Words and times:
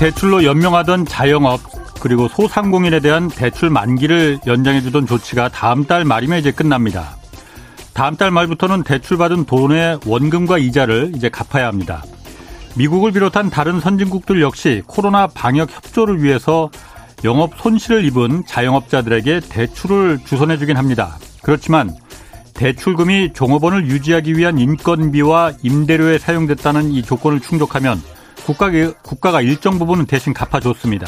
대출로 0.00 0.44
연명하던 0.44 1.04
자영업 1.04 1.60
그리고 2.00 2.26
소상공인에 2.26 3.00
대한 3.00 3.28
대출 3.28 3.68
만기를 3.68 4.40
연장해주던 4.46 5.06
조치가 5.06 5.50
다음 5.50 5.84
달 5.84 6.06
말이면 6.06 6.38
이제 6.38 6.52
끝납니다. 6.52 7.18
다음 7.92 8.16
달 8.16 8.30
말부터는 8.30 8.82
대출받은 8.82 9.44
돈의 9.44 10.00
원금과 10.06 10.56
이자를 10.56 11.12
이제 11.14 11.28
갚아야 11.28 11.66
합니다. 11.66 12.02
미국을 12.76 13.12
비롯한 13.12 13.50
다른 13.50 13.78
선진국들 13.78 14.40
역시 14.40 14.82
코로나 14.86 15.26
방역 15.26 15.70
협조를 15.70 16.22
위해서 16.22 16.70
영업 17.22 17.58
손실을 17.58 18.02
입은 18.06 18.44
자영업자들에게 18.46 19.40
대출을 19.50 20.20
주선해주긴 20.24 20.78
합니다. 20.78 21.18
그렇지만 21.42 21.94
대출금이 22.54 23.34
종업원을 23.34 23.86
유지하기 23.86 24.38
위한 24.38 24.58
인건비와 24.58 25.52
임대료에 25.62 26.16
사용됐다는 26.16 26.90
이 26.92 27.02
조건을 27.02 27.40
충족하면 27.40 28.00
국가가, 28.44 28.92
국가가 29.02 29.40
일정 29.40 29.78
부분은 29.78 30.06
대신 30.06 30.32
갚아줬습니다. 30.32 31.06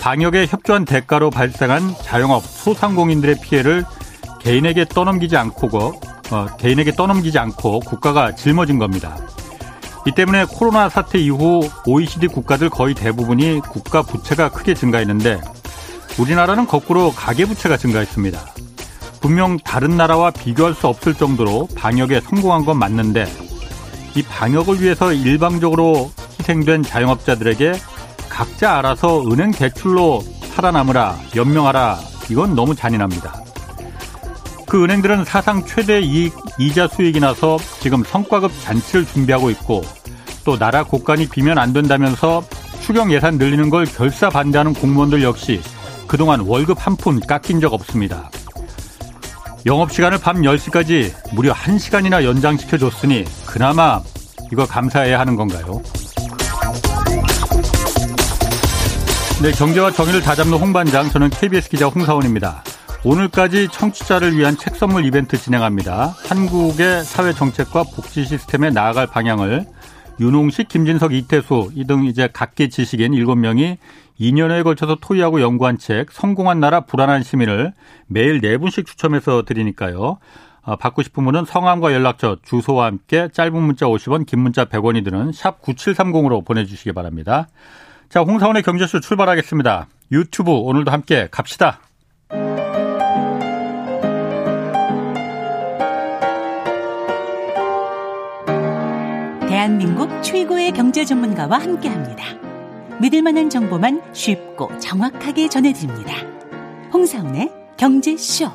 방역에 0.00 0.46
협조한 0.46 0.84
대가로 0.84 1.30
발생한 1.30 1.94
자영업 2.02 2.44
소상공인들의 2.44 3.36
피해를 3.40 3.84
개인에게 4.40 4.86
떠넘기지 4.86 5.36
않고 5.36 6.00
어, 6.32 6.46
개인에게 6.58 6.92
떠넘기지 6.92 7.38
않고 7.38 7.80
국가가 7.80 8.34
짊어진 8.34 8.78
겁니다. 8.78 9.16
이 10.06 10.10
때문에 10.12 10.46
코로나 10.46 10.88
사태 10.88 11.18
이후 11.18 11.68
OECD 11.86 12.26
국가들 12.26 12.68
거의 12.68 12.94
대부분이 12.94 13.60
국가 13.60 14.02
부채가 14.02 14.50
크게 14.50 14.74
증가했는데 14.74 15.40
우리나라는 16.18 16.66
거꾸로 16.66 17.12
가계 17.12 17.44
부채가 17.44 17.76
증가했습니다. 17.76 18.40
분명 19.20 19.56
다른 19.58 19.96
나라와 19.96 20.32
비교할 20.32 20.74
수 20.74 20.88
없을 20.88 21.14
정도로 21.14 21.68
방역에 21.76 22.20
성공한 22.20 22.64
건 22.64 22.78
맞는데 22.78 23.26
이 24.16 24.22
방역을 24.22 24.82
위해서 24.82 25.12
일방적으로 25.12 26.10
희생된 26.42 26.82
자영업자들에게 26.82 27.74
각자 28.28 28.78
알아서 28.78 29.22
은행 29.30 29.52
대출로 29.52 30.22
살아남으라, 30.54 31.16
연명하라, 31.36 31.98
이건 32.30 32.54
너무 32.56 32.74
잔인합니다. 32.74 33.32
그 34.66 34.82
은행들은 34.82 35.24
사상 35.24 35.64
최대 35.64 36.00
이익, 36.00 36.34
이자 36.58 36.88
수익이 36.88 37.20
나서 37.20 37.58
지금 37.80 38.02
성과급 38.02 38.50
잔치를 38.62 39.06
준비하고 39.06 39.50
있고 39.50 39.82
또 40.44 40.58
나라 40.58 40.82
곳간이 40.82 41.28
비면 41.28 41.58
안 41.58 41.72
된다면서 41.72 42.42
추경 42.82 43.12
예산 43.12 43.36
늘리는 43.38 43.70
걸 43.70 43.84
결사 43.84 44.28
반대하는 44.28 44.72
공무원들 44.74 45.22
역시 45.22 45.60
그동안 46.08 46.40
월급 46.40 46.84
한 46.84 46.96
푼 46.96 47.20
깎인 47.20 47.60
적 47.60 47.72
없습니다. 47.72 48.30
영업시간을 49.64 50.18
밤 50.18 50.42
10시까지 50.42 51.12
무려 51.34 51.52
1시간이나 51.52 52.24
연장시켜줬으니 52.24 53.24
그나마 53.46 54.00
이거 54.50 54.66
감사해야 54.66 55.20
하는 55.20 55.36
건가요? 55.36 55.80
네, 59.42 59.50
경제와 59.50 59.90
정의를 59.90 60.22
다잡는 60.22 60.56
홍반장, 60.56 61.08
저는 61.08 61.28
KBS 61.30 61.68
기자 61.68 61.86
홍사원입니다. 61.88 62.62
오늘까지 63.04 63.66
청취자를 63.72 64.36
위한 64.36 64.56
책 64.56 64.76
선물 64.76 65.04
이벤트 65.04 65.36
진행합니다. 65.36 66.14
한국의 66.28 67.02
사회 67.02 67.32
정책과 67.32 67.82
복지 67.82 68.24
시스템에 68.24 68.70
나아갈 68.70 69.08
방향을 69.08 69.66
윤홍식, 70.20 70.68
김진석, 70.68 71.12
이태수 71.12 71.72
이 71.74 71.84
등 71.86 72.04
이제 72.04 72.28
각계 72.32 72.68
지식인 72.68 73.10
7명이 73.12 73.78
2년여에 74.20 74.62
걸쳐서 74.62 74.98
토의하고 75.00 75.40
연구한 75.40 75.76
책 75.76 76.12
성공한 76.12 76.60
나라 76.60 76.82
불안한 76.82 77.24
시민을 77.24 77.72
매일 78.06 78.40
4분씩 78.40 78.86
추첨해서 78.86 79.42
드리니까요. 79.42 80.18
아, 80.64 80.76
받고 80.76 81.02
싶은 81.02 81.24
분은 81.24 81.46
성함과 81.46 81.92
연락처, 81.92 82.36
주소와 82.44 82.86
함께 82.86 83.28
짧은 83.32 83.60
문자 83.60 83.86
50원, 83.86 84.24
긴 84.24 84.38
문자 84.38 84.66
100원이 84.66 85.02
드는 85.04 85.32
샵 85.32 85.60
9730으로 85.62 86.44
보내주시기 86.44 86.92
바랍니다. 86.92 87.48
자, 88.12 88.20
홍사원의 88.20 88.62
경제쇼 88.62 89.00
출발하겠습니다. 89.00 89.86
유튜브 90.10 90.52
오늘도 90.52 90.90
함께 90.90 91.28
갑시다. 91.30 91.80
대한민국 99.48 100.22
최고의 100.22 100.72
경제 100.72 101.06
전문가와 101.06 101.56
함께 101.56 101.88
합니다. 101.88 102.22
믿을 103.00 103.22
만한 103.22 103.48
정보만 103.48 104.02
쉽고 104.12 104.78
정확하게 104.78 105.48
전해드립니다. 105.48 106.12
홍사운의 106.92 107.50
경제쇼. 107.78 108.50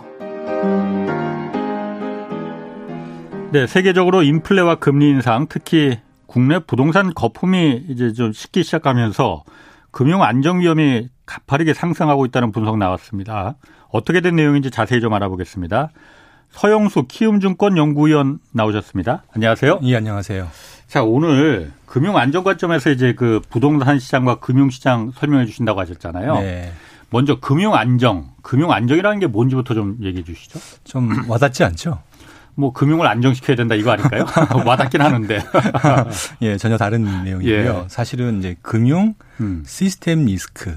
네, 3.51 3.65
세계적으로 3.65 4.21
인플레와 4.21 4.75
금리 4.75 5.09
인상, 5.09 5.47
특히 5.49 5.97
국내 6.27 6.59
부동산 6.59 7.13
거품이 7.13 7.85
이제 7.89 8.13
좀 8.13 8.33
식기 8.33 8.63
시작하면서 8.63 9.43
금융 9.91 10.21
안정 10.21 10.59
위험이 10.59 11.07
가파르게 11.25 11.73
상승하고 11.73 12.25
있다는 12.25 12.51
분석 12.51 12.77
나왔습니다. 12.77 13.55
어떻게 13.89 14.21
된 14.21 14.35
내용인지 14.35 14.69
자세히 14.69 15.01
좀 15.01 15.13
알아보겠습니다. 15.13 15.89
서영수 16.51 17.05
키움증권 17.07 17.77
연구위원 17.77 18.39
나오셨습니다. 18.53 19.23
안녕하세요. 19.33 19.79
예, 19.83 19.95
안녕하세요. 19.95 20.47
자, 20.87 21.03
오늘 21.03 21.71
금융 21.85 22.17
안정 22.17 22.43
관점에서 22.43 22.91
이제 22.91 23.13
그 23.13 23.41
부동산 23.49 23.99
시장과 23.99 24.39
금융 24.39 24.69
시장 24.69 25.11
설명해 25.11 25.45
주신다고 25.45 25.79
하셨잖아요. 25.81 26.35
네. 26.35 26.71
먼저 27.09 27.39
금융 27.39 27.73
안정, 27.73 28.29
금융 28.41 28.71
안정이라는 28.71 29.19
게 29.19 29.27
뭔지부터 29.27 29.73
좀 29.73 29.97
얘기해 30.01 30.23
주시죠. 30.23 30.59
좀 30.83 31.29
와닿지 31.29 31.63
않죠? 31.63 31.99
뭐 32.57 32.73
금융을 32.73 33.05
안정시켜야 33.07 33.55
된다 33.55 33.75
이거 33.75 33.91
아닐까요? 33.91 34.25
와닿긴 34.65 34.99
하는데. 34.99 35.39
예, 36.41 36.57
전혀 36.57 36.75
다른 36.75 37.23
내용이고요. 37.23 37.81
예. 37.83 37.87
사실은 37.87 38.39
이제 38.39 38.55
금융 38.63 39.13
음. 39.39 39.63
시스템 39.65 40.25
리스크 40.25 40.75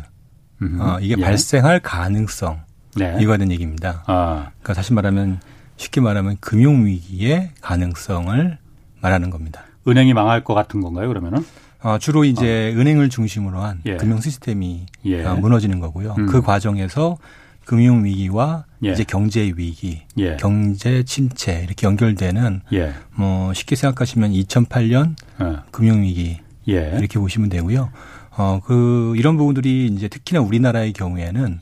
어, 0.78 0.98
이게 1.00 1.14
예. 1.16 1.22
발생할 1.22 1.80
가능성 1.80 2.60
네. 2.96 3.16
이거는 3.18 3.50
얘기입니다. 3.50 4.04
아. 4.06 4.50
그러니까 4.60 4.74
다시 4.74 4.92
말하면 4.92 5.40
쉽게 5.78 6.02
말하면 6.02 6.36
금융 6.40 6.84
위기의 6.84 7.50
가능성을 7.62 8.58
말하는 9.00 9.30
겁니다. 9.30 9.62
은행이 9.88 10.12
망할 10.12 10.44
것 10.44 10.52
같은 10.52 10.82
건가요, 10.82 11.08
그러면은? 11.08 11.42
어, 11.82 11.96
주로 11.98 12.24
이제 12.24 12.74
어. 12.76 12.78
은행을 12.78 13.08
중심으로 13.08 13.58
한 13.60 13.80
예. 13.86 13.96
금융 13.96 14.20
시스템이 14.20 14.84
예. 15.06 15.24
어, 15.24 15.36
무너지는 15.36 15.80
거고요. 15.80 16.14
음. 16.18 16.26
그 16.26 16.42
과정에서 16.42 17.16
금융 17.64 18.04
위기와 18.04 18.64
예. 18.84 18.92
이제 18.92 19.04
경제 19.04 19.52
위기, 19.56 20.02
예. 20.18 20.36
경제 20.36 21.02
침체 21.02 21.62
이렇게 21.62 21.86
연결되는 21.86 22.62
예. 22.72 22.94
뭐 23.14 23.52
쉽게 23.52 23.76
생각하시면 23.76 24.32
2008년 24.32 25.14
예. 25.40 25.56
금융 25.70 26.02
위기 26.02 26.38
예. 26.68 26.94
이렇게 26.98 27.18
보시면 27.18 27.48
되고요. 27.48 27.90
어, 28.36 28.60
그 28.64 29.14
이런 29.16 29.36
부분들이 29.36 29.86
이제 29.86 30.08
특히나 30.08 30.40
우리나라의 30.40 30.92
경우에는 30.92 31.58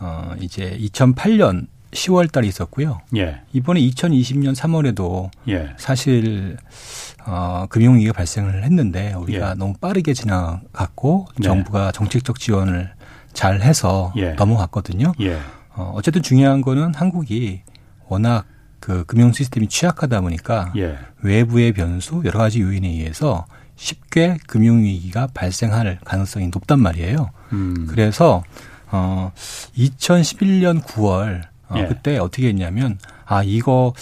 어, 0.00 0.34
이제 0.40 0.78
2008년 0.80 1.66
10월 1.90 2.30
달에 2.30 2.46
있었고요. 2.46 3.00
이번에 3.52 3.80
2020년 3.80 4.54
3월에도 4.54 5.30
사실 5.76 6.56
어, 7.26 7.66
금융위기가 7.68 8.12
발생을 8.12 8.62
했는데 8.64 9.12
우리가 9.14 9.50
예. 9.50 9.54
너무 9.54 9.74
빠르게 9.74 10.14
지나갔고 10.14 11.26
네. 11.38 11.44
정부가 11.44 11.92
정책적 11.92 12.38
지원을 12.38 12.92
잘 13.40 13.62
해서 13.62 14.12
예. 14.16 14.32
넘어갔거든요. 14.32 15.14
예. 15.20 15.38
어, 15.70 15.94
어쨌든 15.94 16.20
중요한 16.20 16.60
거는 16.60 16.94
한국이 16.94 17.62
워낙 18.06 18.44
그 18.80 19.04
금융 19.06 19.32
시스템이 19.32 19.66
취약하다 19.66 20.20
보니까 20.20 20.74
예. 20.76 20.98
외부의 21.22 21.72
변수 21.72 22.20
여러 22.26 22.38
가지 22.38 22.60
요인에 22.60 22.86
의해서 22.86 23.46
쉽게 23.76 24.36
금융 24.46 24.82
위기가 24.82 25.26
발생할 25.32 26.00
가능성이 26.04 26.48
높단 26.48 26.80
말이에요. 26.80 27.30
음. 27.54 27.86
그래서 27.88 28.44
어 28.92 29.32
2011년 29.74 30.82
9월 30.82 31.44
어, 31.70 31.76
예. 31.78 31.86
그때 31.86 32.18
어떻게 32.18 32.48
했냐면 32.48 32.98
아 33.24 33.42
이거 33.42 33.94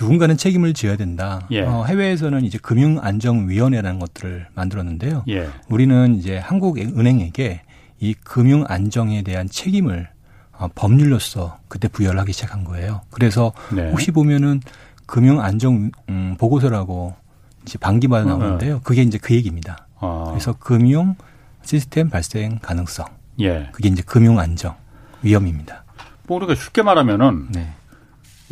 누군가는 0.00 0.36
책임을 0.36 0.72
져야 0.72 0.96
된다. 0.96 1.48
예. 1.50 1.62
어, 1.62 1.84
해외에서는 1.84 2.44
이제 2.44 2.58
금융 2.62 3.00
안정 3.02 3.48
위원회라는 3.48 3.98
것들을 3.98 4.46
만들었는데요. 4.54 5.24
예. 5.30 5.48
우리는 5.68 6.14
이제 6.14 6.38
한국 6.38 6.78
은행에게 6.78 7.62
이 8.04 8.12
금융 8.12 8.66
안정에 8.68 9.22
대한 9.22 9.48
책임을 9.48 10.10
어, 10.52 10.68
법률로서 10.74 11.58
그때 11.68 11.88
부여를 11.88 12.20
하기 12.20 12.34
시작한 12.34 12.62
거예요. 12.62 13.00
그래서 13.10 13.54
네. 13.74 13.90
혹시 13.90 14.10
보면은 14.10 14.60
금융 15.06 15.40
안정 15.40 15.90
음, 16.10 16.36
보고서라고 16.38 17.14
이제 17.62 17.78
반기마다 17.78 18.26
어. 18.26 18.36
나오는데요. 18.36 18.80
그게 18.84 19.00
이제 19.00 19.16
그 19.16 19.34
얘기입니다. 19.34 19.88
아. 20.00 20.26
그래서 20.28 20.52
금융 20.52 21.16
시스템 21.62 22.10
발생 22.10 22.58
가능성. 22.60 23.06
예. 23.40 23.70
그게 23.72 23.88
이제 23.88 24.02
금융 24.04 24.38
안정 24.38 24.74
위험입니다. 25.22 25.84
뭐 26.26 26.36
우리가 26.36 26.54
쉽게 26.54 26.82
말하면은 26.82 27.46
네. 27.52 27.72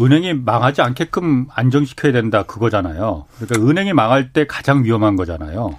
은행이 0.00 0.32
망하지 0.32 0.80
않게끔 0.80 1.48
안정시켜야 1.52 2.12
된다 2.12 2.44
그거잖아요. 2.44 3.26
그러니까 3.38 3.68
은행이 3.68 3.92
망할 3.92 4.32
때 4.32 4.46
가장 4.46 4.82
위험한 4.82 5.16
거잖아요. 5.16 5.78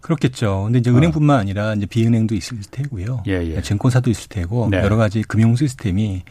그렇겠죠. 0.00 0.64
근데 0.64 0.78
이제 0.78 0.90
은행뿐만 0.90 1.38
아니라 1.38 1.74
이제 1.74 1.86
비은행도 1.86 2.34
있을 2.34 2.58
테고요. 2.70 3.24
예, 3.26 3.32
예. 3.44 3.60
증권사도 3.60 4.10
있을 4.10 4.28
테고 4.28 4.68
네. 4.70 4.78
여러 4.78 4.96
가지 4.96 5.22
금융 5.22 5.56
시스템이 5.56 6.22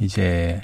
이제 0.00 0.60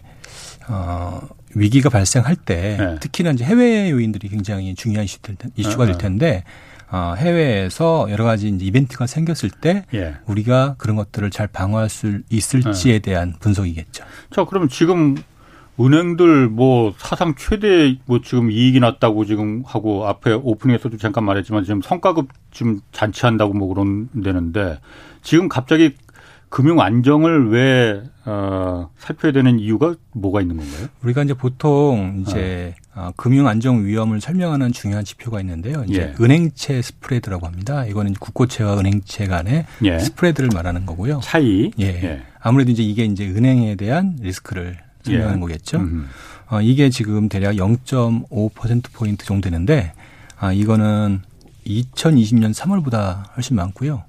어 0.69 1.21
위기가 1.55 1.91
발생할 1.91 2.37
때 2.37 2.77
네. 2.79 2.99
특히나 3.01 3.33
이제 3.33 3.45
해외 3.45 3.91
요인들이 3.91 4.29
굉장히 4.29 4.75
중요한 4.75 5.05
이슈 5.05 5.19
이슈가 5.57 5.87
될 5.87 5.95
네. 5.95 5.99
텐데 5.99 6.45
어, 6.93 7.15
해외에서 7.17 8.07
여러 8.11 8.25
가지 8.25 8.49
이제 8.49 8.67
이벤트가 8.67 9.07
생겼을 9.07 9.49
때 9.49 9.87
예. 9.95 10.17
우리가 10.27 10.75
그런 10.77 10.95
것들을 10.95 11.31
잘 11.31 11.47
방어할 11.47 11.89
수 11.89 12.21
있을지에 12.29 12.95
예. 12.95 12.99
대한 12.99 13.35
분석이겠죠. 13.41 14.05
자, 14.31 14.45
그럼 14.45 14.69
지금 14.69 15.17
은행들 15.85 16.49
뭐 16.49 16.95
사상 16.97 17.35
최대 17.37 17.99
뭐 18.07 18.21
지금 18.23 18.51
이익이 18.51 18.81
났다고 18.81 19.25
지금 19.25 19.63
하고 19.67 20.07
앞에 20.07 20.33
오프닝에서도 20.33 20.97
잠깐 20.99 21.25
말했지만 21.25 21.65
지금 21.65 21.83
성과급 21.83 22.29
지금 22.51 22.81
잔치한다고 22.93 23.55
뭐 23.55 23.69
그런다는데 23.69 24.79
지금 25.23 25.49
갑자기 25.49 25.95
금융 26.53 26.81
안정을 26.81 27.49
왜 27.49 28.03
어, 28.27 28.91
살펴야 28.99 29.33
되는 29.33 29.59
이유가 29.59 29.95
뭐가 30.13 30.43
있는 30.43 30.59
건가요? 30.59 30.87
우리가 31.03 31.23
이제 31.23 31.33
보통 31.33 32.19
이제 32.21 32.75
어. 32.95 33.07
어, 33.07 33.13
금융 33.17 33.49
안정 33.49 33.87
위험을 33.87 34.21
설명하는 34.21 34.71
중요한 34.73 35.03
지표가 35.03 35.41
있는데요. 35.41 35.83
이제 35.89 36.13
예. 36.19 36.23
은행채 36.23 36.83
스프레드라고 36.83 37.47
합니다. 37.47 37.87
이거는 37.87 38.13
국고채와 38.13 38.79
은행채 38.79 39.29
간의 39.29 39.65
예. 39.85 39.99
스프레드를 39.99 40.51
말하는 40.53 40.85
거고요. 40.85 41.21
차이. 41.23 41.71
예. 41.81 41.87
예. 41.87 42.23
아무래도 42.39 42.71
이제 42.71 42.83
이게 42.83 43.07
이제 43.07 43.27
은행에 43.27 43.77
대한 43.77 44.19
리스크를 44.21 44.77
설명하는 45.03 45.37
예. 45.37 45.41
거겠죠. 45.41 45.81
어, 46.49 46.61
이게 46.61 46.91
지금 46.91 47.29
대략 47.29 47.55
0.5% 47.57 48.93
포인트 48.93 49.25
정도 49.25 49.49
되는데 49.49 49.93
아 50.39 50.53
이거는 50.53 51.23
2020년 51.67 52.53
3월보다 52.55 53.35
훨씬 53.37 53.57
많고요. 53.57 54.05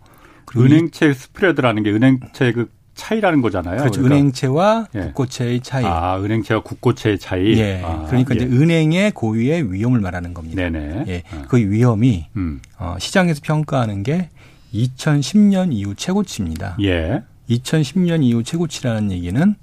은행채 0.56 1.14
스프레드라는 1.14 1.84
게 1.84 1.92
은행채 1.92 2.52
그 2.54 2.70
차이라는 2.96 3.42
거잖아요. 3.42 3.78
그렇죠. 3.78 4.02
그러니까. 4.02 4.16
은행채와 4.16 4.88
예. 4.96 5.00
국고채의 5.00 5.62
차이. 5.62 5.84
아, 5.84 6.20
은행채와 6.20 6.62
국고채의 6.62 7.18
차이. 7.18 7.58
예. 7.58 7.82
아, 7.84 8.06
그러니까 8.08 8.36
예. 8.36 8.38
이제 8.38 8.46
은행의 8.46 9.12
고유의 9.12 9.74
위험을 9.74 10.00
말하는 10.00 10.34
겁니다. 10.34 10.62
네네. 10.62 11.06
예. 11.08 11.24
아. 11.32 11.46
그 11.48 11.58
위험이 11.58 12.28
음. 12.36 12.62
어, 12.78 12.96
시장에서 13.00 13.42
평가하는 13.44 14.04
게 14.04 14.30
2010년 14.74 15.74
이후 15.74 15.96
최고치입니다. 15.96 16.78
예. 16.82 17.24
2010년 17.50 18.24
이후 18.24 18.44
최고치라는 18.44 19.12
얘기는 19.12 19.56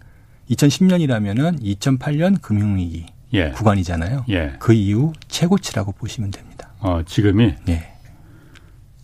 2010년이라면은 0.51 1.63
2008년 1.63 2.41
금융위기 2.41 3.07
예. 3.33 3.51
구간이잖아요. 3.51 4.25
예. 4.31 4.55
그 4.59 4.73
이후 4.73 5.13
최고치라고 5.29 5.93
보시면 5.93 6.31
됩니다. 6.31 6.73
어, 6.81 7.03
지금이? 7.05 7.55
예. 7.69 7.93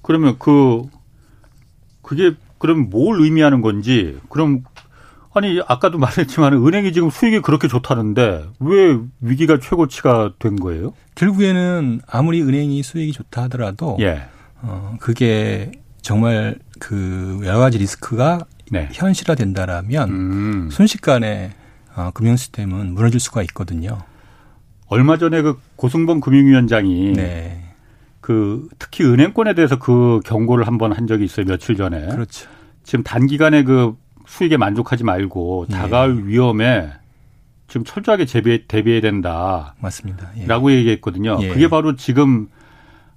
그러면 0.02 0.36
그 0.38 0.82
그게 2.02 2.34
그럼 2.58 2.90
뭘 2.90 3.20
의미하는 3.20 3.60
건지 3.60 4.18
그럼 4.28 4.62
아니 5.34 5.60
아까도 5.66 5.98
말했지만 5.98 6.54
은행이 6.54 6.92
지금 6.92 7.10
수익이 7.10 7.40
그렇게 7.40 7.68
좋다는데 7.68 8.46
왜 8.60 8.98
위기가 9.20 9.58
최고치가 9.60 10.34
된 10.38 10.56
거예요? 10.56 10.94
결국에는 11.14 12.00
아무리 12.06 12.42
은행이 12.42 12.82
수익이 12.82 13.12
좋다 13.12 13.42
하더라도 13.44 13.96
예. 14.00 14.22
어 14.62 14.96
그게 15.00 15.72
정말 16.00 16.56
그 16.78 17.40
여러 17.44 17.58
가지 17.58 17.78
리스크가 17.78 18.46
네. 18.70 18.88
현실화된다라면 18.92 20.10
음. 20.10 20.70
순식간에 20.70 21.52
어, 21.94 22.10
금융 22.12 22.36
시스템은 22.36 22.94
무너질 22.94 23.20
수가 23.20 23.42
있거든요. 23.42 23.98
얼마 24.88 25.16
전에 25.16 25.42
그 25.42 25.58
고승범 25.76 26.20
금융위원장이 26.20 27.12
네. 27.14 27.62
그 28.20 28.68
특히 28.78 29.04
은행권에 29.04 29.54
대해서 29.54 29.78
그 29.78 30.20
경고를 30.24 30.66
한번 30.66 30.92
한 30.92 31.06
적이 31.06 31.24
있어요 31.24 31.46
며칠 31.46 31.76
전에. 31.76 32.06
그렇죠. 32.08 32.48
지금 32.82 33.02
단기간에 33.02 33.62
그 33.64 33.96
수익에 34.26 34.56
만족하지 34.56 35.04
말고 35.04 35.66
네. 35.68 35.76
다가올 35.76 36.26
위험에 36.26 36.90
지금 37.68 37.84
철저하게 37.84 38.26
대비, 38.26 38.66
대비해야 38.66 39.00
된다. 39.00 39.74
맞습니다. 39.80 40.30
예. 40.38 40.46
라고 40.46 40.70
얘기했거든요. 40.70 41.38
예. 41.40 41.48
그게 41.48 41.68
바로 41.68 41.96
지금 41.96 42.48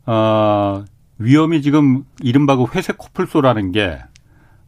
어 0.06 0.84
위험이 1.20 1.62
지금 1.62 2.04
이른바 2.22 2.56
그 2.56 2.66
회색 2.74 2.98
코뿔소라는 2.98 3.72
게 3.72 4.00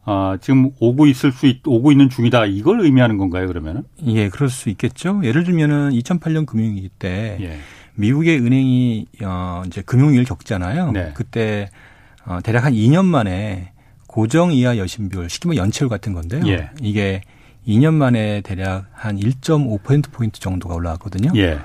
어, 0.04 0.34
지금 0.40 0.70
오고 0.80 1.06
있을 1.06 1.30
수 1.32 1.46
있, 1.46 1.60
오고 1.66 1.92
있는 1.92 2.08
중이다. 2.08 2.46
이걸 2.46 2.80
의미하는 2.80 3.18
건가요, 3.18 3.46
그러면은? 3.46 3.84
예, 4.06 4.28
그럴 4.28 4.48
수 4.48 4.68
있겠죠. 4.70 5.20
예를 5.22 5.44
들면은 5.44 5.90
2008년 5.90 6.44
금융위기 6.44 6.88
때 6.98 7.38
예. 7.40 7.58
미국의 7.94 8.38
은행이 8.40 9.06
어 9.22 9.62
이제 9.66 9.82
금융위기를 9.82 10.24
겪잖아요. 10.24 10.92
네. 10.92 11.10
그때 11.14 11.68
어 12.24 12.40
대략 12.42 12.64
한 12.64 12.72
2년 12.72 13.04
만에 13.04 13.72
고정 14.08 14.52
이하 14.52 14.76
여신비율, 14.76 15.30
쉽게 15.30 15.48
말해 15.48 15.58
연체율 15.60 15.88
같은 15.88 16.12
건데요. 16.12 16.46
예. 16.48 16.70
이게 16.80 17.22
2년 17.66 17.94
만에 17.94 18.40
대략 18.40 18.86
한 18.92 19.16
1.5% 19.18 20.10
포인트 20.10 20.40
정도가 20.40 20.74
올라왔거든요. 20.74 21.32
예. 21.36 21.60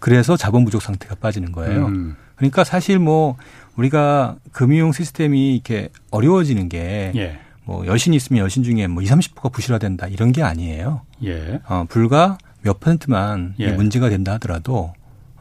그래서 0.00 0.36
자본 0.36 0.64
부족 0.64 0.82
상태가 0.82 1.14
빠지는 1.14 1.52
거예요. 1.52 1.86
음. 1.86 2.16
그러니까 2.36 2.64
사실 2.64 2.98
뭐 2.98 3.36
우리가 3.76 4.36
금융 4.52 4.92
시스템이 4.92 5.54
이렇게 5.54 5.88
어려워지는 6.10 6.68
게 6.68 7.12
예. 7.14 7.38
뭐 7.64 7.86
여신이 7.86 8.16
있으면 8.16 8.44
여신 8.44 8.62
중에 8.62 8.86
뭐 8.86 9.02
20, 9.02 9.34
30%가 9.34 9.48
부실화된다 9.48 10.06
이런 10.08 10.32
게 10.32 10.42
아니에요. 10.42 11.02
예. 11.24 11.60
어, 11.66 11.84
불과 11.88 12.38
몇 12.62 12.80
퍼센트만 12.80 13.54
예. 13.58 13.72
문제가 13.72 14.08
된다 14.08 14.32
하더라도 14.34 14.92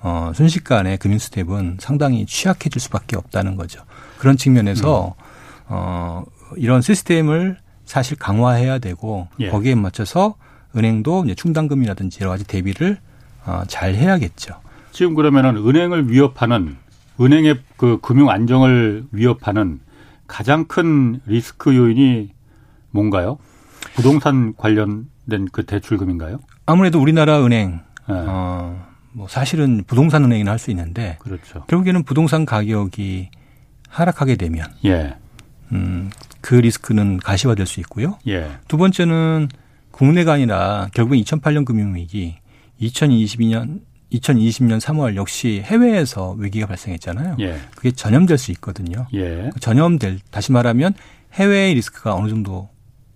어, 0.02 0.32
순식간에 0.36 0.98
금융 0.98 1.18
시스템은 1.18 1.78
상당히 1.80 2.26
취약해질 2.26 2.82
수밖에 2.82 3.16
없다는 3.16 3.56
거죠. 3.56 3.82
그런 4.18 4.38
측면에서 4.38 5.16
음. 5.18 5.24
어, 5.68 6.24
이런 6.58 6.82
시스템을 6.82 7.58
사실 7.86 8.18
강화해야 8.18 8.80
되고 8.80 9.28
예. 9.40 9.50
거기에 9.50 9.76
맞춰서 9.76 10.36
은행도 10.76 11.26
이제 11.26 11.36
충당금이라든지 11.36 12.20
여러 12.22 12.32
가지 12.32 12.46
대비를 12.46 12.98
어, 13.46 13.64
잘 13.68 13.96
해야겠죠. 13.96 14.56
지금 14.92 15.16
그러면은 15.16 15.58
은행을 15.58 16.10
위협하는 16.10 16.78
은행의 17.20 17.60
그 17.78 18.00
금융 18.02 18.30
안정을 18.30 19.06
위협하는 19.12 19.80
가장 20.28 20.66
큰 20.66 21.20
리스크 21.26 21.76
요인이 21.76 22.30
뭔가요? 22.92 23.38
부동산 23.96 24.54
관련된 24.56 25.48
그 25.52 25.66
대출금인가요? 25.66 26.40
아무래도 26.66 27.00
우리나라 27.02 27.44
은행 27.46 27.82
네. 28.08 28.16
어, 28.16 28.86
뭐 29.12 29.28
사실은 29.28 29.84
부동산 29.86 30.24
은행이나 30.24 30.52
할 30.52 30.60
수 30.60 30.72
있는데 30.72 31.18
그렇죠. 31.20 31.64
결국에는 31.68 32.04
부동산 32.04 32.46
가격이 32.46 33.30
하락하게 33.90 34.36
되면 34.38 34.66
예. 34.86 35.16
음, 35.72 36.10
그 36.42 36.56
리스크는 36.56 37.18
가시화될 37.18 37.66
수 37.66 37.80
있고요. 37.82 38.18
예. 38.28 38.52
두 38.68 38.78
번째는 38.78 39.50
국내가 39.92 40.34
아니라 40.34 40.88
결국 40.94 41.14
2008년 41.16 41.66
금융위기, 41.66 42.38
2022년 42.82 43.82
2020년 44.14 44.80
3월 44.80 45.16
역시 45.16 45.62
해외에서 45.66 46.36
위기가 46.38 46.68
발생했잖아요. 46.68 47.38
예. 47.40 47.58
그게 47.76 47.92
전염될 47.92 48.38
수 48.38 48.52
있거든요. 48.52 49.08
예. 49.14 49.50
전염될 49.60 50.20
다시 50.32 50.52
말하면 50.52 50.94
해외의 51.34 51.74
리스크가 51.76 52.16
어느 52.16 52.30
정도 52.30 52.70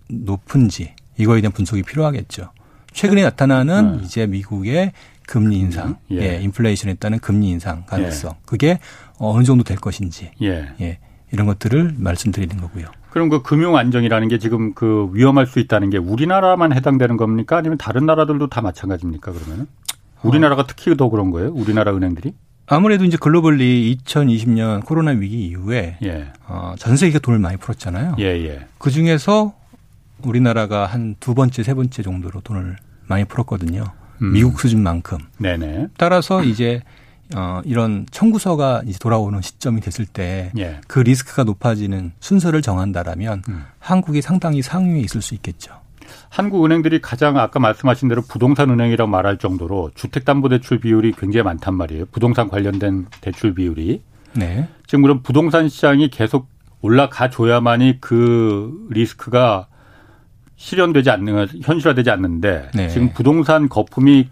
높은지 0.08 0.94
이거에 1.16 1.40
대한 1.40 1.52
분석이 1.52 1.82
필요하겠죠. 1.82 2.50
최근에 2.92 3.22
나타나는 3.22 3.98
네. 3.98 4.04
이제 4.04 4.26
미국의 4.26 4.92
금리 5.26 5.58
인상, 5.58 5.98
예. 6.10 6.16
예, 6.16 6.40
인플레이션에 6.42 6.94
따른 6.94 7.18
금리 7.18 7.50
인상 7.50 7.84
가능성, 7.84 8.30
예. 8.30 8.40
그게 8.46 8.78
어느 9.18 9.44
정도 9.44 9.62
될 9.62 9.76
것인지, 9.76 10.30
예. 10.40 10.72
예, 10.80 10.98
이런 11.30 11.46
것들을 11.46 11.96
말씀드리는 11.98 12.56
거고요. 12.56 12.86
그럼 13.10 13.28
그 13.28 13.42
금융 13.42 13.76
안정이라는 13.76 14.28
게 14.28 14.38
지금 14.38 14.72
그 14.72 15.10
위험할 15.12 15.46
수 15.46 15.58
있다는 15.58 15.90
게 15.90 15.98
우리나라만 15.98 16.72
해당되는 16.72 17.18
겁니까? 17.18 17.58
아니면 17.58 17.76
다른 17.76 18.06
나라들도 18.06 18.48
다 18.48 18.62
마찬가지입니까? 18.62 19.32
그러면은 19.32 19.66
우리나라가 20.22 20.62
어. 20.62 20.66
특히 20.66 20.96
더 20.96 21.08
그런 21.08 21.30
거예요? 21.30 21.50
우리나라 21.52 21.94
은행들이? 21.94 22.34
아무래도 22.66 23.04
이제 23.04 23.16
글로벌리 23.18 23.96
2020년 24.04 24.84
코로나 24.84 25.12
위기 25.12 25.46
이후에 25.46 25.96
예. 26.02 26.32
어, 26.46 26.74
전 26.78 26.96
세계가 26.96 27.18
돈을 27.20 27.38
많이 27.38 27.56
풀었잖아요. 27.56 28.16
예, 28.18 28.24
예. 28.24 28.66
그 28.78 28.90
중에서 28.90 29.54
우리나라가 30.22 30.84
한 30.86 31.16
두 31.20 31.34
번째, 31.34 31.62
세 31.62 31.72
번째 31.74 32.02
정도로 32.02 32.40
돈을 32.42 32.76
많이 33.06 33.24
풀었거든요. 33.24 33.84
음. 34.20 34.32
미국 34.32 34.60
수준만큼. 34.60 35.18
네네. 35.38 35.88
따라서 35.96 36.42
이제 36.44 36.82
어 37.34 37.60
이런 37.64 38.06
청구서가 38.10 38.82
이제 38.86 38.98
돌아오는 38.98 39.40
시점이 39.40 39.80
됐을 39.80 40.04
때그 40.06 40.58
예. 40.60 40.80
그 40.88 40.98
리스크가 40.98 41.44
높아지는 41.44 42.12
순서를 42.20 42.60
정한다라면 42.62 43.42
음. 43.48 43.64
한국이 43.78 44.20
상당히 44.22 44.60
상위에 44.62 45.00
있을 45.00 45.22
수 45.22 45.34
있겠죠. 45.34 45.72
한국 46.28 46.64
은행들이 46.64 47.00
가장 47.00 47.38
아까 47.38 47.58
말씀하신 47.58 48.08
대로 48.08 48.22
부동산 48.22 48.70
은행이라고 48.70 49.10
말할 49.10 49.38
정도로 49.38 49.90
주택담보대출 49.94 50.80
비율이 50.80 51.12
굉장히 51.18 51.44
많단 51.44 51.74
말이에요. 51.74 52.06
부동산 52.12 52.48
관련된 52.48 53.06
대출 53.20 53.54
비율이. 53.54 54.02
네. 54.34 54.68
지금 54.86 55.02
그럼 55.02 55.22
부동산 55.22 55.68
시장이 55.68 56.08
계속 56.08 56.48
올라가 56.80 57.30
줘야만이 57.30 57.98
그 58.00 58.86
리스크가 58.90 59.66
실현되지 60.56 61.10
않는 61.10 61.48
현실화되지 61.62 62.10
않는데 62.10 62.70
네. 62.74 62.88
지금 62.88 63.12
부동산 63.12 63.68
거품이 63.68 64.28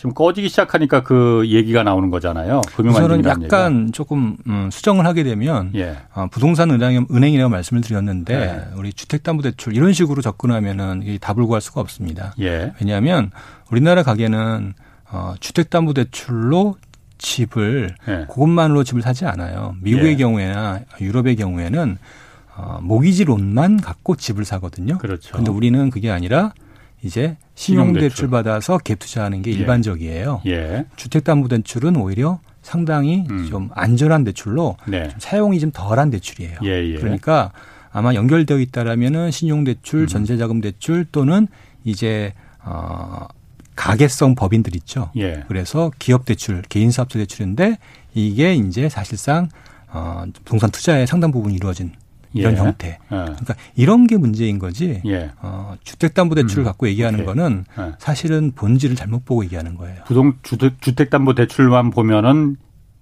지금 0.00 0.14
꺼지기 0.14 0.48
시작하니까 0.48 1.02
그 1.02 1.44
얘기가 1.46 1.82
나오는 1.82 2.08
거잖아요. 2.08 2.62
금융안정이라는 2.74 3.44
약간 3.44 3.80
얘기가. 3.80 3.92
조금 3.92 4.38
음, 4.46 4.70
수정을 4.72 5.04
하게 5.04 5.24
되면 5.24 5.72
예. 5.74 5.98
어, 6.14 6.26
부동산 6.30 6.70
은행, 6.70 7.06
은행이라고 7.10 7.50
말씀을 7.50 7.82
드렸는데 7.82 8.34
예. 8.34 8.78
우리 8.78 8.94
주택담보대출 8.94 9.76
이런 9.76 9.92
식으로 9.92 10.22
접근하면은 10.22 11.02
이게 11.02 11.18
답을 11.18 11.44
구할 11.44 11.60
수가 11.60 11.82
없습니다. 11.82 12.32
예. 12.40 12.72
왜냐하면 12.80 13.30
우리나라 13.70 14.02
가게는 14.02 14.72
어, 15.10 15.34
주택담보대출로 15.38 16.76
집을 17.18 17.94
네. 18.06 18.24
그것만으로 18.30 18.84
집을 18.84 19.02
사지 19.02 19.26
않아요. 19.26 19.76
미국의 19.82 20.12
예. 20.12 20.16
경우에나 20.16 20.80
유럽의 20.98 21.36
경우에는 21.36 21.98
어, 22.56 22.78
모기지 22.80 23.26
론만 23.26 23.82
갖고 23.82 24.16
집을 24.16 24.46
사거든요. 24.46 24.96
그렇죠. 24.96 25.36
근데 25.36 25.50
우리는 25.50 25.90
그게 25.90 26.10
아니라 26.10 26.54
이제 27.02 27.36
신용대출 27.54 28.28
받아서 28.28 28.78
갭 28.78 28.98
투자하는 28.98 29.42
게 29.42 29.50
예. 29.52 29.54
일반적이에요. 29.54 30.42
예. 30.46 30.84
주택담보대출은 30.96 31.96
오히려 31.96 32.40
상당히 32.62 33.24
음. 33.30 33.46
좀 33.48 33.70
안전한 33.74 34.24
대출로 34.24 34.76
네. 34.86 35.08
좀 35.08 35.18
사용이 35.18 35.60
좀 35.60 35.70
덜한 35.72 36.10
대출이에요. 36.10 36.58
예, 36.64 36.68
예. 36.68 36.94
그러니까 36.96 37.52
아마 37.90 38.14
연결되어 38.14 38.58
있다라면은 38.58 39.30
신용대출, 39.30 40.02
음. 40.02 40.06
전세자금대출 40.06 41.06
또는 41.10 41.48
이제 41.84 42.34
어 42.62 43.26
가계성 43.74 44.34
법인들 44.34 44.76
있죠. 44.76 45.10
예. 45.16 45.44
그래서 45.48 45.90
기업 45.98 46.26
대출, 46.26 46.62
개인 46.68 46.90
사업자 46.90 47.18
대출인데 47.18 47.78
이게 48.14 48.54
이제 48.54 48.88
사실상 48.88 49.48
어 49.88 50.24
부동산 50.44 50.70
투자의 50.70 51.06
상당 51.06 51.32
부분 51.32 51.52
이루어진 51.52 51.92
이런 52.32 52.52
예. 52.54 52.56
형태. 52.58 52.88
예. 52.88 52.98
그러니까 53.08 53.54
이런 53.76 54.06
게 54.06 54.16
문제인 54.16 54.58
거지. 54.58 55.00
예. 55.06 55.30
어, 55.42 55.74
주택담보대출을 55.84 56.62
음. 56.62 56.64
갖고 56.64 56.86
얘기하는 56.88 57.20
오케이. 57.20 57.26
거는 57.26 57.64
예. 57.78 57.92
사실은 57.98 58.52
본질을 58.54 58.96
잘못 58.96 59.24
보고 59.24 59.44
얘기하는 59.44 59.76
거예요. 59.76 60.02
부동 60.06 60.34
주택 60.42 60.80
주택담보대출만 60.80 61.90
보면은 61.90 62.56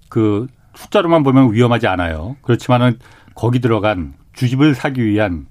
그 0.09 0.47
숫자로만 0.75 1.23
보면 1.25 1.53
위험하지 1.53 1.87
않아요. 1.89 2.37
그렇지만은 2.43 2.99
거기 3.35 3.61
들어간 3.61 4.15
주집을 4.33 4.75
사기 4.75 5.05
위한 5.05 5.47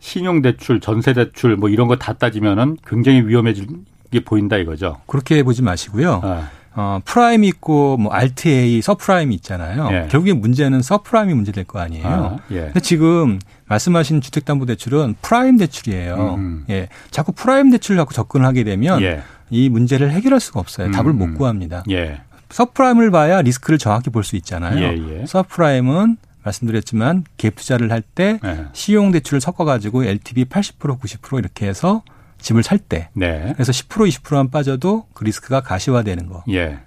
신용대출, 0.00 0.80
전세대출 0.80 1.56
뭐 1.56 1.68
이런 1.68 1.88
거 1.88 1.96
다 1.96 2.12
따지면은 2.12 2.76
굉장히 2.86 3.22
위험해질 3.26 3.66
게 4.10 4.20
보인다 4.20 4.56
이거죠. 4.56 4.98
그렇게 5.06 5.42
보지 5.42 5.62
마시고요. 5.62 6.20
아. 6.22 6.48
어, 6.74 7.00
prime 7.04 7.42
있고 7.44 7.96
뭐 7.96 8.12
Alt-A, 8.12 8.48
subprime 8.48 9.32
있잖아요. 9.32 9.88
예. 9.90 10.08
결국에 10.10 10.32
문제는 10.32 10.80
subprime이 10.82 11.34
문제될 11.34 11.64
거 11.64 11.80
아니에요. 11.80 12.06
아, 12.06 12.36
예. 12.52 12.60
근데 12.66 12.80
지금 12.80 13.38
말씀하신 13.66 14.20
주택담보대출은 14.20 15.16
prime 15.20 15.56
대출이에요. 15.56 16.34
음. 16.38 16.64
예. 16.70 16.88
자꾸 17.10 17.32
prime 17.32 17.70
대출을 17.70 17.96
갖고 17.96 18.14
접근을 18.14 18.46
하게 18.46 18.64
되면 18.64 19.02
예. 19.02 19.22
이 19.50 19.68
문제를 19.68 20.10
해결할 20.12 20.40
수가 20.40 20.60
없어요. 20.60 20.86
음. 20.88 20.92
답을 20.92 21.12
못 21.12 21.24
음. 21.24 21.34
구합니다. 21.34 21.82
예. 21.90 22.20
subprime을 22.50 23.10
봐야 23.10 23.42
리스크를 23.42 23.78
정확히 23.78 24.10
볼 24.10 24.22
수 24.24 24.36
있잖아요. 24.36 24.78
예, 24.78 25.20
예. 25.20 25.26
subprime은 25.26 26.16
말씀드렸지만 26.44 27.24
갭 27.36 27.56
투자를 27.56 27.90
할때 27.92 28.38
예. 28.44 28.66
시용 28.72 29.10
대출을 29.10 29.40
섞어 29.40 29.64
가지고 29.64 30.04
LTV 30.04 30.44
80% 30.46 30.98
90% 31.00 31.38
이렇게 31.38 31.66
해서 31.66 32.02
집을 32.40 32.62
살 32.62 32.78
때. 32.78 33.08
네. 33.14 33.52
그래서 33.54 33.72
10% 33.72 34.08
20%만 34.08 34.50
빠져도 34.50 35.06
그 35.12 35.24
리스크가 35.24 35.60
가시화되는 35.60 36.28
거. 36.28 36.44
예. 36.50 36.78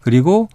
그리고 0.00 0.48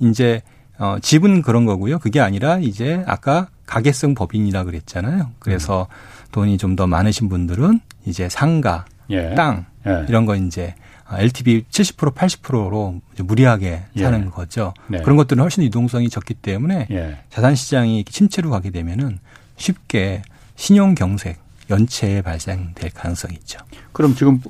이제 0.00 0.42
어 0.78 0.96
집은 1.00 1.42
그런 1.42 1.64
거고요. 1.64 1.98
그게 1.98 2.20
아니라 2.20 2.58
이제 2.58 3.02
아까 3.06 3.48
가계성 3.66 4.14
법인이라 4.14 4.64
그랬잖아요. 4.64 5.30
그래서 5.38 5.86
음. 5.90 6.28
돈이 6.32 6.58
좀 6.58 6.76
더 6.76 6.86
많으신 6.86 7.28
분들은 7.28 7.80
이제 8.06 8.28
상가, 8.28 8.84
예. 9.10 9.34
땅 9.34 9.66
예. 9.86 10.04
이런 10.08 10.24
거 10.26 10.34
이제 10.36 10.74
LTV 11.10 11.64
70% 11.70 12.14
80%로 12.14 13.00
무리하게 13.18 13.82
예. 13.96 14.02
사는 14.02 14.30
거죠. 14.30 14.72
네. 14.88 14.98
그런 15.02 15.16
것들은 15.16 15.42
훨씬 15.42 15.62
유동성이 15.62 16.08
적기 16.08 16.32
때문에 16.34 16.86
예. 16.90 17.18
자산 17.28 17.54
시장이 17.54 18.04
침체로 18.04 18.48
가게 18.50 18.70
되면은 18.70 19.18
쉽게 19.56 20.22
신용 20.56 20.94
경색 20.94 21.38
연체에 21.72 22.22
발생될 22.22 22.90
가능성이 22.94 23.34
있죠. 23.40 23.58
그럼 23.92 24.14
지금 24.14 24.40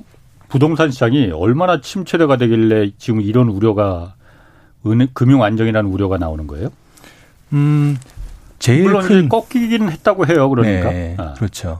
부동산 0.48 0.90
시장이 0.90 1.30
얼마나 1.30 1.80
침체가 1.80 2.36
되길래 2.36 2.90
지금 2.98 3.20
이런 3.20 3.48
우려가 3.48 4.14
은 4.84 5.08
금융 5.14 5.42
안정이라는 5.42 5.88
우려가 5.90 6.18
나오는 6.18 6.46
거예요? 6.46 6.68
음, 7.52 7.96
제일 8.58 8.82
물론 8.82 9.02
큰 9.02 9.28
꺾이긴 9.28 9.90
했다고 9.90 10.26
해요. 10.26 10.48
그러니까 10.48 10.90
네, 10.90 11.14
아. 11.18 11.34
그렇죠. 11.34 11.78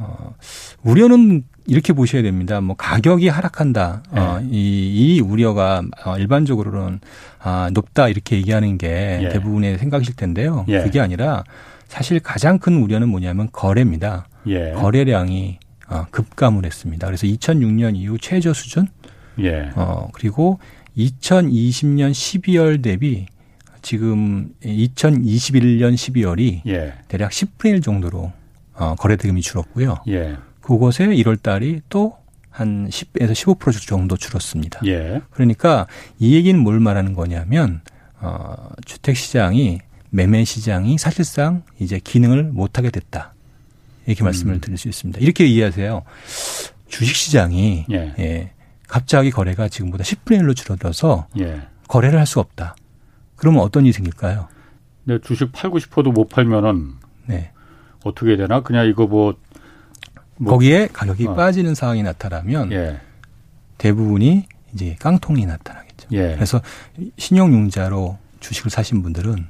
어, 0.00 0.34
우려는 0.82 1.44
이렇게 1.66 1.92
보셔야 1.92 2.22
됩니다. 2.22 2.60
뭐 2.60 2.74
가격이 2.74 3.28
하락한다. 3.28 4.02
네. 4.12 4.20
어, 4.20 4.40
이, 4.50 5.16
이 5.16 5.20
우려가 5.20 5.82
어, 6.04 6.16
일반적으로는 6.16 7.00
아, 7.38 7.70
높다 7.72 8.08
이렇게 8.08 8.36
얘기하는 8.36 8.78
게 8.78 9.20
예. 9.22 9.28
대부분의 9.28 9.78
생각이실 9.78 10.16
텐데요. 10.16 10.64
예. 10.68 10.82
그게 10.82 11.00
아니라 11.00 11.44
사실 11.86 12.18
가장 12.20 12.58
큰 12.58 12.82
우려는 12.82 13.08
뭐냐면 13.08 13.48
거래입니다. 13.52 14.26
예. 14.46 14.72
거래량이 14.72 15.58
어, 15.88 16.06
급감을 16.10 16.64
했습니다. 16.64 17.06
그래서 17.06 17.26
2006년 17.26 17.94
이후 17.96 18.16
최저 18.18 18.52
수준. 18.52 18.88
예. 19.40 19.70
어, 19.74 20.08
그리고 20.12 20.58
2020년 20.96 22.12
12월 22.12 22.82
대비 22.82 23.26
지금 23.82 24.50
2021년 24.62 25.94
12월이 25.94 26.62
예. 26.66 26.94
대략 27.08 27.30
10분의 27.30 27.76
1 27.76 27.80
정도로 27.82 28.32
어, 28.80 28.94
거래 28.96 29.16
대금이 29.16 29.42
줄었고요. 29.42 29.98
예. 30.08 30.36
그곳에 30.60 31.06
1월 31.06 31.40
달이 31.40 31.82
또 31.88 32.20
한 32.50 32.88
10에서 32.88 33.32
15% 33.32 33.86
정도 33.86 34.16
줄었습니다. 34.16 34.80
예. 34.86 35.22
그러니까 35.30 35.86
이 36.18 36.34
얘기는 36.34 36.60
뭘 36.60 36.80
말하는 36.80 37.14
거냐면 37.14 37.80
어, 38.20 38.70
주택 38.84 39.16
시장이 39.16 39.80
매매 40.10 40.44
시장이 40.44 40.98
사실상 40.98 41.62
이제 41.78 42.00
기능을 42.02 42.44
못 42.44 42.76
하게 42.76 42.90
됐다. 42.90 43.34
이렇게 44.06 44.24
말씀을 44.24 44.54
음. 44.54 44.60
드릴 44.60 44.76
수 44.76 44.88
있습니다. 44.88 45.20
이렇게 45.20 45.46
이해하세요. 45.46 46.02
주식 46.88 47.14
시장이 47.14 47.86
예. 47.92 48.14
예. 48.18 48.52
갑자기 48.88 49.30
거래가 49.30 49.68
지금보다 49.68 50.02
10분의 50.02 50.40
1로 50.40 50.56
줄어들어서 50.56 51.28
예. 51.38 51.62
거래를 51.86 52.18
할수 52.18 52.40
없다. 52.40 52.74
그러면 53.36 53.62
어떤 53.62 53.84
일이 53.86 53.92
생길까요? 53.92 54.48
네, 55.04 55.18
주식 55.22 55.52
팔고 55.52 55.78
싶어도 55.78 56.10
못 56.10 56.28
팔면은 56.28 56.88
네. 56.88 56.99
어떻게 58.04 58.36
되나? 58.36 58.62
그냥 58.62 58.86
이거 58.86 59.06
뭐, 59.06 59.34
뭐 60.36 60.54
거기에 60.54 60.88
가격이 60.92 61.28
어. 61.28 61.34
빠지는 61.34 61.74
상황이 61.74 62.02
나타나면 62.02 62.72
예. 62.72 63.00
대부분이 63.78 64.46
이제 64.74 64.96
깡통이 64.98 65.46
나타나겠죠. 65.46 66.08
예. 66.12 66.34
그래서 66.34 66.60
신용융자로 67.18 68.18
주식을 68.40 68.70
사신 68.70 69.02
분들은 69.02 69.46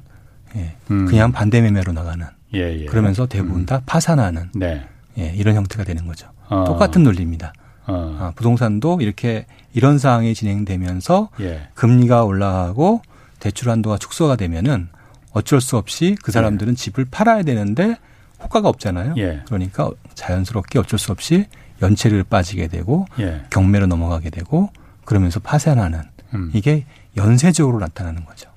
예, 0.55 0.75
음. 0.91 1.05
그냥 1.05 1.31
반대 1.31 1.61
매매로 1.61 1.93
나가는 1.93 2.25
예, 2.53 2.81
예. 2.81 2.85
그러면서 2.85 3.25
대부분 3.25 3.61
음. 3.61 3.65
다 3.65 3.81
파산하는 3.85 4.49
네. 4.55 4.85
예, 5.17 5.33
이런 5.35 5.55
형태가 5.55 5.83
되는 5.83 6.05
거죠. 6.07 6.27
어. 6.49 6.65
똑같은 6.65 7.03
논리입니다. 7.03 7.53
어. 7.87 8.17
아, 8.19 8.33
부동산도 8.35 8.99
이렇게 9.01 9.45
이런 9.73 9.97
상황이 9.97 10.33
진행되면서 10.33 11.29
예. 11.39 11.69
금리가 11.73 12.23
올라가고 12.23 13.01
대출 13.39 13.69
한도가 13.69 13.97
축소가 13.97 14.35
되면은 14.35 14.89
어쩔 15.31 15.61
수 15.61 15.77
없이 15.77 16.17
그 16.21 16.31
사람들은 16.31 16.73
예. 16.73 16.75
집을 16.75 17.05
팔아야 17.09 17.43
되는데 17.43 17.97
효과가 18.43 18.69
없잖아요. 18.69 19.15
예. 19.17 19.41
그러니까 19.45 19.91
자연스럽게 20.13 20.79
어쩔 20.79 20.99
수 20.99 21.11
없이 21.11 21.45
연체를 21.81 22.23
빠지게 22.23 22.67
되고 22.67 23.05
예. 23.19 23.43
경매로 23.49 23.87
넘어가게 23.87 24.29
되고 24.29 24.69
그러면서 25.05 25.39
파산하는 25.39 26.01
음. 26.33 26.51
이게 26.53 26.85
연쇄적으로 27.17 27.79
나타나는 27.79 28.25
거죠. 28.25 28.49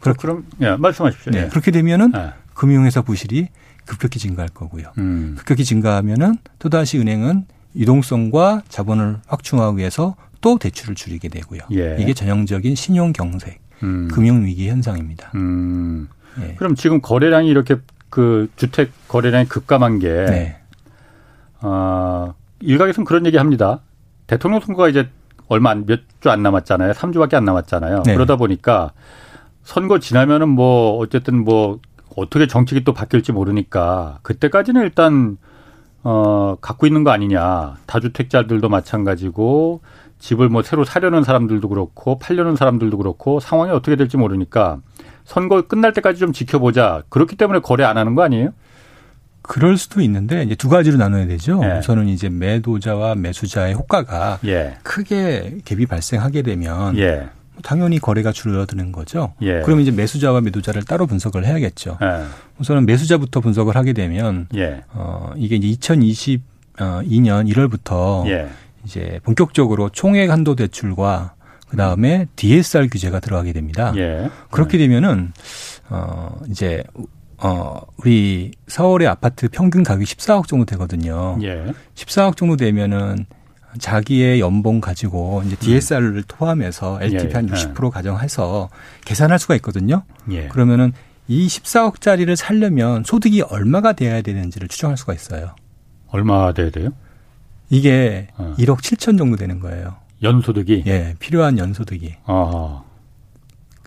그럼, 0.00 0.16
그럼 0.18 0.46
예, 0.60 0.76
말씀하십시오. 0.76 1.32
네. 1.32 1.44
예. 1.44 1.48
그렇게 1.48 1.70
되면은 1.70 2.12
예. 2.16 2.32
금융회사 2.54 3.02
부실이 3.02 3.48
급격히 3.84 4.18
증가할 4.18 4.48
거고요. 4.50 4.92
음. 4.98 5.34
급격히 5.38 5.64
증가하면은 5.64 6.36
또다시 6.58 6.98
은행은 6.98 7.46
유동성과 7.76 8.62
자본을 8.68 9.18
확충하기 9.26 9.78
위해서 9.78 10.16
또 10.40 10.58
대출을 10.58 10.94
줄이게 10.94 11.28
되고요. 11.28 11.60
예. 11.72 11.96
이게 11.98 12.14
전형적인 12.14 12.74
신용 12.74 13.12
경색, 13.12 13.60
음. 13.82 14.08
금융 14.08 14.44
위기 14.44 14.68
현상입니다. 14.68 15.32
음. 15.34 16.08
예. 16.40 16.54
그럼 16.54 16.74
지금 16.74 17.00
거래량이 17.00 17.48
이렇게 17.48 17.76
그 18.10 18.48
주택 18.56 18.90
거래량이 19.08 19.46
급감한 19.46 19.98
게 20.00 20.08
네. 20.08 20.56
어, 21.62 22.34
일각에서는 22.60 23.04
그런 23.04 23.26
얘기 23.26 23.36
합니다. 23.36 23.80
대통령 24.26 24.60
선거가 24.60 24.88
이제 24.88 25.08
얼마 25.48 25.74
몇 25.74 26.00
주 26.20 26.28
안 26.28 26.42
남았잖아요. 26.42 26.92
3주밖에 26.92 27.34
안 27.34 27.44
남았잖아요. 27.44 28.02
네. 28.04 28.14
그러다 28.14 28.36
보니까 28.36 28.92
선거 29.62 29.98
지나면은 29.98 30.48
뭐 30.48 30.98
어쨌든 30.98 31.44
뭐 31.44 31.78
어떻게 32.16 32.46
정책이 32.46 32.84
또 32.84 32.92
바뀔지 32.92 33.32
모르니까 33.32 34.18
그때까지는 34.22 34.82
일단 34.82 35.38
어 36.02 36.56
갖고 36.60 36.86
있는 36.86 37.04
거 37.04 37.10
아니냐. 37.10 37.76
다주택자들도 37.86 38.68
마찬가지고 38.68 39.80
집을 40.18 40.48
뭐 40.50 40.62
새로 40.62 40.84
사려는 40.84 41.24
사람들도 41.24 41.68
그렇고 41.68 42.18
팔려는 42.18 42.56
사람들도 42.56 42.98
그렇고 42.98 43.40
상황이 43.40 43.70
어떻게 43.72 43.96
될지 43.96 44.16
모르니까 44.18 44.78
선거 45.30 45.62
끝날 45.62 45.92
때까지 45.92 46.18
좀 46.18 46.32
지켜보자. 46.32 47.04
그렇기 47.08 47.36
때문에 47.36 47.60
거래 47.60 47.84
안 47.84 47.96
하는 47.96 48.16
거 48.16 48.22
아니에요? 48.24 48.50
그럴 49.42 49.78
수도 49.78 50.00
있는데 50.00 50.42
이제 50.42 50.56
두 50.56 50.68
가지로 50.68 50.96
나눠야 50.96 51.28
되죠. 51.28 51.60
예. 51.62 51.78
우선은 51.78 52.08
이제 52.08 52.28
매도자와 52.28 53.14
매수자의 53.14 53.74
효과가 53.74 54.40
예. 54.46 54.76
크게 54.82 55.58
갭이 55.64 55.88
발생하게 55.88 56.42
되면 56.42 56.98
예. 56.98 57.28
당연히 57.62 58.00
거래가 58.00 58.32
줄어드는 58.32 58.90
거죠. 58.90 59.34
예. 59.42 59.60
그러면 59.60 59.82
이제 59.82 59.92
매수자와 59.92 60.40
매도자를 60.40 60.82
따로 60.82 61.06
분석을 61.06 61.46
해야겠죠. 61.46 61.98
예. 62.02 62.24
우선은 62.58 62.84
매수자부터 62.86 63.40
분석을 63.40 63.76
하게 63.76 63.92
되면 63.92 64.48
예. 64.56 64.82
어 64.92 65.32
이게 65.36 65.54
이제 65.54 65.68
2022년 65.78 66.40
1월부터 67.48 68.26
예. 68.26 68.48
이제 68.84 69.20
본격적으로 69.22 69.90
총액 69.90 70.30
한도 70.30 70.56
대출과 70.56 71.34
그 71.70 71.76
다음에 71.76 72.26
DSR 72.34 72.88
규제가 72.88 73.20
들어가게 73.20 73.52
됩니다. 73.52 73.92
예. 73.96 74.28
그렇게 74.50 74.76
되면은 74.76 75.32
어 75.88 76.40
이제 76.50 76.82
어 77.38 77.80
우리 77.98 78.50
서울의 78.66 79.06
아파트 79.06 79.48
평균 79.48 79.84
가격이 79.84 80.04
14억 80.04 80.48
정도 80.48 80.64
되거든요. 80.64 81.38
예. 81.42 81.72
14억 81.94 82.36
정도 82.36 82.56
되면은 82.56 83.24
자기의 83.78 84.40
연봉 84.40 84.80
가지고 84.80 85.44
이제 85.46 85.54
DSR을 85.54 86.16
음. 86.16 86.22
포함해서 86.26 86.98
LTV 87.00 87.28
예. 87.28 87.32
한60% 87.32 87.86
예. 87.86 87.90
가정해서 87.90 88.68
계산할 89.04 89.38
수가 89.38 89.54
있거든요. 89.56 90.02
예. 90.32 90.48
그러면은 90.48 90.92
이 91.28 91.46
14억짜리를 91.46 92.34
살려면 92.34 93.04
소득이 93.06 93.42
얼마가 93.42 93.92
돼야 93.92 94.20
되는지를 94.22 94.66
추정할 94.66 94.96
수가 94.96 95.14
있어요. 95.14 95.54
얼마 96.08 96.52
돼야 96.52 96.70
돼요? 96.70 96.90
이게 97.68 98.26
어. 98.36 98.56
1억 98.58 98.78
7천 98.78 99.16
정도 99.16 99.36
되는 99.36 99.60
거예요. 99.60 99.94
연소득이? 100.22 100.84
예, 100.86 101.14
필요한 101.18 101.58
연소득이. 101.58 102.14
아. 102.24 102.82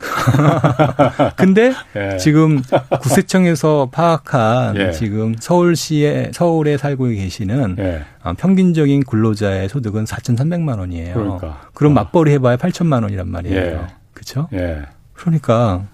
근데 1.37 1.73
예. 1.95 2.17
지금 2.17 2.61
구세청에서 3.01 3.89
파악한 3.91 4.75
예. 4.77 4.91
지금 4.91 5.35
서울시에 5.39 6.31
서울에 6.33 6.77
살고 6.77 7.05
계시는 7.05 7.77
예. 7.79 8.01
어, 8.23 8.33
평균적인 8.33 9.03
근로자의 9.05 9.69
소득은 9.69 10.03
4,300만 10.05 10.79
원이에요. 10.79 11.13
그러니까. 11.13 11.61
그럼 11.73 11.93
어. 11.93 11.95
맞벌이 12.03 12.31
해봐야 12.33 12.57
8천만 12.57 13.03
원이란 13.03 13.29
말이에요. 13.29 13.57
예. 13.57 13.79
그렇죠? 14.13 14.49
그러니까 15.13 15.85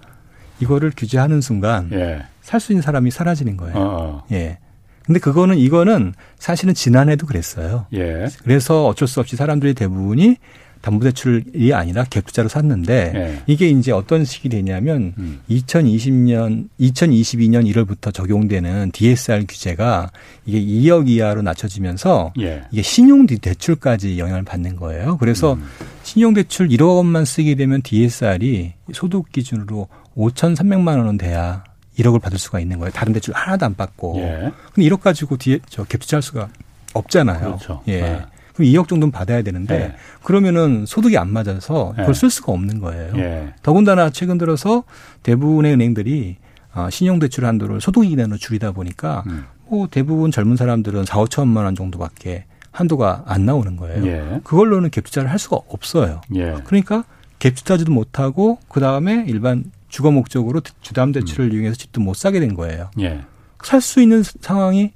이거를 0.60 0.92
규제하는 0.96 1.40
순간 1.40 1.90
예. 1.92 2.24
살수 2.42 2.72
있는 2.72 2.82
사람이 2.82 3.10
사라지는 3.10 3.56
거예요. 3.56 3.76
어, 3.76 3.80
어. 3.82 4.24
예. 4.32 4.58
근데 5.04 5.18
그거는 5.18 5.58
이거는 5.58 6.14
사실은 6.38 6.74
지난해도 6.74 7.26
그랬어요. 7.26 7.86
예. 7.94 8.26
그래서 8.42 8.86
어쩔 8.86 9.08
수 9.08 9.20
없이 9.20 9.36
사람들이 9.36 9.74
대부분이 9.74 10.36
담보대출이 10.80 11.74
아니라 11.74 12.04
갭투자로 12.04 12.48
샀는데 12.48 13.12
예. 13.14 13.42
이게 13.46 13.68
이제 13.68 13.92
어떤 13.92 14.24
식이 14.24 14.48
되냐면 14.48 15.14
음. 15.18 15.40
2020년, 15.50 16.68
2022년 16.80 17.70
1월부터 17.70 18.14
적용되는 18.14 18.90
DSR 18.92 19.44
규제가 19.46 20.10
이게 20.46 20.60
2억 20.60 21.08
이하로 21.08 21.42
낮춰지면서 21.42 22.32
예. 22.40 22.62
이게 22.70 22.82
신용 22.82 23.26
대출까지 23.26 24.18
영향을 24.18 24.42
받는 24.42 24.76
거예요. 24.76 25.18
그래서 25.18 25.54
음. 25.54 25.64
신용 26.02 26.32
대출 26.34 26.68
1억 26.68 26.96
원만 26.96 27.24
쓰게 27.24 27.54
되면 27.56 27.82
DSR이 27.82 28.72
소득 28.92 29.30
기준으로 29.32 29.88
5,300만 30.16 30.98
원은 30.98 31.18
돼야 31.18 31.64
1억을 32.00 32.20
받을 32.20 32.38
수가 32.38 32.60
있는 32.60 32.78
거예요. 32.78 32.92
다른 32.92 33.12
대출 33.12 33.34
하나도 33.34 33.66
안 33.66 33.74
받고. 33.74 34.16
예. 34.18 34.52
근데 34.74 34.88
1억 34.88 35.00
가지고 35.00 35.36
뒤에 35.36 35.58
저 35.68 35.84
갭투자할 35.84 36.22
수가 36.22 36.48
없잖아요. 36.94 37.40
그렇죠. 37.40 37.82
예. 37.88 38.00
네. 38.00 38.26
그럼 38.54 38.70
2억 38.70 38.88
정도는 38.88 39.10
받아야 39.10 39.42
되는데 39.42 39.74
예. 39.74 39.94
그러면은 40.22 40.84
소득이 40.86 41.16
안 41.16 41.32
맞아서 41.32 41.90
그걸 41.90 42.08
예. 42.08 42.12
쓸 42.12 42.30
수가 42.30 42.52
없는 42.52 42.80
거예요. 42.80 43.12
예. 43.16 43.54
더군다나 43.62 44.10
최근 44.10 44.38
들어서 44.38 44.84
대부분의 45.22 45.72
은행들이 45.74 46.36
어, 46.74 46.88
신용대출 46.90 47.44
한도를 47.44 47.80
소득 47.80 48.04
이내로 48.04 48.36
줄이다 48.36 48.72
보니까 48.72 49.24
음. 49.26 49.44
뭐 49.68 49.88
대부분 49.90 50.30
젊은 50.30 50.56
사람들은 50.56 51.04
4, 51.04 51.18
5천만 51.24 51.64
원 51.64 51.74
정도밖에 51.74 52.44
한도가 52.72 53.24
안 53.26 53.44
나오는 53.46 53.76
거예요. 53.76 54.06
예. 54.06 54.40
그걸로는 54.44 54.90
갭투자를 54.90 55.26
할 55.26 55.38
수가 55.38 55.56
없어요. 55.68 56.20
예. 56.34 56.56
그러니까 56.64 57.04
갭투자지도 57.38 57.90
못하고 57.90 58.58
그 58.68 58.80
다음에 58.80 59.24
일반 59.26 59.64
주거 59.90 60.10
목적으로 60.10 60.62
주담 60.80 61.12
대출을 61.12 61.46
음. 61.46 61.52
이용해서 61.52 61.76
집도 61.76 62.00
못 62.00 62.16
사게 62.16 62.40
된 62.40 62.54
거예요. 62.54 62.90
예. 63.00 63.20
살수 63.62 64.00
있는 64.00 64.22
상황이 64.22 64.92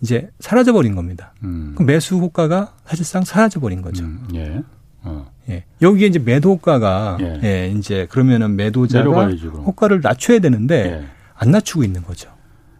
이제 0.00 0.30
사라져 0.38 0.72
버린 0.72 0.94
겁니다. 0.94 1.32
음. 1.42 1.74
그 1.76 1.82
매수 1.82 2.16
효과가 2.16 2.74
사실상 2.84 3.24
사라져 3.24 3.58
버린 3.58 3.82
거죠. 3.82 4.04
음. 4.04 4.28
예. 4.34 4.62
어. 5.02 5.26
예. 5.48 5.64
여기에 5.82 6.06
이제 6.06 6.18
매도 6.18 6.50
효과가 6.50 7.18
예. 7.20 7.40
예. 7.42 7.74
이제 7.76 8.06
그러면은 8.10 8.54
매도자가 8.54 9.30
효과를 9.30 10.00
낮춰야 10.02 10.38
되는데 10.38 11.00
예. 11.00 11.06
안 11.34 11.50
낮추고 11.50 11.82
있는 11.82 12.02
거죠. 12.02 12.30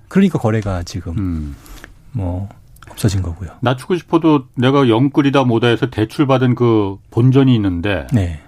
그러니까 0.08 0.38
거래가 0.38 0.82
지금 0.82 1.16
음. 1.18 1.56
뭐 2.12 2.48
없어진 2.90 3.22
거고요. 3.22 3.50
낮추고 3.60 3.96
싶어도 3.96 4.46
내가 4.54 4.88
영끌이다 4.88 5.44
뭐다 5.44 5.68
해서 5.68 5.88
대출 5.88 6.26
받은 6.26 6.54
그 6.54 6.98
본전이 7.10 7.54
있는데 7.54 8.06
네. 8.12 8.40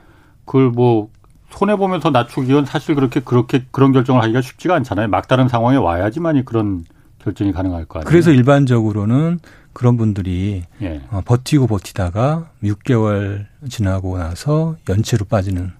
그걸 0.44 0.70
뭐 0.70 1.08
손해 1.56 1.76
보면서 1.76 2.10
낮추기는 2.10 2.64
사실 2.66 2.94
그렇게 2.94 3.20
그렇게 3.20 3.64
그런 3.70 3.92
결정을 3.92 4.22
하기가 4.22 4.40
쉽지가 4.42 4.74
않잖아요. 4.76 5.08
막다른 5.08 5.48
상황에 5.48 5.76
와야지만이 5.76 6.44
그런 6.44 6.84
결정이 7.18 7.52
가능할 7.52 7.86
거 7.86 7.98
아니에요. 7.98 8.08
그래서 8.08 8.30
일반적으로는 8.30 9.40
그런 9.72 9.96
분들이 9.96 10.62
예. 10.82 11.02
어, 11.10 11.20
버티고 11.24 11.66
버티다가 11.66 12.50
6개월 12.62 13.46
지나고 13.68 14.18
나서 14.18 14.76
연체로 14.88 15.24
빠지는 15.24 15.72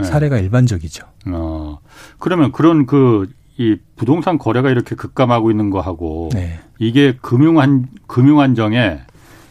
예. 0.00 0.04
사례가 0.04 0.38
일반적이죠. 0.38 1.06
어. 1.26 1.78
그러면 2.18 2.52
그런 2.52 2.86
그 2.86 3.26
이 3.56 3.76
부동산 3.94 4.36
거래가 4.36 4.70
이렇게 4.70 4.96
급감하고 4.96 5.50
있는 5.50 5.70
거하고 5.70 6.30
네. 6.32 6.58
이게 6.78 7.16
금융한 7.20 7.86
금융 8.08 8.40
안정에 8.40 9.00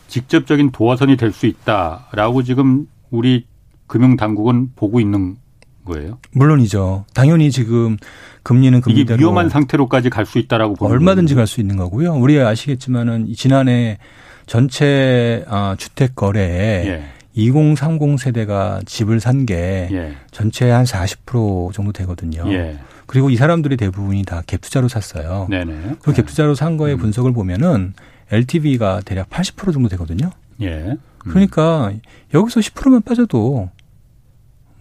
직접적인 0.08 0.72
도화선이 0.72 1.16
될 1.16 1.32
수 1.32 1.46
있다라고 1.46 2.44
지금 2.44 2.88
우리 3.12 3.48
금융 3.88 4.18
당국은 4.18 4.72
보고 4.76 5.00
있는 5.00 5.38
거예요? 5.86 6.18
물론이죠. 6.32 7.06
당연히 7.14 7.52
지금 7.52 7.98
금리는 8.44 8.80
금리대로 8.82 9.16
이게 9.16 9.22
위험한 9.22 9.50
상태로까지 9.50 10.10
갈 10.10 10.26
수 10.26 10.40
있다라고 10.40 10.76
보는 10.76 10.92
얼마든지 10.94 11.36
갈 11.36 11.48
수 11.48 11.62
있는 11.62 11.78
거고요. 11.78 12.14
우리 12.14 12.40
아시겠지만은 12.40 13.34
지난해 13.36 13.98
전체 14.46 15.46
아, 15.48 15.76
주택 15.78 16.16
거래에 16.16 16.86
예. 16.88 17.04
2030 17.36 18.20
세대가 18.20 18.80
집을 18.86 19.20
산게 19.20 19.90
예. 19.92 20.14
전체 20.32 20.66
한40% 20.68 21.74
정도 21.74 21.92
되거든요. 21.94 22.44
예. 22.54 22.78
그리고 23.06 23.30
이 23.30 23.36
사람들이 23.36 23.78
대부분이 23.78 24.24
다 24.24 24.42
갭투자로 24.46 24.88
샀어요. 24.88 25.48
네네. 25.50 25.98
그 26.02 26.14
갭투자로 26.14 26.56
산 26.56 26.78
거의 26.78 26.94
음. 26.96 27.00
분석을 27.00 27.34
보면은 27.34 27.94
LTV가 28.32 29.02
대략 29.06 29.30
80% 29.30 29.74
정도 29.74 29.90
되거든요. 29.90 30.30
예. 30.62 30.68
음. 30.70 30.98
그러니까 31.18 31.92
여기서 32.34 32.60
10%만 32.60 33.02
빠져도 33.02 33.70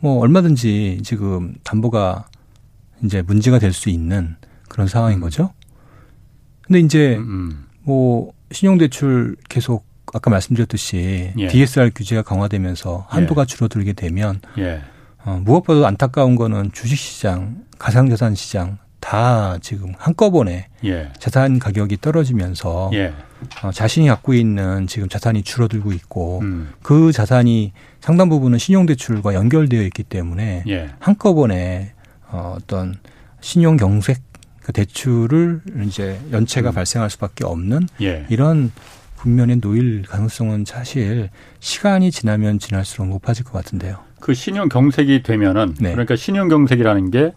뭐 0.03 0.19
얼마든지 0.19 1.01
지금 1.05 1.55
담보가 1.63 2.27
이제 3.05 3.23
문제가 3.23 3.61
될 3.61 3.73
수 3.73 3.89
있는 3.89 4.35
그런 4.69 4.89
상황인 4.89 5.19
음. 5.19 5.21
거죠. 5.23 5.53
근데 6.63 6.81
이제 6.81 7.17
음, 7.17 7.23
음. 7.23 7.67
뭐 7.83 8.33
신용대출 8.51 9.37
계속 9.49 9.87
아까 10.13 10.29
말씀드렸듯이 10.31 11.33
예. 11.39 11.47
DSR 11.47 11.93
규제가 11.95 12.23
강화되면서 12.23 13.07
한도가 13.09 13.43
예. 13.43 13.47
줄어들게 13.47 13.93
되면 13.93 14.41
예. 14.59 14.83
어, 15.25 15.41
무엇보다 15.45 15.87
안타까운 15.87 16.35
거는 16.35 16.73
주식시장, 16.73 17.65
가상자산 17.79 18.35
시장 18.35 18.79
다 19.03 19.59
지금 19.61 19.93
한꺼번에 19.99 20.69
예. 20.85 21.11
자산 21.19 21.59
가격이 21.59 21.99
떨어지면서 22.01 22.93
예. 22.95 23.13
어, 23.63 23.73
자신이 23.73 24.07
갖고 24.07 24.33
있는 24.33 24.87
지금 24.87 25.09
자산이 25.09 25.43
줄어들고 25.43 25.93
있고 25.93 26.39
음. 26.43 26.71
그 26.83 27.11
자산이 27.11 27.73
상당 28.01 28.29
부분은 28.29 28.59
신용대출과 28.59 29.35
연결되어 29.35 29.83
있기 29.83 30.05
때문에 30.05 30.63
예. 30.69 30.91
한꺼번에 31.01 31.93
어, 32.31 32.57
어떤 32.57 32.95
신용 33.41 33.77
경색 33.77 34.23
그 34.63 34.73
대출을 34.73 35.63
이제 35.85 36.19
연체가 36.31 36.71
음. 36.71 36.75
발생할 36.75 37.11
수밖에 37.11 37.45
없는 37.45 37.89
예. 38.01 38.25
이런 38.31 38.71
국면에 39.17 39.57
놓일 39.57 40.03
가능성은 40.03 40.65
사실 40.65 41.29
시간이 41.59 42.13
지나면 42.13 42.61
지날수록 42.61 43.09
높아질 43.09 43.45
것 43.45 43.53
같은데요. 43.53 43.99
그 44.21 44.33
신용 44.33 44.69
경색이 44.69 45.25
되면은 45.25 45.75
네. 45.81 45.91
그러니까 45.91 46.15
신용 46.15 46.49
경색이라는 46.49 47.11
게 47.11 47.33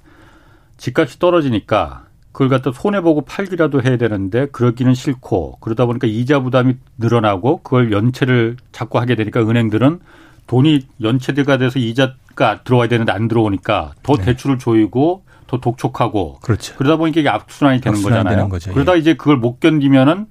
집값이 0.77 1.19
떨어지니까 1.19 2.05
그걸 2.31 2.49
갖다 2.49 2.71
손해 2.73 2.99
보고 2.99 3.21
팔기라도 3.21 3.81
해야 3.81 3.95
되는데 3.97 4.47
그러기는 4.47 4.93
싫고 4.93 5.59
그러다 5.61 5.85
보니까 5.85 6.05
이자 6.07 6.41
부담이 6.41 6.75
늘어나고 6.97 7.61
그걸 7.63 7.93
연체를 7.93 8.57
자꾸 8.73 8.99
하게 8.99 9.15
되니까 9.15 9.39
은행들은 9.41 10.01
돈이 10.47 10.81
연체가 11.01 11.57
돼서 11.57 11.79
이자가 11.79 12.63
들어와야 12.63 12.89
되는데 12.89 13.11
안 13.11 13.27
들어오니까 13.27 13.93
더 14.03 14.15
네. 14.17 14.25
대출을 14.25 14.59
조이고 14.59 15.23
더 15.47 15.59
독촉하고 15.59 16.39
그렇죠. 16.41 16.75
그러다 16.75 16.97
보니까 16.97 17.21
이게 17.21 17.29
악순환이 17.29 17.79
되는 17.79 18.01
거잖아요. 18.01 18.49
되는 18.49 18.73
그러다 18.73 18.95
예. 18.95 18.99
이제 18.99 19.13
그걸 19.13 19.37
못 19.37 19.59
견디면은 19.59 20.25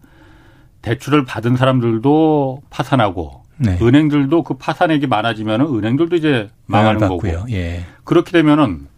대출을 0.83 1.25
받은 1.25 1.57
사람들도 1.57 2.63
파산하고 2.69 3.45
네. 3.57 3.79
은행들도 3.81 4.43
그 4.43 4.55
파산액이 4.55 5.07
많아지면은 5.07 5.67
은행들도 5.67 6.17
이제 6.17 6.51
망하는 6.67 7.01
거고 7.09 7.29
예. 7.51 7.85
그렇게 8.05 8.33
되면은 8.33 8.89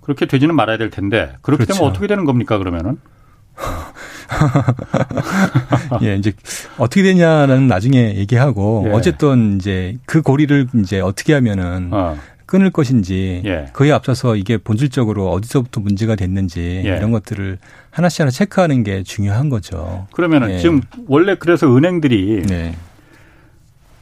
그렇게 0.00 0.26
되지는 0.26 0.54
말아야 0.54 0.78
될 0.78 0.90
텐데 0.90 1.32
그렇게 1.42 1.64
그렇죠. 1.64 1.78
되면 1.78 1.90
어떻게 1.90 2.06
되는 2.06 2.24
겁니까 2.24 2.58
그러면은? 2.58 2.98
예, 6.02 6.16
이제 6.16 6.32
어떻게 6.78 7.02
되냐는 7.02 7.66
나중에 7.66 8.16
얘기하고 8.16 8.84
예. 8.86 8.92
어쨌든 8.92 9.56
이제 9.56 9.96
그 10.06 10.22
고리를 10.22 10.68
이제 10.80 11.00
어떻게 11.00 11.34
하면은 11.34 11.90
어. 11.92 12.16
끊을 12.46 12.70
것인지 12.70 13.42
예. 13.44 13.66
그에 13.72 13.92
앞서서 13.92 14.34
이게 14.34 14.56
본질적으로 14.56 15.30
어디서부터 15.30 15.80
문제가 15.80 16.16
됐는지 16.16 16.82
예. 16.84 16.96
이런 16.96 17.12
것들을 17.12 17.58
하나씩 17.90 18.20
하나 18.20 18.30
체크하는 18.30 18.82
게 18.82 19.02
중요한 19.02 19.50
거죠. 19.50 20.06
그러면은 20.12 20.52
예. 20.52 20.58
지금 20.58 20.80
원래 21.06 21.36
그래서 21.36 21.74
은행들이 21.74 22.42
네. 22.46 22.74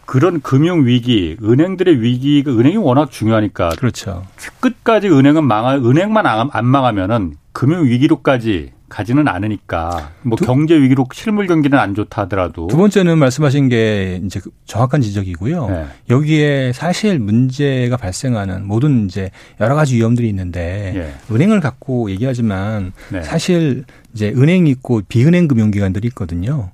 그런 0.08 0.40
금융 0.40 0.86
위기, 0.86 1.36
은행들의 1.42 2.00
위기가 2.00 2.50
은행이 2.50 2.78
워낙 2.78 3.10
중요하니까 3.10 3.68
그렇죠. 3.78 4.24
끝까지 4.58 5.10
은행은 5.10 5.44
망하 5.44 5.74
은행만 5.74 6.24
안 6.26 6.64
망하면은 6.64 7.34
금융 7.52 7.84
위기로까지 7.84 8.72
가지는 8.88 9.28
않으니까 9.28 10.12
뭐 10.22 10.38
두, 10.38 10.46
경제 10.46 10.80
위기로 10.80 11.06
실물 11.12 11.46
경기는 11.46 11.78
안 11.78 11.94
좋다 11.94 12.22
하더라도 12.22 12.68
두 12.68 12.78
번째는 12.78 13.18
말씀하신 13.18 13.68
게 13.68 14.22
이제 14.24 14.40
정확한 14.64 15.02
지적이고요. 15.02 15.68
네. 15.68 15.86
여기에 16.08 16.72
사실 16.72 17.18
문제가 17.18 17.98
발생하는 17.98 18.66
모든 18.66 19.04
이제 19.04 19.30
여러 19.60 19.74
가지 19.74 19.96
위험들이 19.96 20.26
있는데 20.30 20.92
네. 20.94 21.34
은행을 21.34 21.60
갖고 21.60 22.10
얘기하지만 22.10 22.94
네. 23.12 23.20
사실 23.20 23.84
이제 24.14 24.30
은행 24.30 24.68
있고 24.68 25.02
비은행 25.06 25.48
금융기관들이 25.48 26.08
있거든요. 26.08 26.70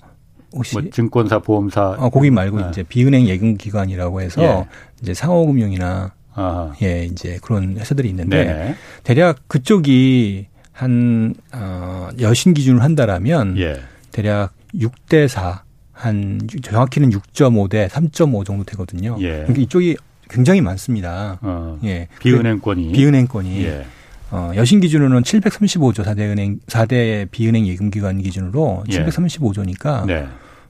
혹시 0.55 0.79
뭐 0.79 0.91
증권사, 0.91 1.41
보험사 1.41 1.97
어, 1.99 2.11
거기 2.11 2.31
말고 2.31 2.61
네. 2.61 2.67
이제 2.71 2.83
비은행 2.83 3.27
예금 3.27 3.57
기관이라고 3.57 4.21
해서 4.21 4.43
예. 4.43 4.67
이제 5.03 5.15
상호금융이나 5.15 6.13
아하. 6.35 6.73
예 6.83 7.05
이제 7.05 7.39
그런 7.43 7.77
회사들이 7.79 8.09
있는데 8.09 8.45
네 8.45 8.75
대략 9.03 9.49
그쪽이 9.49 10.47
한, 10.75 11.35
어, 11.53 12.09
여신 12.21 12.53
기준으로 12.53 12.83
한다라면 12.83 13.57
예. 13.59 13.81
대략 14.11 14.53
6대 14.75 15.29
4, 15.29 15.63
한, 15.93 16.41
정확히는 16.63 17.11
6.5 17.11 17.71
대 17.71 17.87
3.5 17.87 18.45
정도 18.45 18.65
되거든요. 18.65 19.17
예. 19.21 19.29
그러니까 19.29 19.63
이쪽이 19.63 19.97
굉장히 20.29 20.61
많습니다. 20.61 21.39
어, 21.43 21.79
예. 21.85 22.09
비은행권이. 22.19 22.91
비은행권이. 22.91 23.65
예. 23.65 23.87
어, 24.33 24.51
여신 24.57 24.81
기준으로는 24.81 25.23
735조 25.23 26.05
4대 26.05 26.21
은행, 26.23 26.59
4대 26.67 27.31
비은행 27.31 27.69
예금 27.69 27.91
기관 27.91 28.21
기준으로 28.21 28.83
예. 28.91 29.05
735조니까 29.05 30.07
네. 30.07 30.27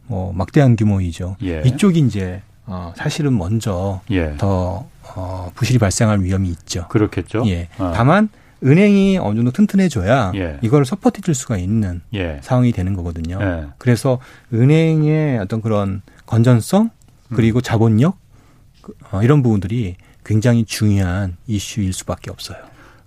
뭐 0.07 0.33
막대한 0.33 0.77
규모이죠. 0.77 1.37
예. 1.43 1.62
이쪽이 1.64 2.01
이제 2.01 2.43
어, 2.67 2.93
사실은 2.97 3.37
먼저 3.37 4.01
예. 4.11 4.35
더 4.38 4.87
어, 5.17 5.51
부실이 5.55 5.79
발생할 5.79 6.21
위험이 6.21 6.49
있죠. 6.51 6.87
그렇겠죠. 6.88 7.45
예. 7.47 7.69
어. 7.79 7.93
다만 7.95 8.29
은행이 8.62 9.19
어느 9.19 9.37
정도 9.37 9.51
튼튼해져야 9.51 10.33
예. 10.37 10.59
이걸 10.62 10.87
support 10.87 11.20
줄 11.21 11.35
수가 11.35 11.59
있는 11.59 12.01
예. 12.14 12.40
상황이 12.43 12.73
되는 12.73 12.95
거거든요. 12.95 13.38
예. 13.40 13.67
그래서 13.79 14.19
은행의 14.53 15.38
어떤 15.38 15.61
그런 15.61 16.03
건전성 16.27 16.90
그리고 17.35 17.59
음. 17.59 17.62
자본력 17.62 18.17
어, 19.12 19.23
이런 19.23 19.43
부분들이 19.43 19.97
굉장히 20.25 20.64
중요한 20.64 21.37
이슈일 21.47 21.93
수밖에 21.93 22.31
없어요. 22.31 22.59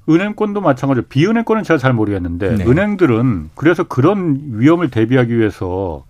은행권도 0.10 0.62
마찬가지로 0.62 1.08
비은행권은 1.08 1.64
제가 1.64 1.78
잘 1.78 1.94
모르겠는데 1.94 2.56
네. 2.58 2.66
은행들은 2.66 3.50
그래서 3.56 3.84
그런 3.84 4.40
위험을 4.54 4.90
대비하기 4.90 5.38
위해서 5.38 6.06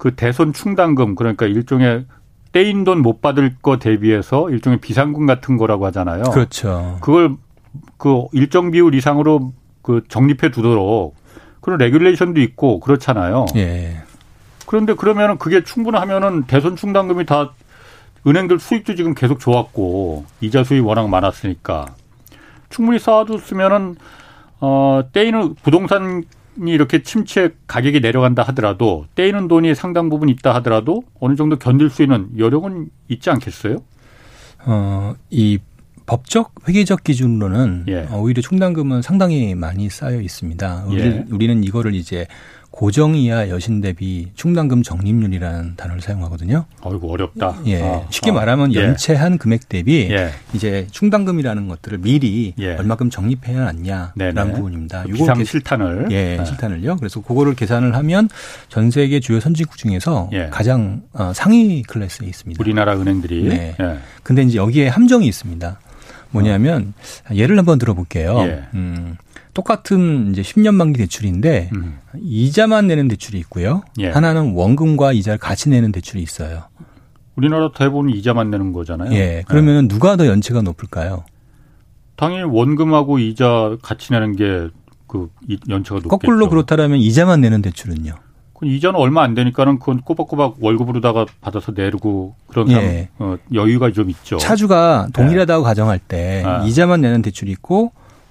그 0.00 0.14
대손 0.14 0.54
충당금 0.54 1.14
그러니까 1.14 1.44
일종의 1.44 2.06
떼인 2.52 2.84
돈 2.84 3.02
못 3.02 3.20
받을 3.20 3.54
거 3.60 3.78
대비해서 3.78 4.48
일종의 4.48 4.80
비상금 4.80 5.26
같은 5.26 5.58
거라고 5.58 5.84
하잖아요. 5.86 6.22
그렇죠. 6.24 6.96
그걸 7.02 7.36
그 7.98 8.24
일정 8.32 8.70
비율 8.70 8.94
이상으로 8.94 9.52
그 9.82 10.02
적립해 10.08 10.50
두도록 10.50 11.14
그런 11.60 11.78
레귤레이션도 11.78 12.40
있고 12.40 12.80
그렇잖아요. 12.80 13.44
예. 13.56 13.98
그런데 14.66 14.94
그러면은 14.94 15.36
그게 15.36 15.62
충분하면은 15.62 16.44
대선 16.44 16.76
충당금이 16.76 17.26
다 17.26 17.52
은행들 18.26 18.58
수익도 18.58 18.94
지금 18.94 19.14
계속 19.14 19.38
좋았고 19.38 20.24
이자 20.40 20.64
수익 20.64 20.86
워낙 20.86 21.10
많았으니까 21.10 21.94
충분히 22.70 22.98
쌓아뒀으면은 22.98 23.96
어 24.60 25.02
떼이는 25.12 25.56
부동산 25.62 26.24
이 26.58 26.70
이렇게 26.70 27.02
침체 27.02 27.54
가격이 27.66 28.00
내려간다 28.00 28.42
하더라도 28.44 29.06
떼이는 29.14 29.48
돈이 29.48 29.74
상당 29.74 30.08
부분 30.10 30.28
있다 30.28 30.54
하더라도 30.56 31.02
어느 31.20 31.36
정도 31.36 31.56
견딜 31.58 31.90
수 31.90 32.02
있는 32.02 32.28
여력은 32.38 32.88
있지 33.08 33.30
않겠어요? 33.30 33.82
어 34.66 35.14
이 35.30 35.58
법적 36.10 36.54
회계적 36.68 37.04
기준으로는 37.04 37.84
예. 37.86 38.08
어, 38.10 38.18
오히려 38.20 38.42
충당금은 38.42 39.00
상당히 39.00 39.54
많이 39.54 39.88
쌓여 39.88 40.20
있습니다. 40.20 40.86
우리, 40.88 41.00
예. 41.00 41.24
우리는 41.30 41.62
이거를 41.62 41.94
이제 41.94 42.26
고정이하 42.80 43.50
여신 43.50 43.82
대비 43.82 44.30
충당금 44.34 44.82
적립률이라는 44.82 45.74
단어를 45.76 46.00
사용하거든요. 46.00 46.64
어이구 46.80 47.12
어렵다. 47.12 47.58
예. 47.66 47.82
아, 47.82 48.06
쉽게 48.08 48.30
아. 48.30 48.32
말하면 48.32 48.74
예. 48.74 48.80
연체한 48.80 49.36
금액 49.36 49.68
대비 49.68 50.08
예. 50.10 50.30
이제 50.54 50.86
충당금이라는 50.90 51.68
것들을 51.68 51.98
미리 51.98 52.54
예. 52.58 52.76
얼마큼 52.76 53.10
적립해야 53.10 53.66
하냐라는 53.66 54.54
부분입니다. 54.54 55.04
비상 55.04 55.44
실탄을 55.44 56.08
예, 56.10 56.38
아. 56.38 56.44
실탄을요. 56.46 56.96
그래서 56.96 57.20
그거를 57.20 57.54
계산을 57.54 57.94
하면 57.96 58.30
전 58.70 58.90
세계 58.90 59.20
주요 59.20 59.40
선진국 59.40 59.76
중에서 59.76 60.30
예. 60.32 60.46
가장 60.46 61.02
어, 61.12 61.32
상위 61.34 61.82
클래스에 61.82 62.26
있습니다. 62.26 62.58
우리나라 62.62 62.98
은행들이. 62.98 63.42
네. 63.42 63.76
예. 63.78 63.98
근데 64.22 64.40
이제 64.40 64.56
여기에 64.56 64.88
함정이 64.88 65.26
있습니다. 65.26 65.78
뭐냐면 66.30 66.94
어. 67.30 67.34
예를 67.34 67.58
한번 67.58 67.78
들어볼게요. 67.78 68.38
예. 68.46 68.62
음. 68.72 69.18
똑같은 69.54 70.30
이제 70.32 70.42
10년 70.42 70.74
만기 70.74 70.98
대출인데 70.98 71.70
음. 71.74 71.98
이자만 72.20 72.86
내는 72.86 73.08
대출이 73.08 73.38
있고요. 73.40 73.82
예. 73.98 74.10
하나는 74.10 74.54
원금과 74.54 75.12
이자를 75.12 75.38
같이 75.38 75.68
내는 75.68 75.92
대출이 75.92 76.22
있어요. 76.22 76.64
우리나라 77.36 77.70
대부분 77.72 78.10
이자만 78.10 78.50
내는 78.50 78.72
거잖아요. 78.72 79.12
예. 79.12 79.44
그러면은 79.48 79.84
예. 79.84 79.88
누가 79.88 80.16
더 80.16 80.26
연체가 80.26 80.62
높을까요? 80.62 81.24
당연히 82.16 82.44
원금하고 82.44 83.18
이자 83.18 83.76
같이 83.82 84.12
내는 84.12 84.36
게 84.36 84.68
그 85.10 85.28
연체가 85.68 85.96
높겠죠. 85.96 86.08
거꾸로 86.08 86.48
그렇다면 86.48 86.98
이자만 86.98 87.40
내는 87.40 87.62
대출은요? 87.62 88.14
그 88.54 88.66
이자는 88.66 89.00
얼마 89.00 89.24
안 89.24 89.34
되니까는 89.34 89.80
그건 89.80 90.02
꼬박꼬박 90.02 90.58
월급으로다가 90.60 91.26
받아서 91.40 91.72
내고 91.72 92.36
그런 92.46 92.70
예. 92.70 93.08
어, 93.18 93.36
여유가 93.52 93.90
좀 93.90 94.08
있죠. 94.10 94.36
차주가 94.36 95.08
동일하다고 95.12 95.64
예. 95.64 95.64
가정할 95.64 95.98
때 95.98 96.44
아. 96.46 96.62
이자만 96.64 97.00
내는 97.00 97.22
대출이 97.22 97.50
있고 97.50 97.90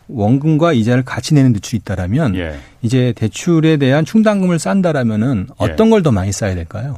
원금과 0.10 0.74
이자를 0.74 1.04
같이 1.04 1.34
내는 1.34 1.54
대출이 1.54 1.78
있다라면 1.82 2.36
예. 2.36 2.56
이제 2.82 3.14
대출에 3.16 3.78
대한 3.78 4.06
충당금을 4.06 4.60
싼다라면은 4.60 5.48
예. 5.50 5.54
어떤 5.58 5.88
예. 5.88 5.92
걸더 5.92 6.12
많이 6.12 6.32
쌓아야 6.32 6.56
될까요? 6.56 6.98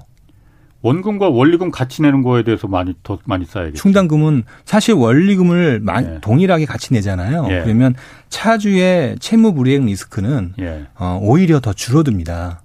원금과 0.82 1.30
원리금 1.30 1.70
같이 1.70 2.02
내는 2.02 2.24
거에 2.24 2.44
대해서 2.44 2.68
많이 2.68 2.96
더 3.04 3.20
많이 3.26 3.46
쌓야겠죠. 3.46 3.80
충당금은 3.80 4.44
사실 4.66 4.96
원리금을 4.96 5.84
예. 5.88 6.18
동일하게 6.22 6.66
같이 6.66 6.94
내잖아요. 6.94 7.48
예. 7.52 7.62
그러면 7.64 7.94
차주의 8.30 9.16
채무 9.20 9.54
불이행 9.54 9.86
리스크는 9.86 10.54
예. 10.60 10.88
어, 10.98 11.20
오히려 11.22 11.60
더 11.60 11.74
줄어듭니다. 11.74 12.64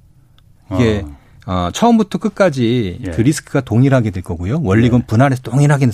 이게 0.72 1.04
어. 1.04 1.16
어, 1.48 1.70
처음부터 1.72 2.18
끝까지 2.18 3.00
예. 3.06 3.10
그 3.10 3.20
리스크가 3.20 3.60
동일하게 3.60 4.10
될 4.10 4.22
거고요. 4.22 4.60
원리금 4.62 5.00
예. 5.00 5.06
분할해서 5.06 5.42
동일하게 5.42 5.88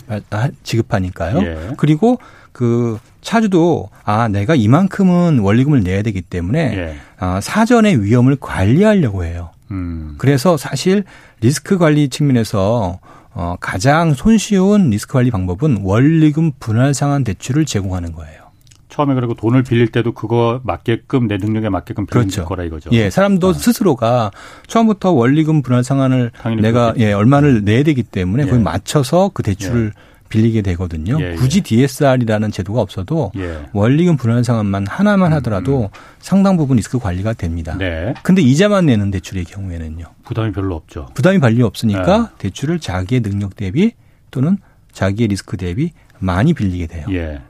지급하니까요. 0.62 1.75
그리고 1.77 2.19
그 2.53 2.99
차주도 3.21 3.88
아 4.05 4.29
내가 4.29 4.55
이만큼은 4.55 5.41
원리금을 5.41 5.83
내야 5.83 6.03
되기 6.03 6.21
때문에 6.21 6.77
예. 6.77 6.97
아, 7.19 7.41
사전에 7.41 7.95
위험을 7.97 8.37
관리하려고 8.41 9.25
해요. 9.25 9.51
음. 9.71 10.15
그래서 10.19 10.57
사실 10.57 11.05
리스크 11.41 11.79
관리 11.79 12.09
측면에서 12.09 12.99
어, 13.35 13.57
가장 13.61 14.12
손쉬운 14.12 14.91
리스크 14.91 15.15
관리 15.15 15.31
방법은 15.31 15.81
원리금 15.83 16.53
분할 16.61 16.93
상환 16.93 17.25
대출을 17.25 17.65
제공하는 17.65 18.12
거예요. 18.12 18.43
처음에 18.91 19.15
그리고 19.15 19.33
돈을 19.33 19.62
빌릴 19.62 19.88
때도 19.88 20.12
그거 20.12 20.61
맞게끔 20.65 21.27
내 21.27 21.38
능력에 21.38 21.71
맞게끔 21.71 22.05
빌릴 22.05 22.27
그렇죠. 22.27 22.45
거라 22.45 22.65
이거죠. 22.65 22.91
예, 22.93 23.09
사람도 23.09 23.49
아. 23.49 23.53
스스로가 23.55 24.31
처음부터 24.67 25.12
원리금 25.12 25.62
분할 25.62 25.83
상환을 25.83 26.31
내가 26.61 26.93
그렇겠죠. 26.93 27.01
예, 27.01 27.12
얼마를 27.15 27.65
내야 27.65 27.83
되기 27.85 28.03
때문에 28.03 28.43
예. 28.43 28.51
거기 28.51 28.62
맞춰서 28.62 29.31
그 29.33 29.43
대출을 29.43 29.93
예. 29.97 30.12
빌리게 30.33 30.62
되거든요. 30.62 31.18
예, 31.21 31.33
예. 31.33 31.35
굳이 31.35 31.61
DSR이라는 31.61 32.51
제도가 32.51 32.81
없어도 32.81 33.33
예. 33.37 33.68
원리금 33.73 34.16
분할 34.16 34.42
상환만 34.42 34.87
하나만 34.87 35.33
음, 35.33 35.37
하더라도 35.37 35.83
음. 35.83 35.88
상당 36.21 36.57
부분 36.57 36.79
리스크 36.79 36.99
관리가 36.99 37.35
됩니다. 37.35 37.77
네. 37.79 38.14
근데 38.23 38.40
이자만 38.40 38.87
내는 38.87 39.11
대출의 39.11 39.45
경우에는요. 39.45 40.07
부담이 40.25 40.53
별로 40.53 40.75
없죠. 40.75 41.09
부담이 41.14 41.38
별로 41.38 41.66
없으니까 41.66 42.18
네. 42.18 42.29
대출을 42.38 42.81
자기의 42.81 43.21
능력 43.21 43.57
대비 43.57 43.92
또는 44.31 44.57
자기의 44.92 45.29
리스크 45.29 45.57
대비 45.57 45.92
많이 46.18 46.55
빌리게 46.55 46.87
돼요. 46.87 47.07
예. 47.11 47.42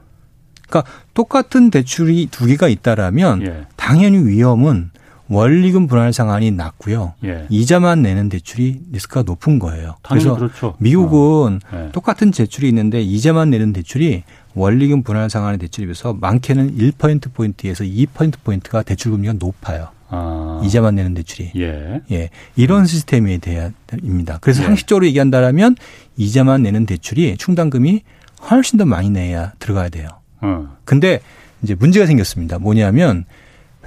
그러니까 0.69 0.91
똑같은 1.15 1.71
대출이 1.71 2.29
두 2.31 2.47
개가 2.47 2.69
있다라면 2.69 3.43
예. 3.47 3.67
당연히 3.77 4.19
위험은 4.19 4.91
원리금 5.29 5.87
분할 5.87 6.13
상환이 6.13 6.51
낮고요. 6.51 7.15
예. 7.25 7.47
이자만 7.49 8.03
내는 8.03 8.29
대출이 8.29 8.81
리스크가 8.93 9.23
높은 9.23 9.59
거예요. 9.59 9.97
그래서 10.03 10.35
그렇죠. 10.35 10.75
미국은 10.79 11.61
어. 11.71 11.87
예. 11.87 11.93
똑같은 11.93 12.31
대출이 12.31 12.69
있는데 12.69 13.01
이자만 13.01 13.51
내는 13.51 13.73
대출이 13.73 14.25
원리금 14.55 15.03
분할 15.03 15.31
상환의 15.31 15.59
대출에 15.59 15.87
비해서 15.87 16.13
많게는 16.13 16.77
1% 16.77 17.33
포인트에서 17.33 17.85
2% 17.85 18.35
포인트가 18.45 18.83
대출 18.83 19.13
금리가 19.13 19.35
높아요. 19.39 19.89
아. 20.09 20.61
이자만 20.65 20.95
내는 20.97 21.15
대출이. 21.15 21.53
예. 21.57 22.01
예. 22.11 22.29
이런 22.57 22.85
시스템에 22.85 23.39
대한입니다. 23.39 24.39
그래서 24.43 24.63
예. 24.63 24.67
상식적으로 24.67 25.07
얘기한다면 25.07 25.77
이자만 26.19 26.63
내는 26.63 26.85
대출이 26.85 27.39
충당금이 27.39 28.03
훨씬 28.51 28.79
더 28.79 28.85
많이 28.85 29.09
내야 29.09 29.53
들어가야 29.59 29.89
돼요. 29.89 30.09
어. 30.43 30.77
근데 30.85 31.21
이제 31.63 31.75
문제가 31.75 32.05
생겼습니다. 32.07 32.59
뭐냐면 32.59 33.25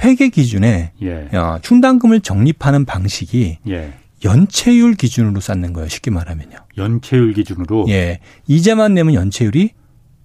회계 0.04 0.30
기준에 0.30 0.92
예. 1.02 1.30
어, 1.38 1.60
충당금을 1.62 2.22
적립하는 2.22 2.86
방식이 2.86 3.60
예. 3.70 3.94
연체율 4.24 4.96
기준으로 4.96 5.40
쌓는 5.40 5.74
거예요. 5.74 5.88
쉽게 5.88 6.12
말하면요. 6.12 6.58
연체율 6.78 7.34
기준으로? 7.34 7.86
예. 7.90 8.20
이자만 8.48 8.94
내면 8.94 9.14
연체율이 9.14 9.72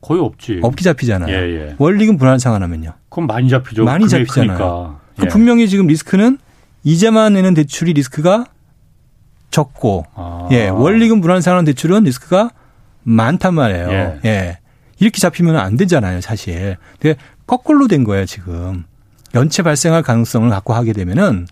거의 0.01 0.21
없지. 0.21 0.61
없게 0.63 0.83
잡히잖아요. 0.83 1.35
예, 1.35 1.39
예. 1.69 1.75
원리금 1.79 2.17
분할 2.17 2.41
상환하면 2.41 2.93
그럼 3.11 3.27
많이 3.27 3.49
잡히죠. 3.49 3.85
많이 3.85 4.09
잡히잖아요. 4.09 4.57
그러니까 4.57 5.01
예. 5.23 5.29
분명히 5.29 5.69
지금 5.69 5.87
리스크는 5.87 6.39
이자만 6.85 7.35
내는 7.35 7.53
대출이 7.55 7.93
리스크가 7.93 8.47
적고, 9.51 10.07
아. 10.15 10.49
예. 10.53 10.69
원리금 10.69 11.21
분할 11.21 11.43
상환 11.43 11.65
대출은 11.65 12.05
리스크가 12.05 12.51
많단 13.03 13.55
말이에요. 13.55 13.91
예. 13.91 14.21
예. 14.25 14.59
이렇게 14.99 15.19
잡히면 15.19 15.57
안 15.57 15.77
되잖아요, 15.77 16.21
사실. 16.21 16.77
근데 16.99 17.19
거꾸로 17.47 17.89
된 17.89 18.05
거예요, 18.05 18.25
지금. 18.27 18.85
연체 19.35 19.63
발생할 19.63 20.03
가능성을 20.03 20.49
갖고 20.51 20.75
하게 20.75 20.93
되면은 20.93 21.47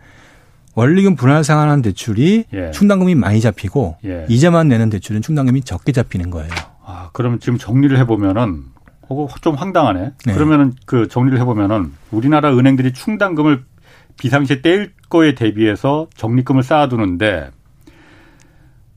원리금 0.74 1.16
분할 1.16 1.42
상환한 1.42 1.82
대출이 1.82 2.44
예. 2.52 2.70
충당금이 2.70 3.14
많이 3.14 3.40
잡히고 3.40 3.96
예. 4.04 4.26
이자만 4.28 4.68
내는 4.68 4.90
대출은 4.90 5.22
충당금이 5.22 5.62
적게 5.62 5.92
잡히는 5.92 6.30
거예요. 6.30 6.50
아, 6.84 7.10
그러면 7.12 7.40
지금 7.40 7.58
정리를 7.58 7.96
해 7.98 8.06
보면은 8.06 8.62
좀 9.40 9.54
황당하네. 9.54 10.12
네. 10.26 10.34
그러면은 10.34 10.74
그 10.86 11.08
정리를 11.08 11.38
해 11.40 11.44
보면은 11.44 11.92
우리나라 12.10 12.56
은행들이 12.56 12.92
충당금을 12.92 13.64
비상시에 14.20 14.60
떼일 14.62 14.92
거에 15.08 15.34
대비해서 15.34 16.08
적립금을 16.16 16.62
쌓아두는데 16.62 17.50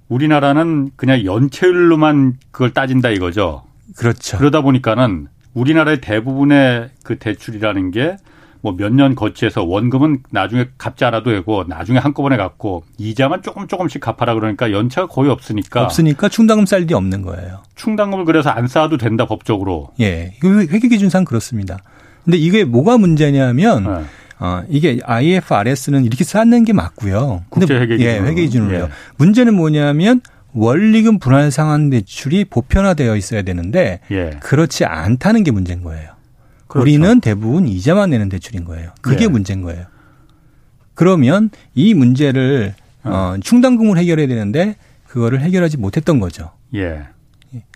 우리나라는 0.10 0.92
그냥 0.98 1.24
연체율로만 1.24 2.38
그걸 2.52 2.74
따진다 2.74 3.10
이거죠. 3.10 3.64
그렇죠. 3.96 4.38
그러다 4.38 4.62
보니까는 4.62 5.28
우리나라의 5.54 6.02
대부분의 6.02 6.90
그 7.04 7.18
대출이라는 7.18 7.92
게 7.92 8.18
뭐 8.62 8.74
몇 8.76 8.92
년 8.94 9.16
거치해서 9.16 9.64
원금은 9.64 10.24
나중에 10.32 10.68
갚지 10.78 11.04
않아도 11.06 11.32
되고 11.32 11.64
나중에 11.68 11.98
한꺼번에 12.00 12.38
갚고 12.38 12.84
이자만 12.98 13.42
조금 13.42 13.68
조금씩 13.68 14.02
갚아라 14.02 14.34
그러니까 14.36 14.72
연차가 14.72 15.08
거의 15.08 15.30
없으니까 15.32 15.84
없으니까 15.84 16.30
충당금 16.30 16.66
쌓일 16.66 16.84
일이 16.84 16.94
없는 16.94 17.22
거예요. 17.22 17.64
충당금을 17.76 18.26
그래서 18.26 18.50
안 18.50 18.68
쌓아도 18.68 18.98
된다 18.98 19.26
법적으로. 19.26 19.90
예. 20.00 20.34
회계 20.44 20.88
기준상 20.88 21.26
그렇습니다. 21.26 21.80
근데 22.24 22.38
이게 22.38 22.64
뭐가 22.64 22.98
문제냐면 22.98 23.84
네. 23.84 24.04
어, 24.40 24.64
이게 24.70 25.00
IFRS는 25.04 26.06
이렇게 26.06 26.24
쌓는 26.24 26.64
게 26.66 26.74
맞고요. 26.74 27.44
국제 27.50 27.74
회계 27.76 27.98
기준. 27.98 28.12
예, 28.12 28.20
회계 28.20 28.42
기준으로요. 28.44 28.84
예. 28.84 28.90
문제는 29.18 29.54
뭐냐면 29.56 30.22
원리금 30.54 31.20
분할 31.20 31.50
상환 31.52 31.90
대출이 31.90 32.46
보편화되어 32.46 33.16
있어야 33.16 33.42
되는데 33.44 34.02
예. 34.12 34.32
그렇지 34.42 34.86
않다는 34.86 35.44
게 35.44 35.52
문제인 35.52 35.82
거예요. 35.84 36.10
그렇죠. 36.72 36.84
우리는 36.84 37.20
대부분 37.20 37.68
이자만 37.68 38.12
내는 38.12 38.30
대출인 38.30 38.64
거예요. 38.64 38.92
그게 39.02 39.26
예. 39.26 39.28
문제인 39.28 39.62
거예요. 39.62 39.86
그러면 40.94 41.50
이 41.76 41.94
문제를 41.94 42.74
어, 43.04 43.10
어 43.10 43.38
충당금을 43.42 43.98
해결해야 43.98 44.28
되는데 44.28 44.78
그거를 45.06 45.42
해결하지 45.42 45.76
못했던 45.76 46.22
거죠. 46.22 46.52
예. 46.74 47.04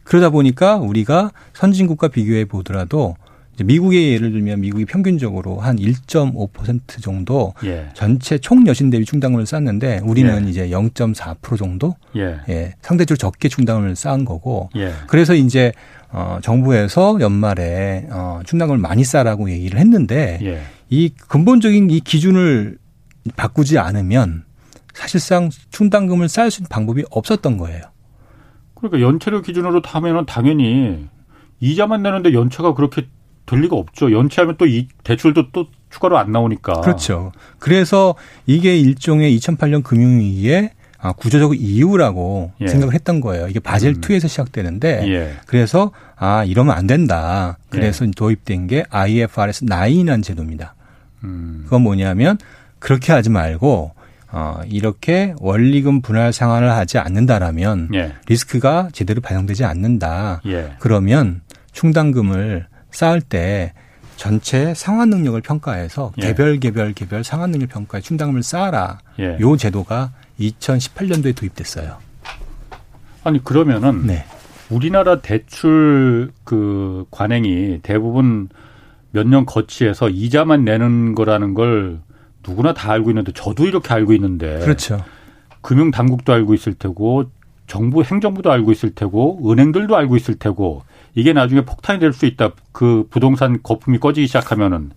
그러다 0.05 0.29
보니까 0.29 0.77
우리가 0.77 1.31
선진국과 1.53 2.08
비교해 2.08 2.45
보더라도 2.45 3.17
미국의 3.62 4.13
예를 4.13 4.31
들면 4.31 4.62
미국이 4.62 4.86
평균적으로 4.86 5.60
한 5.60 5.75
1.5% 5.77 7.01
정도 7.01 7.53
예. 7.65 7.89
전체 7.93 8.38
총 8.38 8.65
여신 8.67 8.89
대비 8.89 9.03
충당금을 9.03 9.45
쌓는데 9.45 9.99
우리는 10.03 10.45
예. 10.45 10.49
이제 10.49 10.69
0.4% 10.69 11.58
정도 11.58 11.95
예. 12.15 12.38
예. 12.47 12.73
상대적으로 12.81 13.17
적게 13.17 13.49
충당금을 13.49 13.97
쌓은 13.97 14.23
거고 14.23 14.69
예. 14.77 14.93
그래서 15.08 15.36
이제 15.36 15.73
어 16.17 16.39
정부에서 16.41 17.17
연말에 17.19 18.08
어 18.10 18.39
충당금을 18.45 18.80
많이 18.80 19.04
쌓라고 19.04 19.49
얘기를 19.49 19.78
했는데 19.80 20.39
예. 20.43 20.62
이 20.89 21.10
근본적인 21.10 21.89
이 21.89 21.99
기준을 21.99 22.78
바꾸지 23.36 23.78
않으면 23.78 24.45
사실상 24.93 25.49
충당금을 25.71 26.30
쌓을 26.30 26.51
수 26.51 26.62
있는 26.62 26.69
방법이 26.69 27.04
없었던 27.12 27.58
거예요. 27.58 27.82
그러니까 28.75 29.01
연체료 29.01 29.41
기준으로 29.41 29.82
타면은 29.82 30.25
당연히 30.25 31.08
이자만 31.60 32.01
내는데 32.01 32.34
연체가 32.34 32.73
그렇게 32.75 33.08
될 33.45 33.60
리가 33.60 33.75
없죠. 33.75 34.12
연체하면 34.12 34.56
또 34.58 34.65
이 34.65 34.88
대출도 35.04 35.51
또 35.51 35.67
추가로 35.89 36.17
안 36.17 36.32
나오니까. 36.32 36.80
그렇죠. 36.82 37.34
그래서 37.60 38.15
이게 38.45 38.78
일종의 38.78 39.38
2008년 39.38 39.84
금융위기에 39.84 40.71
아, 41.06 41.12
구조적 41.12 41.62
이유라고 41.62 42.52
예. 42.62 42.68
생각을 42.68 42.96
했던 42.96 43.22
거예요. 43.22 43.48
이게 43.48 43.60
바젤 43.60 43.91
음. 43.91 44.02
2에서 44.02 44.28
시작되는데 44.28 45.08
예. 45.08 45.34
그래서 45.46 45.91
아 46.15 46.44
이러면 46.44 46.76
안 46.76 46.88
된다. 46.88 47.60
그래서 47.70 48.08
예. 48.08 48.12
도입된 48.15 48.65
게 48.65 48.86
IFRS 48.89 49.65
9이라는 49.65 50.24
제도입니다. 50.24 50.74
음. 51.24 51.62
그건 51.65 51.84
뭐냐면 51.84 52.39
그렇게 52.80 53.13
하지 53.13 53.30
말고 53.30 53.94
어, 54.32 54.62
이렇게 54.68 55.36
원리금 55.38 56.02
분할 56.02 56.34
상환을 56.34 56.72
하지 56.72 56.98
않는다라면 56.98 57.89
예. 57.94 58.13
리스크가 58.28 58.89
제대로 58.91 59.22
반영되지 59.22 59.63
않는다. 59.63 60.41
예. 60.48 60.74
그러면 60.80 61.41
충당금을 61.72 62.65
쌓을 62.89 63.22
때 63.22 63.74
전체 64.15 64.74
상환 64.74 65.12
능력을 65.12 65.39
평가해서 65.41 66.13
예. 66.18 66.28
개별 66.28 66.60
개별 66.60 66.94
개별 66.94 67.24
상환 67.24 67.52
능력 67.52 67.70
평가에 67.70 68.02
충당금을 68.02 68.41
쌓아라. 68.41 68.98
예. 69.20 69.38
요 69.39 69.56
제도가 69.56 70.12
2018년도에 70.39 71.36
도입됐어요. 71.36 71.98
아니 73.24 73.43
그러면은 73.43 74.06
네. 74.06 74.26
우리나라 74.69 75.21
대출 75.21 76.32
그 76.43 77.06
관행이 77.12 77.80
대부분 77.84 78.50
몇 79.12 79.26
년 79.28 79.45
거치해서 79.45 80.10
이자만 80.10 80.65
내는 80.65 81.15
거라는 81.15 81.54
걸 81.54 82.00
누구나 82.45 82.74
다 82.74 82.91
알고 82.91 83.12
있는데 83.12 83.32
저도 83.32 83.65
이렇게 83.65 83.93
알고 83.93 84.13
있는데 84.13 84.60
그렇죠. 84.60 85.04
금융 85.62 85.89
당국도 85.89 86.34
알고 86.34 86.54
있을 86.54 86.74
테고 86.74 87.32
정부 87.65 88.04
행정부도 88.04 88.52
알고 88.52 88.71
있을 88.74 88.93
테고 88.93 89.50
은행들도 89.50 89.95
알고 89.95 90.15
있을 90.17 90.36
테고 90.36 90.84
이게 91.15 91.32
나중에 91.34 91.62
폭탄이 91.62 92.00
될 92.00 92.12
수 92.13 92.26
있다. 92.26 92.52
그 92.74 93.08
부동산 93.10 93.63
거품이 93.63 94.00
꺼지기 94.00 94.28
시작하면은 94.28 94.91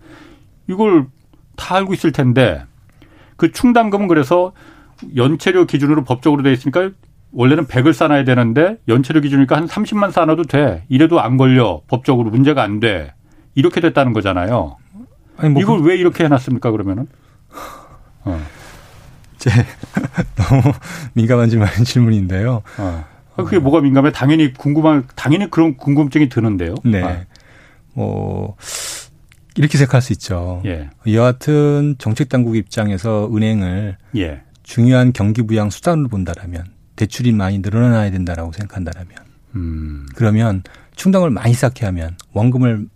이걸 0.68 1.06
다 1.56 1.76
알고 1.76 1.94
있을 1.94 2.10
텐데 2.12 2.64
그 3.36 3.52
충당금은 3.52 4.08
그래서 4.08 4.52
연체료 5.16 5.66
기준으로 5.66 6.04
법적으로 6.04 6.42
돼 6.42 6.52
있으니까 6.52 6.90
원래는 7.32 7.66
100을 7.66 7.92
쌓아야 7.92 8.24
되는데 8.24 8.78
연체료 8.88 9.20
기준이니까 9.20 9.56
한 9.56 9.66
30만 9.66 10.12
쌓아도 10.12 10.44
돼. 10.44 10.84
이래도 10.88 11.20
안 11.20 11.36
걸려. 11.36 11.82
법적으로 11.86 12.30
문제가 12.30 12.62
안 12.62 12.80
돼. 12.80 13.12
이렇게 13.54 13.80
됐다는 13.80 14.12
거잖아요. 14.12 14.76
아니 15.36 15.50
뭐 15.50 15.62
이걸 15.62 15.80
그... 15.80 15.84
왜 15.84 15.96
이렇게 15.96 16.24
해놨습니까 16.24 16.70
그러면은? 16.70 17.06
어. 18.24 18.40
제 19.38 19.50
너무 20.36 20.72
민감한 21.14 21.48
질문인데요. 21.84 22.62
어. 22.78 23.04
아, 23.36 23.44
그게 23.44 23.58
뭐가 23.58 23.80
민감해? 23.80 24.10
당연히 24.10 24.52
궁금한, 24.52 25.06
당연히 25.14 25.48
그런 25.48 25.76
궁금증이 25.76 26.28
드는데요. 26.28 26.74
네. 26.84 27.02
아. 27.04 27.20
뭐, 27.94 28.56
이렇게 29.54 29.78
생각할 29.78 30.02
수 30.02 30.12
있죠. 30.12 30.60
예. 30.66 30.90
여하튼 31.12 31.94
정책 31.98 32.28
당국 32.28 32.56
입장에서 32.56 33.30
은행을 33.32 33.96
예. 34.16 34.42
중요한 34.68 35.14
경기 35.14 35.42
부양 35.42 35.70
수단으로 35.70 36.08
본다라면 36.08 36.66
대출이 36.94 37.32
많이 37.32 37.58
늘어나야 37.58 38.10
된다라고 38.10 38.52
생각한다라면 38.52 39.16
음. 39.56 40.06
그러면 40.14 40.62
충당을 40.94 41.30
많이 41.30 41.54
쌓게 41.54 41.86
하면 41.86 42.16
원금을 42.32 42.86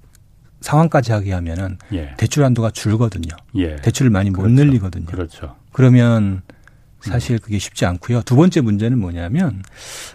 상환까지 0.61 1.12
하게 1.12 1.32
하면은 1.32 1.78
예. 1.94 2.14
대출 2.18 2.44
한도가 2.44 2.70
줄거든요. 2.70 3.35
예. 3.56 3.76
대출을 3.76 4.11
많이 4.11 4.30
못 4.30 4.42
그렇죠. 4.42 4.54
늘리거든요. 4.54 5.06
그렇죠. 5.06 5.56
그러면 5.72 6.42
사실 7.00 7.38
그게 7.38 7.58
쉽지 7.58 7.87
않고요. 7.87 8.22
두 8.22 8.37
번째 8.37 8.61
문제는 8.61 8.98
뭐냐면 8.98 9.62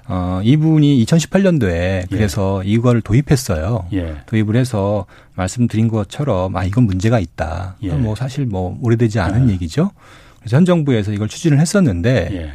어 0.07 0.39
이분이 0.43 1.03
2018년도에 1.05 1.71
예. 1.71 2.05
그래서 2.07 2.61
예. 2.65 2.69
이거를 2.69 3.01
도입했어요. 3.01 3.87
예. 3.93 4.17
도입을 4.27 4.55
해서 4.55 5.07
말씀드린 5.33 5.87
것처럼 5.87 6.55
아 6.55 6.63
이건 6.63 6.83
문제가 6.83 7.19
있다. 7.19 7.77
예. 7.81 7.93
뭐 7.93 8.15
사실 8.15 8.45
뭐 8.45 8.77
오래되지 8.81 9.19
않은 9.19 9.49
예. 9.49 9.53
얘기죠. 9.53 9.91
그래서 10.39 10.57
현 10.57 10.65
정부에서 10.65 11.11
이걸 11.11 11.27
추진을 11.27 11.59
했었는데 11.59 12.29
예. 12.31 12.51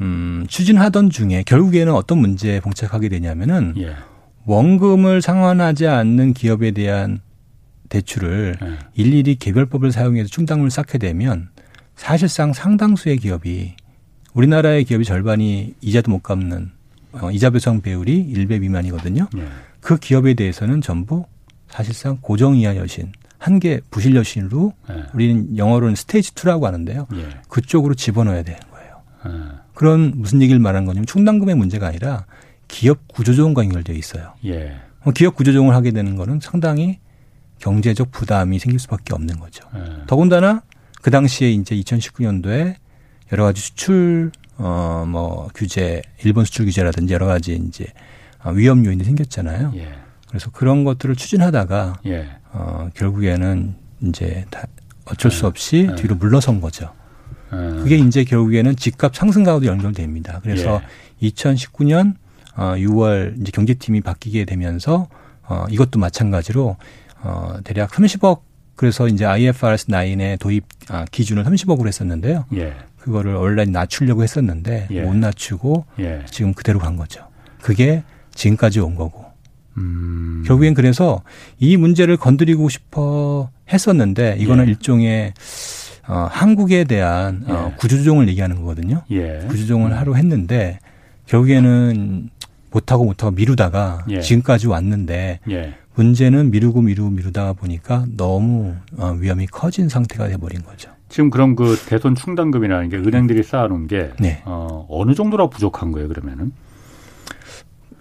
음 0.00 0.44
추진하던 0.48 1.10
중에 1.10 1.44
결국에는 1.46 1.92
어떤 1.92 2.18
문제에 2.18 2.60
봉착하게 2.60 3.08
되냐면은 3.08 3.74
원금을 4.44 5.22
상환하지 5.22 5.86
않는 5.86 6.34
기업에 6.34 6.72
대한 6.72 7.20
대출을 7.88 8.56
일일이 8.94 9.36
개별법을 9.36 9.92
사용해서 9.92 10.28
충당금을 10.28 10.70
쌓게 10.70 10.98
되면 10.98 11.48
사실상 11.96 12.52
상당수의 12.52 13.18
기업이 13.18 13.74
우리나라의 14.34 14.84
기업이 14.84 15.04
절반이 15.04 15.74
이자도 15.80 16.10
못 16.10 16.22
갚는 16.22 16.72
어, 17.12 17.30
이자 17.30 17.50
배상 17.50 17.80
배율이 17.80 18.32
1배 18.34 18.60
미만이거든요. 18.60 19.28
네. 19.32 19.46
그 19.80 19.96
기업에 19.98 20.34
대해서는 20.34 20.80
전부 20.80 21.24
사실상 21.68 22.18
고정 22.20 22.56
이하 22.56 22.74
여신 22.76 23.12
한 23.44 23.58
개 23.58 23.80
부실 23.90 24.16
여신으로 24.16 24.72
네. 24.88 25.02
우리는 25.12 25.56
영어로는 25.58 25.94
스테이지 25.96 26.32
2라고 26.32 26.62
하는데요. 26.62 27.06
네. 27.12 27.28
그쪽으로 27.48 27.94
집어넣어야 27.94 28.42
되는 28.42 28.58
거예요. 28.70 29.02
네. 29.26 29.30
그런 29.74 30.12
무슨 30.16 30.40
얘기를 30.40 30.58
말하는 30.58 30.86
거냐면 30.86 31.04
충당금의 31.06 31.54
문제가 31.54 31.88
아니라 31.88 32.24
기업 32.68 33.06
구조조정과 33.08 33.64
연결되어 33.64 33.94
있어요. 33.96 34.32
예. 34.46 34.76
기업 35.14 35.34
구조조정을 35.36 35.74
하게 35.74 35.90
되는 35.90 36.16
거는 36.16 36.40
상당히 36.40 36.98
경제적 37.58 38.10
부담이 38.12 38.58
생길 38.58 38.78
수밖에 38.80 39.12
없는 39.14 39.38
거죠. 39.38 39.68
예. 39.76 40.06
더군다나 40.06 40.62
그 41.02 41.10
당시에 41.10 41.50
이제 41.52 41.74
2019년도에 41.76 42.76
여러 43.32 43.44
가지 43.44 43.60
수출 43.60 44.32
어 44.56 45.04
뭐 45.06 45.50
규제, 45.54 46.00
일본 46.24 46.44
수출 46.46 46.64
규제라든지 46.64 47.12
여러 47.12 47.26
가지 47.26 47.54
이제 47.56 47.86
어, 48.42 48.50
위험 48.52 48.84
요인이 48.86 49.04
생겼잖아요. 49.04 49.72
예. 49.76 49.88
그래서 50.28 50.50
그런 50.50 50.84
것들을 50.84 51.14
추진하다가 51.16 52.00
예. 52.06 52.28
어 52.54 52.88
결국에는 52.94 53.74
이제 54.02 54.46
다 54.50 54.64
어쩔 55.04 55.30
수 55.30 55.44
예. 55.44 55.48
없이 55.48 55.88
예. 55.90 55.94
뒤로 55.96 56.14
물러선 56.14 56.60
거죠. 56.60 56.92
예. 57.52 57.56
그게 57.56 57.96
이제 57.96 58.24
결국에는 58.24 58.76
집값 58.76 59.14
상승과도 59.14 59.66
연결됩니다. 59.66 60.40
그래서 60.42 60.80
2019년 61.20 62.14
어 62.56 62.74
6월 62.76 63.40
이제 63.40 63.50
경제팀이 63.52 64.00
바뀌게 64.00 64.44
되면서 64.44 65.08
어 65.42 65.66
이것도 65.68 65.98
마찬가지로 65.98 66.76
어 67.22 67.56
대략 67.64 67.90
30억 67.90 68.40
그래서 68.76 69.08
이제 69.08 69.24
IFRS 69.24 69.86
9의 69.86 70.38
도입 70.38 70.64
아, 70.88 71.04
기준을 71.10 71.44
30억으로 71.44 71.88
했었는데요. 71.88 72.44
예. 72.54 72.74
그거를 72.98 73.34
원래 73.34 73.64
낮추려고 73.64 74.22
했었는데 74.22 74.88
예. 74.90 75.02
못 75.02 75.14
낮추고 75.14 75.84
예. 75.98 76.24
지금 76.30 76.54
그대로 76.54 76.78
간 76.78 76.96
거죠. 76.96 77.26
그게 77.60 78.02
지금까지 78.34 78.80
온 78.80 78.94
거고. 78.94 79.23
음. 79.76 80.42
결국엔 80.46 80.74
그래서 80.74 81.22
이 81.58 81.76
문제를 81.76 82.16
건드리고 82.16 82.68
싶어 82.68 83.50
했었는데 83.72 84.36
이거는 84.38 84.66
예. 84.66 84.70
일종의 84.70 85.34
어, 86.06 86.28
한국에 86.30 86.84
대한 86.84 87.44
어, 87.46 87.70
예. 87.72 87.76
구조조정을 87.76 88.28
얘기하는 88.28 88.56
거거든요. 88.56 89.02
예. 89.10 89.38
구조조정을 89.48 89.92
음. 89.92 89.96
하려 89.96 90.14
했는데 90.14 90.78
결국에는 91.26 92.28
못하고 92.70 93.04
못하고 93.04 93.32
미루다가 93.32 94.04
예. 94.10 94.20
지금까지 94.20 94.66
왔는데 94.66 95.40
예. 95.50 95.74
문제는 95.94 96.50
미루고 96.50 96.82
미루고 96.82 97.10
미루다 97.10 97.52
보니까 97.54 98.04
너무 98.16 98.74
어, 98.96 99.16
위험이 99.18 99.46
커진 99.46 99.88
상태가 99.88 100.28
돼버린 100.28 100.62
거죠. 100.62 100.90
지금 101.08 101.30
그런 101.30 101.54
그 101.54 101.76
대손 101.86 102.16
충당금이라는 102.16 102.88
게 102.88 102.96
은행들이 102.96 103.44
쌓아놓은 103.44 103.86
게 103.86 104.10
네. 104.18 104.42
어, 104.44 104.84
어느 104.90 105.14
정도로 105.14 105.48
부족한 105.48 105.92
거예요 105.92 106.08
그러면은? 106.08 106.52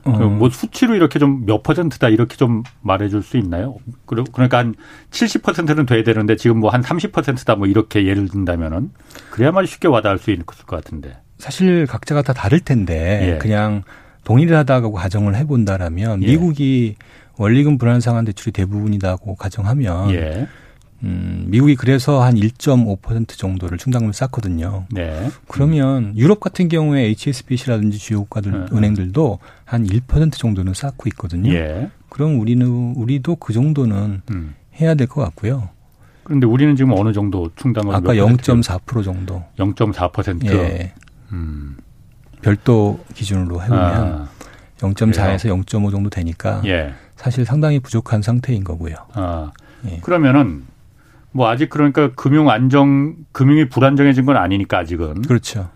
어. 0.06 0.12
뭐 0.12 0.50
수치로 0.50 0.96
이렇게 0.96 1.20
좀 1.20 1.46
몇 1.46 1.63
퍼센트다 1.63 2.10
이렇게 2.10 2.36
좀 2.36 2.63
말해줄 2.82 3.24
수 3.24 3.38
있나요? 3.38 3.78
그러니까 4.06 4.58
한 4.58 4.76
70%는 5.12 5.86
돼야 5.86 6.04
되는데 6.04 6.36
지금 6.36 6.60
뭐 6.60 6.70
한 6.70 6.82
30%다 6.82 7.56
뭐 7.56 7.68
이렇게 7.68 8.06
예를 8.06 8.28
든다면은 8.30 8.92
그래야만 9.32 9.66
쉽게 9.66 9.88
와닿을 9.88 10.18
수 10.20 10.32
있을 10.32 10.44
것 10.46 10.66
같은데. 10.68 11.18
사실 11.38 11.86
각자가 11.88 12.22
다 12.22 12.34
다를 12.34 12.60
텐데 12.60 13.34
예. 13.34 13.38
그냥 13.38 13.84
동일하다고 14.24 14.94
가정을 14.94 15.36
해본다라면 15.36 16.24
예. 16.24 16.28
미국이 16.28 16.96
원리금 17.38 17.78
불안 17.78 18.00
상환 18.00 18.26
대출이 18.26 18.52
대부분이다고 18.52 19.36
가정하면 19.36 20.12
예. 20.12 20.48
음, 21.04 21.46
미국이 21.48 21.76
그래서 21.76 22.24
한 22.24 22.36
1.5% 22.36 23.38
정도를 23.38 23.78
충당금을 23.78 24.13
쌓거든요. 24.13 24.86
네. 24.92 25.30
그러면 25.48 26.18
유럽 26.18 26.39
같은 26.39 26.70
경우에 26.70 27.04
HSBC라든지 27.08 27.98
주요 27.98 28.22
국가들 28.22 28.52
네. 28.52 28.66
은행들도 28.78 29.39
한 29.66 29.86
1% 29.86 30.32
정도는 30.34 30.74
쌓고 30.74 31.10
있거든요. 31.10 31.52
예. 31.54 31.89
그럼 32.10 32.39
우리는 32.39 32.66
우리도 32.96 33.36
그 33.38 33.52
정도는 33.54 34.22
음. 34.32 34.56
해야 34.80 34.96
될 34.96 35.08
것 35.08 35.22
같고요. 35.22 35.70
그런데 36.24 36.48
우리는 36.48 36.74
지금 36.78 36.94
어느 36.94 37.12
정도 37.12 37.50
충당금 37.58 37.94
아까 37.94 38.13
0.4% 38.13 39.04
정도. 39.04 39.44
0.4%. 39.58 40.46
예. 40.54 40.94
음. 41.34 41.76
별도 42.42 43.04
기준으로 43.13 43.62
해보면 43.62 43.82
아. 43.84 44.28
0.4에서 44.78 45.46
0.5 45.66 45.92
정도 45.92 46.10
되니까 46.10 46.62
예. 46.66 46.94
사실 47.18 47.46
상당히 47.46 47.80
부족한 47.80 48.22
상태인 48.22 48.63
거고요. 48.63 48.96
아. 49.13 49.52
예. 49.89 49.98
그러면은 50.02 50.63
뭐 51.34 51.50
아직 51.50 51.69
그러니까 51.69 52.12
금융 52.13 52.50
안정 52.50 53.15
금융이 53.32 53.69
불안정해진 53.69 54.26
건 54.26 54.38
아니니까 54.38 54.80
아직은 54.80 55.24
그렇죠. 55.24 55.69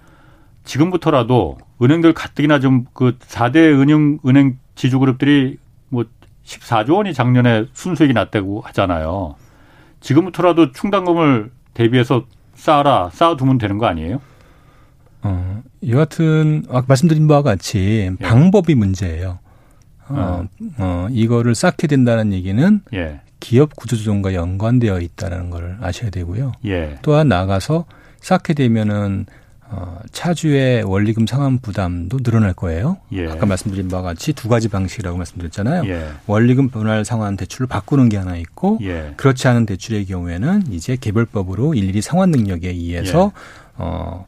지금부터라도 0.64 1.58
은행들 1.82 2.14
가뜩이나 2.14 2.60
좀 2.60 2.86
그 2.94 3.18
4대 3.20 3.58
은행 3.80 4.20
은행 4.26 4.58
지주 4.76 5.00
그룹들이 5.00 5.58
뭐 5.90 6.06
14조 6.46 6.96
원이 6.96 7.14
작년에 7.14 7.66
순수익이 7.74 8.14
났다고 8.14 8.62
하잖아요. 8.62 9.36
지금부터라도 10.00 10.72
충당금을 10.72 11.52
대비해서 11.74 12.26
쌓아라 12.56 13.10
쌓아두면 13.12 13.58
되는 13.58 13.78
거 13.78 13.86
아니에요? 13.88 14.22
어, 15.24 15.62
여하튼 15.88 16.64
아까 16.70 16.86
말씀드린 16.88 17.28
바와 17.28 17.42
같이 17.42 18.12
예. 18.20 18.26
방법이 18.26 18.76
문제예요. 18.76 19.40
어, 20.10 20.16
어, 20.16 20.48
어, 20.78 21.08
이거를 21.12 21.54
쌓게 21.54 21.88
된다는 21.88 22.32
얘기는 22.34 22.82
예. 22.94 23.22
기업 23.40 23.76
구조조정과 23.76 24.34
연관되어 24.34 25.00
있다는 25.00 25.50
걸 25.50 25.78
아셔야 25.82 26.10
되고요. 26.10 26.54
예. 26.66 26.98
또한 27.02 27.28
나아가서 27.28 27.86
쌓게 28.20 28.54
되면은 28.54 29.26
어, 29.70 30.00
차주의 30.14 30.82
원리금 30.84 31.28
상환 31.28 31.60
부담도 31.60 32.20
늘어날 32.20 32.54
거예요. 32.54 32.98
예. 33.12 33.28
아까 33.28 33.46
말씀드린 33.46 33.90
바와 33.90 34.02
같이 34.02 34.32
두 34.32 34.48
가지 34.48 34.70
방식이라고 34.70 35.18
말씀드렸잖아요. 35.18 35.86
예. 35.90 36.08
원리금 36.26 36.70
분할 36.70 37.04
상환 37.04 37.36
대출을 37.36 37.68
바꾸는 37.68 38.08
게 38.08 38.18
하나 38.18 38.38
있고 38.38 38.80
예. 38.82 39.14
그렇지 39.18 39.48
않은 39.50 39.66
대출의 39.66 40.06
경우에는 40.06 40.72
이제 40.72 40.96
개별법으로 40.96 41.74
일일이 41.74 42.02
상환 42.02 42.32
능력에 42.32 42.70
의해서 42.70 43.34
예. 43.36 43.42
어, 43.76 44.26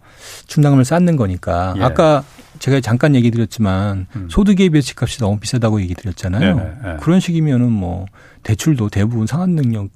충당금을 0.48 0.84
쌓는 0.84 1.16
거니까 1.16 1.74
예. 1.78 1.84
아까 1.84 2.24
제가 2.60 2.82
잠깐 2.82 3.16
얘기 3.16 3.32
드렸지만 3.32 4.08
음. 4.16 4.28
소득에 4.30 4.70
비해서 4.70 4.88
집값이 4.88 5.20
너무 5.20 5.40
비싸다고 5.40 5.82
얘기 5.82 5.96
드렸잖아요. 5.96 6.56
네네, 6.56 6.72
네. 6.84 6.98
그런 7.02 7.20
식이면은 7.20 7.72
뭐 7.72 8.06
대출도 8.44 8.90
대부분 8.90 9.28
상환 9.28 9.56
능력 9.56 9.90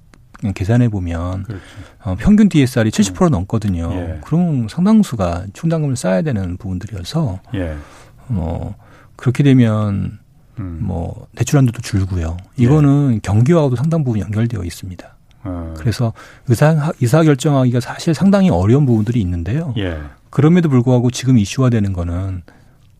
계산해 0.51 0.89
보면 0.89 1.43
그렇죠. 1.43 1.63
어, 2.03 2.15
평균 2.19 2.49
DSR이 2.49 2.91
70% 2.91 3.27
음. 3.27 3.31
넘거든요. 3.31 3.89
예. 3.93 4.19
그럼 4.25 4.67
상당수가 4.67 5.45
충당금을 5.53 5.95
쌓아야 5.95 6.21
되는 6.21 6.57
부분들이어서 6.57 7.39
예. 7.55 7.75
뭐 8.27 8.75
그렇게 9.15 9.43
되면 9.43 10.19
음. 10.59 10.79
뭐 10.81 11.27
대출 11.35 11.57
한도도 11.57 11.81
줄고요. 11.81 12.37
이거는 12.57 13.15
예. 13.15 13.19
경기와도 13.19 13.75
상당 13.77 14.03
부분 14.03 14.19
연결되어 14.19 14.63
있습니다. 14.63 15.15
어. 15.45 15.73
그래서 15.77 16.13
의사 16.47 16.91
의사 17.01 17.23
결정하기가 17.23 17.79
사실 17.79 18.13
상당히 18.13 18.49
어려운 18.49 18.85
부분들이 18.85 19.21
있는데요. 19.21 19.73
예. 20.33 20.35
그럼에도 20.35 20.69
불구하고 20.69 21.11
지금 21.11 21.37
이슈화 21.37 21.69
되는 21.69 21.93
거는 21.93 22.41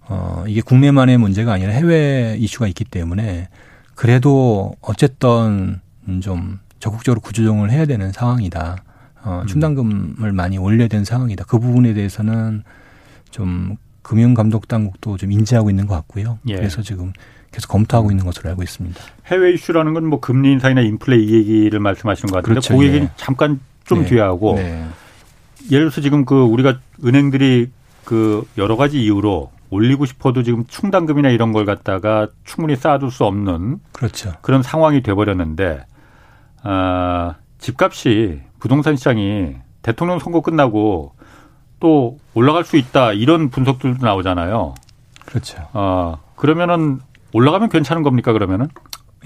어 0.08 0.44
이게 0.48 0.62
국내만의 0.62 1.18
문제가 1.18 1.54
아니라 1.54 1.72
해외 1.74 2.36
이슈가 2.38 2.68
있기 2.68 2.84
때문에 2.86 3.50
그래도 3.96 4.76
어쨌든 4.82 5.80
좀 6.22 6.60
적극적으로 6.80 7.22
구조조정을 7.22 7.72
해야 7.72 7.86
되는 7.86 8.12
상황이다. 8.12 8.84
어, 9.24 9.40
음. 9.44 9.48
충당금을 9.48 10.34
많이 10.34 10.58
올려야 10.58 10.90
되는 10.90 11.06
상황이다. 11.06 11.46
그 11.46 11.60
부분에 11.60 11.94
대해서는 11.94 12.64
좀 13.32 13.78
금융감독 14.02 14.68
당국도 14.68 15.18
좀 15.18 15.32
인지하고 15.32 15.70
있는 15.70 15.88
것 15.88 15.96
같고요. 15.96 16.40
예. 16.50 16.56
그래서 16.56 16.82
지금 16.82 17.14
계속 17.54 17.70
검토하고 17.70 18.12
있는 18.12 18.26
것으로 18.26 18.50
알고 18.50 18.64
있습니다. 18.64 19.00
해외 19.28 19.54
이슈라는 19.54 19.94
건 19.94 20.04
뭐 20.06 20.20
금리 20.20 20.52
인상이나 20.52 20.82
인플레 20.82 21.18
이 21.18 21.34
얘기를 21.34 21.80
말씀하시는 21.80 22.32
것 22.32 22.38
같은데 22.38 22.50
그렇죠. 22.50 22.78
그 22.78 22.86
얘기는 22.86 23.06
예. 23.06 23.10
잠깐 23.16 23.60
좀 23.86 24.02
네. 24.02 24.10
뒤에 24.10 24.20
하고 24.20 24.56
네. 24.56 24.86
예를 25.72 25.86
들어서 25.86 26.02
지금 26.02 26.26
그 26.26 26.36
우리가 26.42 26.80
은행들이 27.04 27.70
그 28.04 28.46
여러 28.58 28.76
가지 28.76 29.02
이유로 29.04 29.52
올리고 29.70 30.06
싶어도 30.06 30.44
지금 30.44 30.66
충당금이나 30.68 31.30
이런 31.30 31.52
걸 31.52 31.66
갖다가 31.66 32.28
충분히 32.44 32.76
쌓아둘 32.76 33.12
수 33.12 33.26
없는 33.26 33.80
그렇죠. 33.92 34.34
그런 34.42 34.62
상황이 34.62 35.02
돼버렸는데 35.02 35.86
아, 36.62 37.36
집값이 37.58 38.42
부동산 38.60 38.96
시장이 38.96 39.56
대통령 39.82 40.20
선거 40.20 40.42
끝나고 40.42 41.14
또 41.80 42.20
올라갈 42.34 42.64
수 42.64 42.78
있다 42.78 43.14
이런 43.14 43.50
분석들도 43.50 44.06
나오잖아요. 44.06 44.76
그렇죠. 45.26 45.68
아, 45.74 46.18
그러면은 46.36 47.00
올라가면 47.34 47.70
괜찮은 47.70 48.04
겁니까 48.04 48.32
그러면은? 48.32 48.68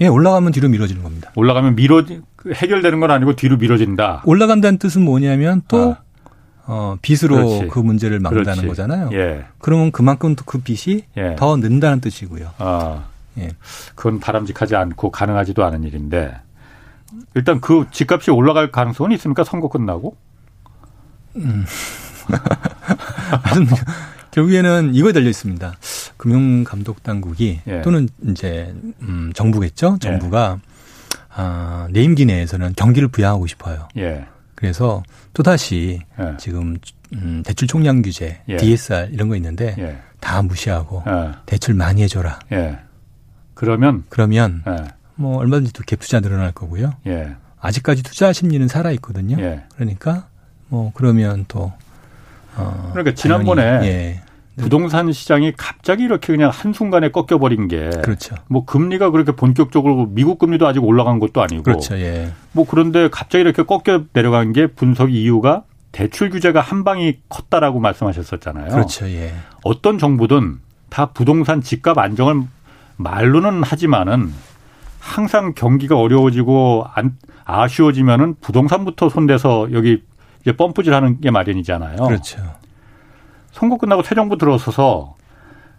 예, 0.00 0.06
올라가면 0.06 0.52
뒤로 0.52 0.68
미뤄지는 0.68 1.02
겁니다. 1.02 1.30
올라가면 1.34 1.76
미뤄 1.76 2.04
해결되는 2.52 3.00
건 3.00 3.10
아니고 3.10 3.34
뒤로 3.34 3.56
미뤄진다. 3.56 4.22
올라간다는 4.24 4.78
뜻은 4.78 5.04
뭐냐면 5.04 5.62
또 5.68 5.96
아. 5.98 6.07
어, 6.70 6.98
빚으로 7.00 7.34
그렇지. 7.34 7.68
그 7.68 7.78
문제를 7.78 8.20
막는다는 8.20 8.62
그렇지. 8.62 8.68
거잖아요. 8.68 9.08
예. 9.14 9.46
그러면 9.58 9.90
그만큼 9.90 10.36
그 10.44 10.60
빚이 10.60 11.04
예. 11.16 11.34
더 11.36 11.56
는다는 11.56 12.00
뜻이고요. 12.00 12.50
아, 12.58 13.04
예. 13.38 13.48
그건 13.94 14.20
바람직하지 14.20 14.76
않고 14.76 15.10
가능하지도 15.10 15.64
않은 15.64 15.84
일인데 15.84 16.36
일단 17.34 17.62
그 17.62 17.86
집값이 17.90 18.30
올라갈 18.30 18.70
가능성은 18.70 19.12
있습니까? 19.12 19.44
선거 19.44 19.68
끝나고? 19.68 20.14
음. 21.36 21.64
결국에는 24.30 24.94
이거에 24.94 25.12
달려 25.12 25.30
있습니다. 25.30 25.72
금융감독당국이 26.18 27.60
예. 27.66 27.80
또는 27.80 28.10
이제 28.28 28.74
음, 29.00 29.32
정부겠죠. 29.34 29.98
정부가 30.00 30.58
예. 30.62 30.68
아, 31.34 31.88
네임기 31.92 32.26
내에서는 32.26 32.74
경기를 32.76 33.08
부양하고 33.08 33.46
싶어요. 33.46 33.88
예. 33.96 34.26
그래서 34.58 35.04
또다시 35.34 36.00
예. 36.18 36.36
지금 36.36 36.76
음, 37.12 37.44
대출 37.46 37.68
총량 37.68 38.02
규제, 38.02 38.40
예. 38.48 38.56
DSR 38.56 39.10
이런 39.12 39.28
거 39.28 39.36
있는데 39.36 39.76
예. 39.78 39.98
다 40.18 40.42
무시하고 40.42 41.04
예. 41.06 41.30
대출 41.46 41.74
많이 41.74 42.02
해줘라. 42.02 42.40
예. 42.50 42.76
그러면 43.54 44.02
그러면 44.08 44.64
예. 44.66 44.88
뭐 45.14 45.38
얼마든지 45.38 45.72
또 45.74 45.84
갭 45.84 46.00
투자 46.00 46.18
늘어날 46.18 46.50
거고요. 46.50 46.92
아직까지 47.60 48.02
투자 48.02 48.32
심리는 48.32 48.66
살아 48.66 48.90
있거든요. 48.92 49.36
그러니까 49.76 50.26
뭐 50.66 50.90
그러면 50.92 51.44
또 51.46 51.72
어, 52.56 52.90
그러니까 52.92 53.14
지난번에 53.14 53.62
예. 53.84 54.22
부동산 54.58 55.12
시장이 55.12 55.52
갑자기 55.56 56.04
이렇게 56.04 56.32
그냥 56.32 56.50
한순간에 56.52 57.10
꺾여버린 57.10 57.68
게. 57.68 57.90
그렇죠. 58.02 58.34
뭐 58.48 58.64
금리가 58.64 59.10
그렇게 59.10 59.32
본격적으로 59.32 60.06
미국 60.10 60.38
금리도 60.38 60.66
아직 60.66 60.84
올라간 60.84 61.18
것도 61.18 61.42
아니고. 61.42 61.62
그렇죠. 61.62 61.98
예. 61.98 62.32
뭐 62.52 62.66
그런데 62.68 63.08
갑자기 63.08 63.42
이렇게 63.42 63.62
꺾여 63.62 64.04
내려간 64.12 64.52
게 64.52 64.66
분석 64.66 65.12
이유가 65.12 65.64
대출 65.92 66.30
규제가 66.30 66.60
한 66.60 66.84
방이 66.84 67.18
컸다라고 67.28 67.80
말씀하셨었잖아요. 67.80 68.68
그렇죠. 68.68 69.08
예. 69.08 69.32
어떤 69.64 69.98
정부든 69.98 70.58
다 70.90 71.06
부동산 71.06 71.60
집값 71.60 71.98
안정을 71.98 72.42
말로는 72.96 73.62
하지만은 73.62 74.32
항상 74.98 75.54
경기가 75.54 75.98
어려워지고 75.98 76.86
안, 76.92 77.16
아쉬워지면은 77.44 78.36
부동산부터 78.40 79.08
손대서 79.08 79.68
여기 79.72 80.02
이제 80.40 80.56
펌프질 80.56 80.92
하는 80.92 81.20
게 81.20 81.30
마련이잖아요. 81.30 81.96
그렇죠. 81.96 82.38
선거 83.58 83.76
끝나고 83.76 84.04
새 84.04 84.14
정부 84.14 84.38
들어서서 84.38 85.16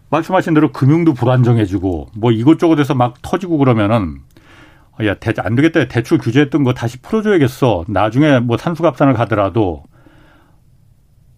말씀하신 0.09 0.53
대로 0.53 0.73
금융도 0.73 1.13
불안정해지고 1.13 2.09
뭐 2.13 2.31
이것저것에서 2.31 2.93
막 2.93 3.21
터지고 3.21 3.57
그러면은 3.57 4.19
야, 5.05 5.13
대, 5.13 5.31
안 5.37 5.55
되겠다. 5.55 5.87
대출 5.87 6.17
규제했던 6.17 6.65
거 6.65 6.73
다시 6.73 6.97
풀어줘야겠어. 6.97 7.85
나중에 7.87 8.39
뭐 8.39 8.57
산수갑산을 8.57 9.13
가더라도 9.13 9.83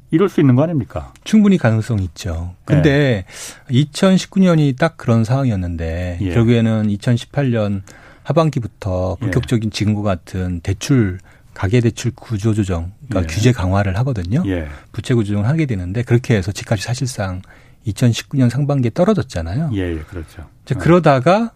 이럴 0.09 0.29
수 0.29 0.41
있는 0.41 0.55
거 0.55 0.63
아닙니까? 0.63 1.13
충분히 1.23 1.59
가능성 1.59 1.99
있죠. 1.99 2.55
근데 2.65 3.25
네. 3.69 3.83
2019년이 3.83 4.79
딱 4.79 4.97
그런 4.97 5.23
상황이었는데 5.23 6.17
예. 6.21 6.33
결국에는 6.33 6.87
2018년 6.87 7.83
하반기부터 8.23 9.17
예. 9.19 9.25
본격적인 9.25 9.67
예. 9.67 9.69
지금과 9.69 10.01
같은 10.01 10.59
대출 10.61 11.19
가계대출 11.53 12.11
구조조정, 12.15 12.93
그러니까 13.07 13.29
예. 13.29 13.35
규제 13.35 13.51
강화를 13.51 13.97
하거든요. 13.97 14.43
예. 14.45 14.67
부채 14.91 15.13
구조조정을 15.13 15.47
하게 15.47 15.65
되는데 15.65 16.03
그렇게 16.03 16.35
해서 16.35 16.51
집값이 16.51 16.83
사실상 16.83 17.41
2019년 17.87 18.49
상반기에 18.49 18.91
떨어졌잖아요. 18.93 19.71
예, 19.73 19.79
예 19.79 19.99
그렇죠. 19.99 20.47
이제 20.65 20.75
그러다가 20.75 21.51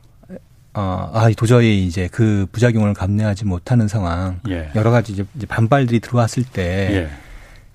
어, 0.74 1.10
아, 1.14 1.30
도저히 1.38 1.86
이제 1.86 2.10
그 2.12 2.48
부작용을 2.52 2.94
감내하지 2.94 3.46
못하는 3.46 3.88
상황, 3.88 4.42
예. 4.50 4.70
여러 4.76 4.92
가지 4.92 5.14
이제 5.14 5.26
반발들이 5.48 6.02
들어왔을 6.02 6.44
때, 6.44 6.90
예. 6.92 7.10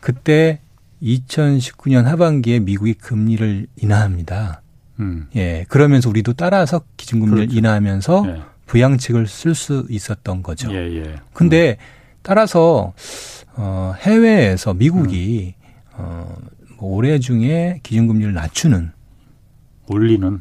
그때 0.00 0.60
2019년 1.02 2.04
하반기에 2.04 2.60
미국이 2.60 2.92
금리를 2.94 3.66
인하합니다. 3.76 4.60
음. 5.00 5.28
예, 5.34 5.64
그러면서 5.68 6.10
우리도 6.10 6.34
따라서 6.34 6.82
기준금리를 6.98 7.38
그렇죠. 7.38 7.58
인하하면서 7.58 8.24
예. 8.26 8.42
부양책을 8.66 9.26
쓸 9.26 9.54
수 9.54 9.86
있었던 9.88 10.42
거죠. 10.42 10.70
예, 10.72 10.76
예. 10.76 11.16
근데 11.32 11.78
음. 11.80 11.99
따라서 12.22 12.92
어 13.56 13.94
해외에서 13.98 14.74
미국이 14.74 15.54
음. 15.98 16.24
어뭐 16.78 16.94
올해 16.96 17.18
중에 17.18 17.80
기준금리를 17.82 18.32
낮추는 18.32 18.90
올리는 19.88 20.40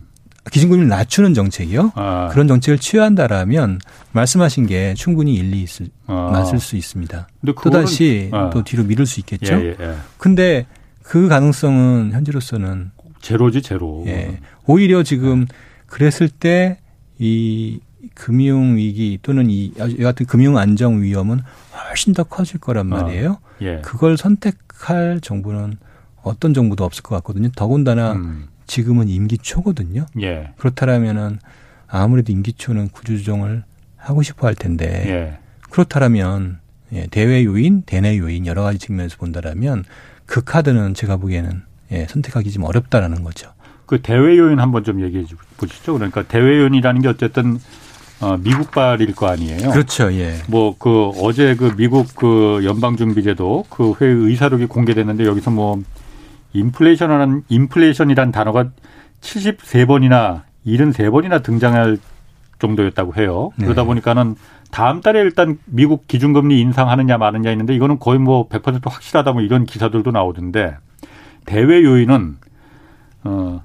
기준금리를 0.51 0.87
낮추는 0.87 1.33
정책이요. 1.33 1.91
아. 1.95 2.29
그런 2.31 2.47
정책을 2.47 2.79
취한다라면 2.79 3.79
말씀하신 4.13 4.65
게 4.67 4.93
충분히 4.95 5.35
일리 5.35 5.61
있을 5.61 5.89
아. 6.07 6.29
맞을 6.31 6.59
수 6.59 6.75
있습니다. 6.75 7.27
또 7.63 7.69
다시 7.69 8.29
아. 8.31 8.49
또 8.51 8.63
뒤로 8.63 8.83
미룰 8.83 9.05
수 9.05 9.19
있겠죠. 9.19 9.53
예, 9.55 9.59
예, 9.65 9.75
예. 9.79 9.95
근데 10.17 10.65
그 11.03 11.27
가능성은 11.27 12.11
현재로서는 12.13 12.91
제로지 13.21 13.61
제로. 13.61 14.03
예. 14.07 14.39
오히려 14.65 15.03
지금 15.03 15.45
그랬을 15.87 16.29
때 16.29 16.79
이 17.19 17.79
금융 18.13 18.75
위기 18.75 19.19
또는 19.21 19.49
이 19.49 19.73
같은 19.73 20.25
금융 20.25 20.57
안정 20.57 21.01
위험은 21.01 21.41
훨씬 21.89 22.13
더 22.13 22.23
커질 22.23 22.59
거란 22.59 22.87
말이에요. 22.87 23.31
어. 23.31 23.39
예. 23.61 23.81
그걸 23.83 24.17
선택할 24.17 25.19
정부는 25.21 25.77
어떤 26.21 26.53
정부도 26.53 26.83
없을 26.83 27.03
것 27.03 27.15
같거든요. 27.15 27.49
더군다나 27.55 28.13
음. 28.13 28.47
지금은 28.67 29.09
임기 29.09 29.39
초거든요. 29.39 30.05
예. 30.21 30.53
그렇다면은 30.57 31.39
아무래도 31.87 32.31
임기 32.31 32.53
초는 32.53 32.89
구조조정을 32.89 33.63
하고 33.97 34.21
싶어 34.21 34.47
할 34.47 34.55
텐데 34.55 35.03
예. 35.07 35.39
그렇다면 35.69 36.59
예, 36.93 37.07
대외 37.07 37.43
요인, 37.43 37.83
대내 37.83 38.17
요인 38.17 38.47
여러 38.47 38.63
가지 38.63 38.79
측면에서 38.79 39.17
본다라면 39.17 39.83
그 40.25 40.43
카드는 40.43 40.93
제가 40.93 41.17
보기에는 41.17 41.61
예, 41.91 42.05
선택하기 42.07 42.51
좀 42.51 42.63
어렵다라는 42.63 43.23
거죠. 43.23 43.51
그 43.85 44.01
대외 44.01 44.37
요인 44.37 44.59
한번 44.59 44.83
좀 44.83 45.01
얘기해 45.01 45.25
보시죠. 45.57 45.93
그러니까 45.95 46.23
대외 46.23 46.59
요인이라는 46.59 47.01
게 47.01 47.07
어쨌든 47.07 47.59
어, 48.21 48.37
미국발일 48.37 49.15
거 49.15 49.27
아니에요. 49.27 49.71
그렇죠. 49.71 50.11
예. 50.13 50.35
뭐 50.47 50.75
그 50.77 51.09
어제 51.21 51.55
그 51.55 51.73
미국 51.77 52.07
그 52.15 52.61
연방준비제도 52.63 53.65
그 53.69 53.93
회의 54.01 54.13
의사록이 54.13 54.65
공개됐는데 54.65 55.25
여기서 55.25 55.51
뭐 55.51 55.81
인플레이션이라는 56.53 57.43
인플레이션이란 57.47 58.31
단어가 58.31 58.65
73번이나 59.21 60.41
73번이나 60.65 61.43
등장할 61.43 61.97
정도였다고 62.59 63.15
해요. 63.15 63.51
네. 63.55 63.65
그러다 63.65 63.83
보니까는 63.83 64.35
다음 64.71 65.01
달에 65.01 65.21
일단 65.21 65.57
미국 65.65 66.07
기준금리 66.07 66.59
인상하느냐 66.59 67.17
마느냐 67.17 67.51
있는데 67.51 67.73
이거는 67.73 67.99
거의 67.99 68.19
뭐 68.19 68.47
100% 68.49 68.81
확실하다 68.89 69.31
뭐 69.31 69.41
이런 69.41 69.65
기사들도 69.65 70.11
나오던데 70.11 70.75
대외 71.45 71.83
요인은 71.83 72.37
어 73.23 73.63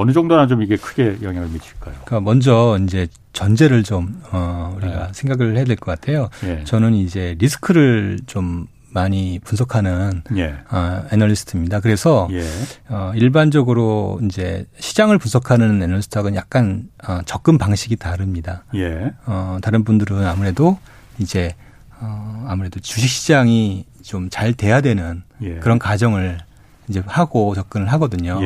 어느 0.00 0.12
정도나 0.12 0.46
좀 0.46 0.62
이게 0.62 0.76
크게 0.76 1.18
영향을 1.22 1.48
미칠까요? 1.48 1.94
그러니까 2.04 2.20
먼저 2.20 2.78
이제 2.82 3.06
전제를 3.32 3.82
좀 3.84 4.20
어, 4.32 4.74
우리가 4.76 5.06
네. 5.08 5.12
생각을 5.12 5.56
해야 5.56 5.64
될 5.64 5.76
것 5.76 5.86
같아요. 5.86 6.28
네. 6.42 6.64
저는 6.64 6.94
이제 6.94 7.36
리스크를 7.38 8.18
좀 8.26 8.66
많이 8.92 9.38
분석하는 9.44 10.22
예. 10.36 10.56
어, 10.70 11.04
애널리스트입니다. 11.12 11.78
그래서 11.78 12.28
예. 12.32 12.44
어, 12.88 13.12
일반적으로 13.14 14.18
이제 14.24 14.66
시장을 14.80 15.16
분석하는 15.18 15.80
애널리스트하고는 15.82 16.36
약간 16.36 16.88
어, 17.06 17.20
접근 17.24 17.56
방식이 17.56 17.94
다릅니다. 17.96 18.64
예. 18.74 19.12
어, 19.26 19.58
다른 19.62 19.84
분들은 19.84 20.26
아무래도 20.26 20.78
이제 21.18 21.54
어, 22.00 22.46
아무래도 22.48 22.80
주식 22.80 23.06
시장이 23.08 23.84
좀 24.02 24.28
잘 24.30 24.54
돼야 24.54 24.80
되는 24.80 25.22
예. 25.42 25.56
그런 25.56 25.78
가정을 25.78 26.38
이제 26.88 27.00
하고 27.06 27.54
접근을 27.54 27.86
하거든요. 27.92 28.40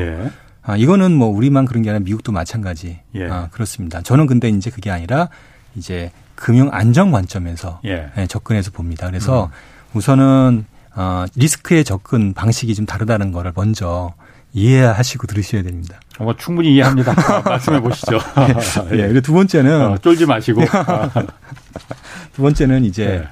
예. 0.68 0.72
아, 0.72 0.76
이거는 0.76 1.12
뭐 1.12 1.28
우리만 1.28 1.64
그런 1.64 1.82
게 1.82 1.90
아니라 1.90 2.04
미국도 2.04 2.32
마찬가지. 2.32 3.00
예. 3.14 3.28
아, 3.28 3.48
그렇습니다. 3.50 4.02
저는 4.02 4.26
근데 4.26 4.48
이제 4.48 4.70
그게 4.70 4.90
아니라 4.90 5.28
이제 5.74 6.10
금융 6.34 6.68
안정 6.72 7.10
관점에서 7.10 7.80
예. 7.84 8.10
네, 8.16 8.26
접근해서 8.26 8.70
봅니다. 8.70 9.06
그래서 9.08 9.46
음. 9.46 9.98
우선은 9.98 10.64
어, 10.96 11.24
리스크의 11.34 11.84
접근 11.84 12.34
방식이 12.34 12.74
좀 12.74 12.86
다르다는 12.86 13.32
거를 13.32 13.52
먼저 13.54 14.14
이해하시고 14.52 15.26
들으셔야 15.26 15.62
됩니다. 15.62 16.00
어, 16.18 16.34
충분히 16.36 16.74
이해합니다. 16.74 17.12
아, 17.12 17.42
말씀해 17.48 17.80
보시죠. 17.80 18.18
예. 18.92 18.98
예. 18.98 19.08
그리고 19.08 19.20
두 19.20 19.32
번째는 19.32 19.86
어, 19.86 19.98
쫄지 19.98 20.26
마시고 20.26 20.62
두 22.34 22.42
번째는 22.42 22.84
이제 22.84 23.04
예. 23.04 23.28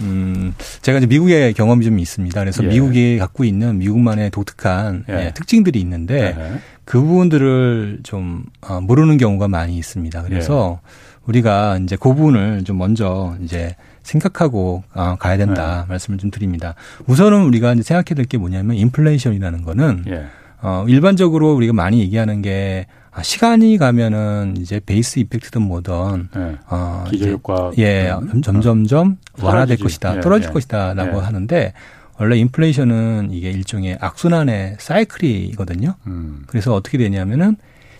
음, 0.00 0.54
제가 0.82 0.98
이제 0.98 1.06
미국의 1.06 1.54
경험이 1.54 1.84
좀 1.84 1.98
있습니다. 1.98 2.38
그래서 2.40 2.64
예. 2.64 2.68
미국이 2.68 3.18
갖고 3.18 3.44
있는 3.44 3.78
미국만의 3.78 4.30
독특한 4.30 5.04
예. 5.08 5.26
예, 5.26 5.30
특징들이 5.34 5.80
있는데 5.80 6.34
예. 6.38 6.58
그 6.84 7.00
부분들을 7.00 8.00
좀 8.02 8.44
어, 8.60 8.80
모르는 8.80 9.18
경우가 9.18 9.48
많이 9.48 9.76
있습니다. 9.78 10.22
그래서 10.22 10.80
예. 10.82 10.88
우리가 11.26 11.78
이제 11.78 11.96
그 11.96 12.08
부분을 12.14 12.64
좀 12.64 12.78
먼저 12.78 13.36
이제 13.42 13.76
생각하고 14.02 14.82
어, 14.94 15.16
가야 15.18 15.36
된다 15.36 15.82
네. 15.86 15.90
말씀을 15.90 16.18
좀 16.18 16.30
드립니다. 16.30 16.74
우선은 17.06 17.42
우리가 17.44 17.74
이제 17.74 17.82
생각해야 17.82 18.16
될 18.16 18.24
게 18.26 18.38
뭐냐면 18.38 18.76
인플레이션이라는 18.76 19.62
거는 19.62 20.04
예. 20.08 20.24
어, 20.62 20.84
일반적으로 20.88 21.54
우리가 21.54 21.72
많이 21.72 22.00
얘기하는 22.00 22.42
게 22.42 22.86
아, 22.88 23.01
시간이 23.20 23.76
가면은 23.76 24.54
이제 24.58 24.80
베이스 24.84 25.18
이펙트든 25.18 25.60
뭐든 25.62 26.28
네. 26.34 26.56
어, 26.70 27.04
기저 27.10 27.30
효과 27.30 27.70
예 27.76 28.10
음. 28.10 28.40
점점점 28.40 29.18
완화될 29.40 29.76
것이다 29.76 30.16
예, 30.16 30.20
떨어질 30.20 30.48
예. 30.48 30.52
것이다라고 30.52 31.18
예. 31.18 31.22
하는데 31.22 31.72
원래 32.18 32.36
인플레이션은 32.38 33.30
이게 33.32 33.50
일종의 33.50 33.98
악순환의 34.00 34.76
사이클이거든요. 34.78 35.94
음. 36.06 36.44
그래서 36.46 36.74
어떻게 36.74 36.96
되냐면은 36.96 37.56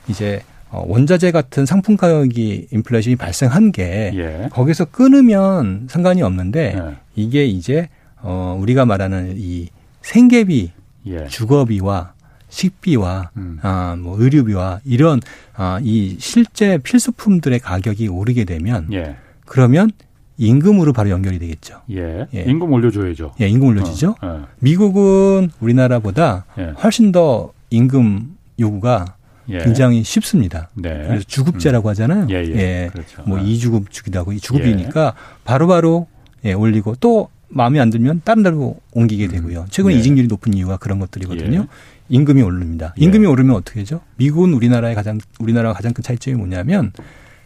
이제 0.09 0.43
어, 0.71 0.83
원자재 0.87 1.33
같은 1.33 1.67
상품 1.67 1.99
가격이 1.99 2.69
인플레이션이 2.73 3.17
발생한 3.17 3.73
게 3.73 4.13
예. 4.15 4.49
거기서 4.51 4.87
끊으면 4.87 5.89
상관이 5.91 6.23
없는데 6.23 6.75
예. 6.77 6.97
이게 7.15 7.45
이제 7.45 7.91
어 8.23 8.57
우리가 8.59 8.87
말하는 8.87 9.35
이 9.37 9.69
생계비, 10.01 10.73
예. 11.07 11.27
주거비와 11.27 12.15
식비와 12.57 13.31
음. 13.37 13.59
아 13.63 13.97
뭐 13.99 14.17
의료비와 14.21 14.81
이런 14.85 15.21
아 15.55 15.81
이 15.83 16.17
실제 16.21 16.79
필수품들의 16.79 17.59
가격이 17.61 18.09
오르게 18.09 18.45
되면 18.45 18.89
예. 18.93 19.17
그러면 19.47 19.91
임금으로 20.39 20.93
바로 20.93 21.11
연결이 21.11 21.39
되겠죠. 21.39 21.81
예. 21.91 22.27
예. 22.35 22.43
임금 22.43 22.71
올려줘야죠. 22.73 23.35
예, 23.41 23.49
임금 23.49 23.69
올려주죠. 23.69 24.11
어, 24.21 24.27
어. 24.27 24.47
미국은 24.61 25.51
우리나라보다 25.61 26.45
예. 26.59 26.75
훨씬 26.83 27.11
더 27.13 27.53
임금 27.71 28.37
요구가 28.61 29.17
예. 29.49 29.59
굉장히 29.59 30.03
쉽습니다. 30.05 30.69
네. 30.75 31.05
그래서 31.07 31.25
주급제라고 31.27 31.89
음. 31.89 31.91
하잖아요. 31.91 32.27
예, 32.31 32.35
예. 32.45 32.57
예. 32.57 32.89
그렇죠. 32.93 33.23
뭐 33.27 33.39
아. 33.39 33.43
이주급 33.43 33.91
주기도 33.91 34.19
하고 34.19 34.33
이 34.33 34.39
주급이니까 34.41 35.15
바로바로 35.45 36.07
예, 36.45 36.53
올리고 36.55 36.97
또 37.01 37.29
마음에 37.49 37.79
안 37.81 37.91
들면 37.91 38.23
다른 38.25 38.43
데로 38.43 38.77
옮기게 38.93 39.29
되고요. 39.29 39.67
최근에 39.71 39.95
네. 39.95 40.01
이직률이 40.01 40.27
높은 40.27 40.55
이유가 40.55 40.79
그런 40.79 40.99
것들이거든요. 40.99 41.61
예. 41.61 41.67
임금이 42.09 42.43
오릅니다. 42.43 42.95
예. 43.01 43.05
임금이 43.05 43.25
예. 43.25 43.29
오르면 43.29 43.57
어떻게 43.57 43.81
되죠? 43.81 44.01
미국은 44.17 44.53
우리나라의 44.53 44.95
가장 44.95 45.19
우리나라가 45.39 45.75
가장 45.75 45.93
큰 45.93 46.03
차이점이 46.03 46.37
뭐냐면 46.37 46.93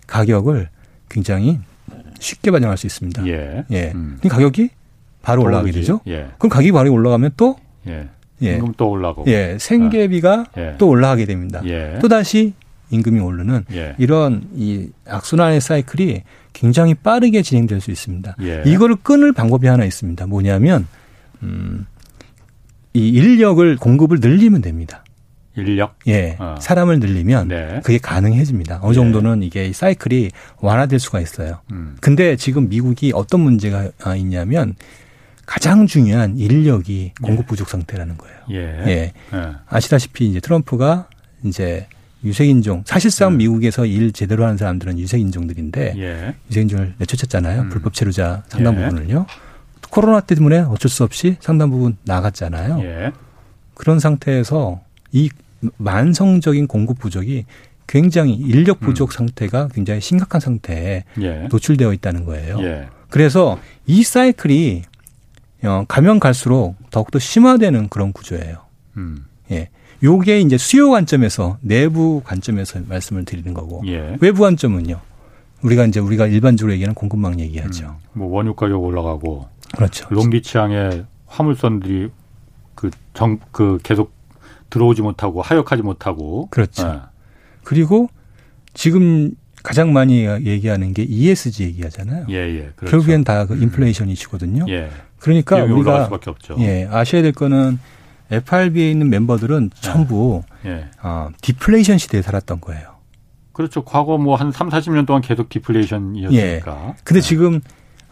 가격을 0.06 0.68
굉장히 1.08 1.58
쉽게 2.18 2.50
반영할 2.50 2.76
수 2.76 2.86
있습니다. 2.86 3.26
예. 3.28 3.64
예. 3.70 3.92
음. 3.94 4.18
가격이 4.28 4.70
바로 5.22 5.42
올라가게 5.42 5.72
되죠. 5.72 6.00
예. 6.06 6.28
그럼 6.38 6.50
가격이 6.50 6.72
바로 6.72 6.92
올라가면 6.92 7.32
또 7.36 7.56
예. 7.86 8.08
예. 8.42 8.54
임금 8.54 8.74
또 8.76 8.90
올라가고. 8.90 9.24
예. 9.30 9.56
생계비가 9.58 10.46
예. 10.58 10.74
또 10.78 10.88
올라가게 10.88 11.24
됩니다. 11.24 11.62
예. 11.64 11.98
또 12.00 12.08
다시 12.08 12.54
임금이 12.90 13.20
오르는 13.20 13.64
예. 13.72 13.94
이런 13.98 14.48
이 14.54 14.88
악순환의 15.06 15.60
사이클이 15.60 16.22
굉장히 16.52 16.94
빠르게 16.94 17.42
진행될 17.42 17.80
수 17.80 17.90
있습니다. 17.90 18.36
예. 18.42 18.62
이거를 18.66 18.96
끊을 18.96 19.32
방법이 19.32 19.66
하나 19.66 19.84
있습니다. 19.84 20.26
뭐냐면 20.26 20.86
음, 21.42 21.86
이 22.96 23.08
인력을 23.10 23.76
공급을 23.76 24.20
늘리면 24.20 24.62
됩니다. 24.62 25.04
인력? 25.54 25.98
예. 26.06 26.36
어. 26.38 26.56
사람을 26.60 26.98
늘리면 26.98 27.48
네. 27.48 27.80
그게 27.84 27.98
가능해집니다. 27.98 28.80
어느 28.82 28.92
예. 28.92 28.94
정도는 28.94 29.42
이게 29.42 29.70
사이클이 29.72 30.30
완화될 30.60 30.98
수가 30.98 31.20
있어요. 31.20 31.60
음. 31.72 31.96
근데 32.00 32.36
지금 32.36 32.68
미국이 32.68 33.12
어떤 33.14 33.40
문제가 33.40 33.90
있냐면 34.16 34.74
가장 35.44 35.86
중요한 35.86 36.38
인력이 36.38 37.12
공급 37.22 37.44
예. 37.44 37.46
부족 37.46 37.68
상태라는 37.68 38.16
거예요. 38.16 38.36
예. 38.50 38.56
예. 38.86 39.12
예. 39.34 39.52
아시다시피 39.68 40.26
이제 40.26 40.40
트럼프가 40.40 41.08
이제 41.44 41.86
유색인종 42.24 42.84
사실상 42.86 43.32
음. 43.32 43.36
미국에서 43.38 43.84
일 43.84 44.12
제대로 44.12 44.44
하는 44.44 44.56
사람들은 44.56 44.98
유색인종들인데 44.98 45.94
예. 45.98 46.34
유색인종을 46.50 46.94
내쫓았잖아요. 46.98 47.62
음. 47.62 47.68
불법 47.68 47.92
체류자 47.92 48.42
상당 48.48 48.80
예. 48.80 48.88
부분을요. 48.88 49.26
코로나 49.96 50.20
때문에 50.20 50.58
어쩔 50.58 50.90
수 50.90 51.04
없이 51.04 51.36
상당 51.40 51.70
부분 51.70 51.96
나갔잖아요. 52.04 52.80
예. 52.82 53.12
그런 53.72 53.98
상태에서 53.98 54.80
이 55.10 55.30
만성적인 55.78 56.66
공급 56.66 56.98
부족이 56.98 57.46
굉장히 57.86 58.34
인력 58.34 58.78
부족 58.80 59.10
음. 59.10 59.16
상태가 59.16 59.68
굉장히 59.72 60.02
심각한 60.02 60.38
상태에 60.38 61.04
예. 61.22 61.48
노출되어 61.50 61.94
있다는 61.94 62.26
거예요. 62.26 62.58
예. 62.60 62.88
그래서 63.08 63.58
이 63.86 64.02
사이클이 64.02 64.82
어, 65.64 65.84
가면 65.88 66.20
갈수록 66.20 66.74
더욱더 66.90 67.18
심화되는 67.18 67.88
그런 67.88 68.12
구조예요. 68.12 68.58
음. 68.98 69.24
예. 69.50 69.70
요게 70.02 70.40
이제 70.40 70.58
수요 70.58 70.90
관점에서 70.90 71.56
내부 71.62 72.20
관점에서 72.22 72.80
말씀을 72.86 73.24
드리는 73.24 73.54
거고 73.54 73.82
예. 73.86 74.18
외부 74.20 74.42
관점은요. 74.42 75.00
우리가 75.62 75.86
이제 75.86 76.00
우리가 76.00 76.26
일반적으로 76.26 76.74
얘기하는 76.74 76.94
공급망 76.94 77.40
얘기하죠. 77.40 77.96
음. 78.12 78.20
뭐 78.20 78.28
원유 78.28 78.54
가격 78.54 78.82
올라가고 78.82 79.55
그렇죠. 79.74 80.06
롱비치항에 80.10 81.04
화물선들이 81.26 82.10
그 82.74 82.90
정 83.14 83.38
그 83.52 83.78
계속 83.82 84.12
들어오지 84.70 85.00
못하고 85.02 85.40
하역하지 85.42 85.82
못하고 85.82 86.48
그렇죠. 86.50 86.86
네. 86.92 86.98
그리고 87.64 88.08
지금 88.74 89.30
가장 89.62 89.92
많이 89.92 90.24
얘기하는 90.26 90.92
게 90.92 91.02
ESG 91.02 91.64
얘기하잖아요. 91.64 92.26
예, 92.28 92.34
예. 92.34 92.72
그렇죠. 92.76 92.90
결국엔 92.90 93.24
다그 93.24 93.54
음. 93.54 93.62
인플레이션 93.62 94.08
이슈거든요. 94.10 94.66
예. 94.68 94.90
그러니까 95.18 95.64
우리가 95.64 96.10
예, 96.58 96.86
아셔야 96.90 97.22
될 97.22 97.32
거는 97.32 97.78
FRB에 98.30 98.90
있는 98.90 99.08
멤버들은 99.08 99.70
네. 99.70 99.80
전부 99.80 100.42
예. 100.66 100.86
어, 101.02 101.30
디플레이션 101.40 101.96
시대에 101.98 102.20
살았던 102.22 102.60
거예요. 102.60 102.96
그렇죠. 103.52 103.82
과거 103.84 104.18
뭐 104.18 104.36
한 104.36 104.52
3, 104.52 104.68
40년 104.68 105.06
동안 105.06 105.22
계속 105.22 105.48
디플레이션이었으니까. 105.48 106.36
예. 106.36 106.94
근데 107.02 107.20
네. 107.20 107.26
지금 107.26 107.60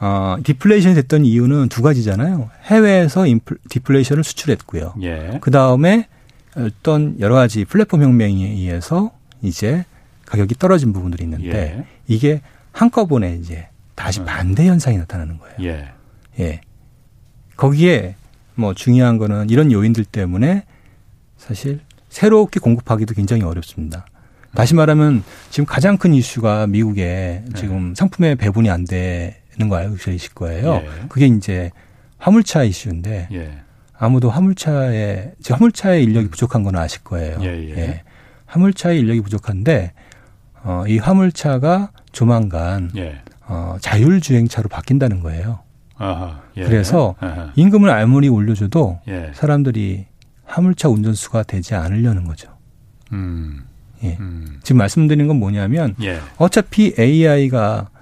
어, 0.01 0.37
디플레이션이 0.43 0.95
됐던 0.95 1.25
이유는 1.25 1.69
두 1.69 1.83
가지잖아요. 1.83 2.51
해외에서 2.65 3.27
인플, 3.27 3.59
디플레이션을 3.69 4.25
수출했고요. 4.25 4.95
예. 5.03 5.39
그 5.41 5.51
다음에 5.51 6.09
어떤 6.57 7.19
여러 7.21 7.35
가지 7.35 7.65
플랫폼 7.65 8.03
혁명에 8.03 8.35
의해서 8.35 9.13
이제 9.43 9.85
가격이 10.27 10.57
떨어진 10.57 10.93
부분들이 10.93 11.25
있는데 11.25 11.79
예. 11.79 11.85
이게 12.07 12.41
한꺼번에 12.73 13.37
이제 13.37 13.69
다시 13.95 14.21
음. 14.21 14.25
반대 14.25 14.67
현상이 14.67 14.99
나타나는 14.99 15.39
거예요. 15.39 15.57
예. 15.61 15.93
예. 16.41 16.61
거기에 17.57 18.17
뭐 18.57 18.75
중요한 18.75 19.19
거는 19.19 19.51
이런 19.51 19.71
요인들 19.71 20.05
때문에 20.05 20.65
사실 21.37 21.81
새롭게 22.09 22.61
공급하기도 22.61 23.15
굉장히 23.15 23.43
어렵습니다. 23.43 24.07
다시 24.55 24.75
말하면 24.75 25.25
지금 25.51 25.67
가장 25.67 25.99
큰 25.99 26.15
이슈가 26.15 26.69
미국에 26.69 27.43
네. 27.45 27.53
지금 27.57 27.95
상품의 27.95 28.37
배분이 28.37 28.71
안 28.71 28.85
되는 29.55 29.69
거 29.69 29.77
알고 29.77 29.97
계실 29.97 30.35
거예요. 30.35 30.75
예. 30.75 30.89
그게 31.09 31.27
이제 31.27 31.71
화물차 32.19 32.65
이슈인데 32.65 33.29
예. 33.33 33.59
아무도 33.97 34.31
화물차에 34.31 35.33
지금 35.41 35.55
화물차에 35.57 36.03
인력이 36.03 36.29
부족한 36.29 36.63
건 36.63 36.77
아실 36.77 37.03
거예요. 37.05 37.39
예, 37.43 37.47
예. 37.47 37.77
예. 37.77 38.03
화물차에 38.47 38.99
인력이 38.99 39.21
부족한데 39.21 39.93
어, 40.63 40.85
이 40.89 40.99
화물차가 40.99 41.91
조만간 42.13 42.91
예. 42.97 43.21
어, 43.47 43.77
자율주행차로 43.81 44.69
바뀐다는 44.69 45.21
거예요. 45.21 45.61
아하, 45.97 46.43
예. 46.57 46.65
그래서 46.65 47.15
아하. 47.21 47.53
임금을 47.55 47.91
아무리 47.91 48.29
올려줘도 48.29 49.01
예. 49.09 49.31
사람들이 49.35 50.07
화물차 50.45 50.89
운전수가 50.89 51.45
되지 51.45 51.75
않으려는 51.75 52.25
거죠. 52.25 52.49
음. 53.13 53.65
예. 54.03 54.17
음. 54.21 54.59
지금 54.63 54.79
말씀드리는 54.79 55.27
건 55.29 55.39
뭐냐면 55.39 55.95
예. 56.03 56.19
어차피 56.37 56.95
AI가 56.99 57.89
아, 57.93 57.94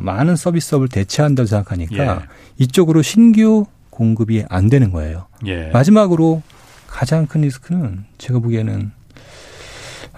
많은 0.00 0.36
서비스업을 0.36 0.88
대체한다고 0.88 1.46
생각하니까 1.46 2.04
예. 2.04 2.18
이쪽으로 2.58 3.02
신규 3.02 3.66
공급이 3.90 4.44
안 4.48 4.68
되는 4.68 4.92
거예요. 4.92 5.26
예. 5.46 5.68
마지막으로 5.68 6.42
가장 6.86 7.26
큰 7.26 7.42
리스크는 7.42 8.04
제가 8.18 8.38
보기에는 8.40 8.92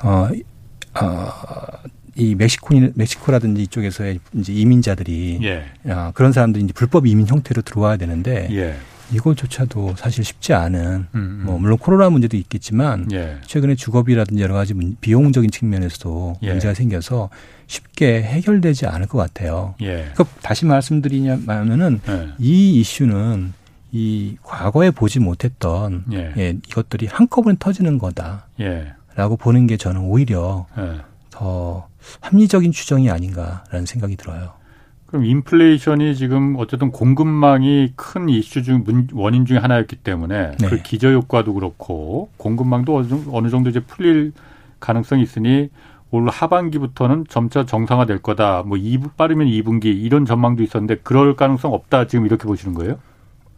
어, 0.03 0.29
어, 1.01 1.33
이 2.17 2.35
멕시코 2.35 2.75
멕시코라든지 2.95 3.63
이쪽에서의 3.63 4.21
이제 4.35 4.53
이민자들이 4.53 5.41
예. 5.43 5.65
어, 5.91 6.13
그런 6.15 6.33
사람들이 6.33 6.65
이제 6.65 6.73
불법 6.73 7.07
이민 7.07 7.27
형태로 7.27 7.63
들어와야 7.63 7.97
되는데 7.97 8.49
예. 8.53 8.77
이것조차도 9.13 9.95
사실 9.97 10.25
쉽지 10.25 10.53
않은 10.55 10.81
음, 10.81 11.07
음. 11.15 11.43
뭐 11.45 11.59
물론 11.59 11.79
코로나 11.79 12.11
문제도 12.11 12.37
있겠지만 12.37 13.09
예. 13.13 13.39
최근에 13.47 13.75
주거비라든지 13.75 14.43
여러 14.43 14.55
가지 14.55 14.75
비용적인 15.01 15.51
측면에서도 15.51 16.37
예. 16.43 16.51
문제가 16.51 16.75
생겨서 16.75 17.31
쉽게 17.67 18.23
해결되지 18.23 18.87
않을 18.87 19.07
것 19.07 19.19
같아요. 19.19 19.75
예. 19.81 20.11
그러니까 20.15 20.25
다시 20.43 20.67
말씀드리냐면은 20.67 22.01
예. 22.09 22.29
이 22.39 22.81
이슈는 22.81 23.53
이 23.93 24.37
과거에 24.43 24.91
보지 24.91 25.19
못했던 25.19 26.05
예. 26.13 26.33
예 26.37 26.57
이것들이 26.69 27.07
한꺼번에 27.07 27.57
터지는 27.59 27.99
거다라고 27.99 28.45
예. 28.61 28.95
보는 29.39 29.67
게 29.67 29.77
저는 29.77 30.03
오히려 30.03 30.67
예. 30.79 31.01
더 31.31 31.89
합리적인 32.21 32.73
추정이 32.73 33.11
아닌가라는 33.11 33.87
생각이 33.87 34.17
들어요. 34.17 34.60
그럼 35.11 35.25
인플레이션이 35.25 36.15
지금 36.15 36.55
어쨌든 36.57 36.93
공급망이 36.93 37.93
큰 37.97 38.29
이슈 38.29 38.63
중 38.63 38.85
원인 39.13 39.45
중에 39.45 39.59
하나였기 39.59 39.97
때문에 39.97 40.53
네. 40.57 40.69
그 40.69 40.81
기저 40.83 41.11
효과도 41.11 41.53
그렇고 41.53 42.31
공급망도 42.37 43.05
어느 43.33 43.51
정도 43.51 43.71
이제 43.71 43.81
풀릴 43.81 44.33
가능성이 44.79 45.25
있으니 45.25 45.69
올 46.13 46.29
하반기부터는 46.29 47.27
점차 47.29 47.67
정상화 47.67 48.07
될 48.07 48.19
거다. 48.19 48.63
뭐 48.65 48.79
2부 48.79 49.17
빠르면 49.17 49.49
2분기 49.49 49.87
이런 49.87 50.25
전망도 50.25 50.63
있었는데 50.63 51.01
그럴 51.03 51.35
가능성 51.35 51.73
없다. 51.73 52.07
지금 52.07 52.25
이렇게 52.27 52.45
보시는 52.45 52.75
거예요? 52.75 52.99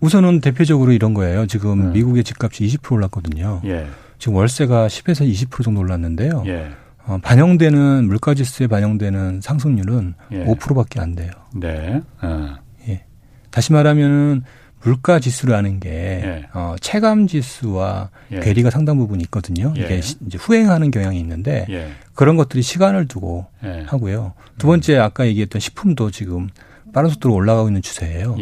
우선은 0.00 0.40
대표적으로 0.40 0.92
이런 0.92 1.12
거예요. 1.12 1.46
지금 1.46 1.86
네. 1.86 1.92
미국의 1.92 2.24
집값이 2.24 2.64
20% 2.64 2.92
올랐거든요. 2.92 3.60
예. 3.66 3.86
지금 4.18 4.36
월세가 4.36 4.86
10에서 4.86 5.30
20% 5.30 5.62
정도 5.62 5.80
올랐는데요. 5.80 6.44
예. 6.46 6.70
어, 7.06 7.18
반영되는 7.22 8.06
물가 8.06 8.34
지수에 8.34 8.66
반영되는 8.66 9.40
상승률은 9.40 10.14
예. 10.32 10.44
5%밖에 10.44 11.00
안 11.00 11.14
돼요. 11.14 11.30
네. 11.54 12.00
어. 12.22 12.54
예. 12.88 13.04
다시 13.50 13.72
말하면은 13.72 14.42
물가 14.82 15.20
지수라는 15.20 15.78
게 15.80 15.90
예. 15.90 16.48
어, 16.54 16.74
체감 16.80 17.26
지수와 17.26 18.10
예. 18.32 18.40
괴리가 18.40 18.70
상당 18.70 18.98
부분 18.98 19.20
있거든요. 19.22 19.72
예. 19.76 19.82
이게 19.82 19.96
이제 19.98 20.38
후행하는 20.38 20.90
경향이 20.90 21.18
있는데 21.20 21.66
예. 21.70 21.90
그런 22.14 22.36
것들이 22.36 22.62
시간을 22.62 23.08
두고 23.08 23.46
하고요. 23.86 24.34
두 24.58 24.66
번째 24.66 24.98
아까 24.98 25.26
얘기했던 25.26 25.60
식품도 25.60 26.10
지금 26.10 26.48
빠른 26.92 27.10
속도로 27.10 27.34
올라가고 27.34 27.68
있는 27.68 27.80
추세예요. 27.82 28.36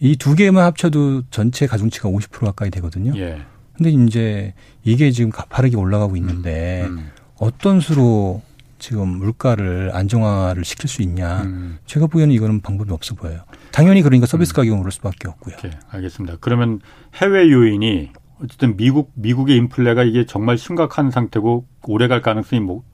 이 0.00 0.16
두 0.16 0.34
개만 0.34 0.64
합쳐도 0.64 1.22
전체 1.30 1.68
가중치가 1.68 2.08
50% 2.08 2.40
가까이 2.44 2.70
되거든요. 2.70 3.12
예. 3.16 3.38
근데 3.76 3.90
이제 3.90 4.52
이게 4.82 5.12
지금 5.12 5.30
가파르게 5.30 5.76
올라가고 5.76 6.16
있는데 6.16 6.82
음, 6.86 6.98
음. 6.98 7.10
어떤 7.42 7.80
수로 7.80 8.40
지금 8.78 9.08
물가를 9.08 9.90
안정화를 9.92 10.64
시킬 10.64 10.88
수 10.88 11.02
있냐. 11.02 11.42
음. 11.42 11.78
제가 11.86 12.06
보기에는 12.06 12.32
이거는 12.32 12.60
방법이 12.60 12.92
없어 12.92 13.16
보여요. 13.16 13.40
당연히 13.72 14.02
그러니까 14.02 14.26
서비스 14.26 14.52
음. 14.52 14.54
가격은 14.54 14.78
오를 14.78 14.92
수밖에 14.92 15.26
없고요. 15.26 15.56
오케이, 15.58 15.72
알겠습니다. 15.90 16.36
그러면 16.40 16.78
해외 17.16 17.50
요인이 17.50 18.10
어쨌든 18.44 18.76
미국 18.76 19.10
미국의 19.14 19.56
인플레가 19.56 20.04
이게 20.04 20.24
정말 20.24 20.56
심각한 20.56 21.10
상태고 21.10 21.66
오래 21.88 22.06
갈 22.06 22.22
가능성이 22.22 22.60
뭐 22.60 22.84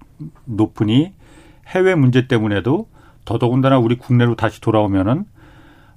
높으니 0.46 1.12
해외 1.66 1.94
문제 1.94 2.26
때문에도 2.26 2.88
더더군다나 3.26 3.78
우리 3.78 3.98
국내로 3.98 4.34
다시 4.34 4.62
돌아오면은 4.62 5.26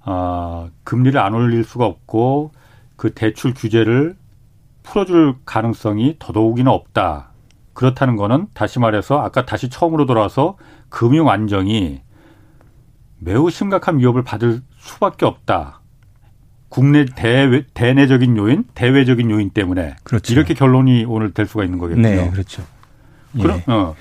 어, 0.06 0.70
금리를 0.84 1.18
안 1.18 1.34
올릴 1.34 1.64
수가 1.64 1.86
없고 1.86 2.52
그 2.98 3.14
대출 3.14 3.54
규제를 3.54 4.18
풀어줄 4.84 5.36
가능성이 5.46 6.18
더더욱이나 6.20 6.72
없다. 6.72 7.31
그렇다는 7.74 8.16
거는 8.16 8.48
다시 8.54 8.80
말해서 8.80 9.20
아까 9.20 9.46
다시 9.46 9.70
처음으로 9.70 10.06
돌아와서 10.06 10.58
금융 10.90 11.30
안정이 11.30 12.02
매우 13.20 13.50
심각한 13.50 14.00
위협을 14.00 14.24
받을 14.24 14.62
수밖에 14.78 15.26
없다. 15.26 15.82
국내 16.70 17.06
대, 17.06 17.66
대내적인 17.74 18.38
요인, 18.38 18.64
대외적인 18.74 19.30
요인 19.30 19.50
때문에 19.50 19.96
그렇죠. 20.04 20.34
이렇게 20.34 20.54
결론이 20.54 21.06
오늘 21.06 21.32
될 21.32 21.46
수가 21.46 21.66
있는 21.66 21.80
거겠군요. 21.80 22.08
네, 22.08 22.30
그렇죠. 22.32 22.64
그럼 23.40 23.62
예. 23.68 23.72
어. 23.72 23.96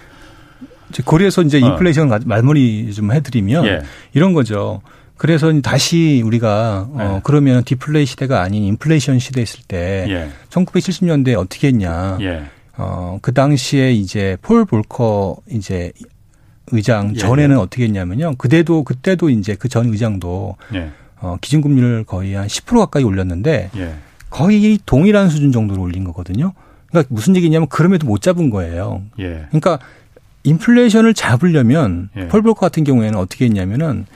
고리에서 1.05 1.43
이제 1.43 1.61
어. 1.63 1.67
인플레이션 1.67 2.13
어. 2.13 2.19
말머리 2.25 2.93
좀 2.93 3.13
해드리면 3.13 3.67
예. 3.67 3.83
이런 4.13 4.33
거죠. 4.33 4.83
그래서 5.17 5.53
다시 5.61 6.23
우리가 6.25 6.89
어 6.93 6.97
네. 6.97 7.21
그러면 7.25 7.63
디플레이 7.63 8.07
시대가 8.07 8.41
아닌 8.41 8.63
인플레이션 8.63 9.19
시대 9.19 9.43
있을 9.43 9.61
때 9.69 10.07
예. 10.09 10.31
1970년대 10.49 11.37
어떻게 11.37 11.69
했냐. 11.69 12.19
예. 12.81 12.85
어그 13.17 13.33
당시에 13.35 13.93
이제 13.93 14.37
폴 14.43 14.65
볼커 14.65 15.37
이제 15.51 15.93
의장 16.73 17.13
예, 17.15 17.19
전에는 17.19 17.57
예. 17.57 17.61
어떻게 17.61 17.85
했냐면요. 17.85 18.37
그때도 18.37 18.85
그때도 18.85 19.31
이제 19.31 19.55
그 19.55 19.69
전 19.69 19.89
의장도 19.89 20.57
예. 20.75 20.91
어 21.21 21.37
기준금리를 21.41 22.05
거의 22.05 22.35
한 22.35 22.47
10% 22.47 22.79
가까이 22.79 23.03
올렸는데 23.03 23.71
예. 23.77 23.95
거의 24.31 24.79
동일한 24.87 25.29
수준 25.29 25.53
정도로 25.53 25.83
올린 25.83 26.05
거거든요. 26.05 26.53
그러니까 26.89 27.13
무슨 27.15 27.37
얘기냐면 27.37 27.69
그럼에도 27.69 28.07
못 28.07 28.21
잡은 28.23 28.51
거예요. 28.51 29.03
예. 29.19 29.47
그러니까 29.49 29.79
인플레이션을 30.45 31.13
잡으려면 31.15 32.09
폴 32.31 32.43
볼커 32.43 32.61
같은 32.61 32.85
경우에는 32.85 33.19
어떻게 33.19 33.45
했냐면은 33.45 34.07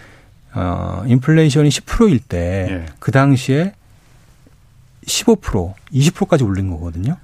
어, 0.55 1.03
인플레이션이 1.07 1.69
10%일 1.69 2.21
때그 2.21 2.73
예. 2.73 2.87
그 3.01 3.11
당시에 3.11 3.75
15% 5.07 5.75
20%까지 5.93 6.45
올린 6.45 6.71
거거든요. 6.71 7.17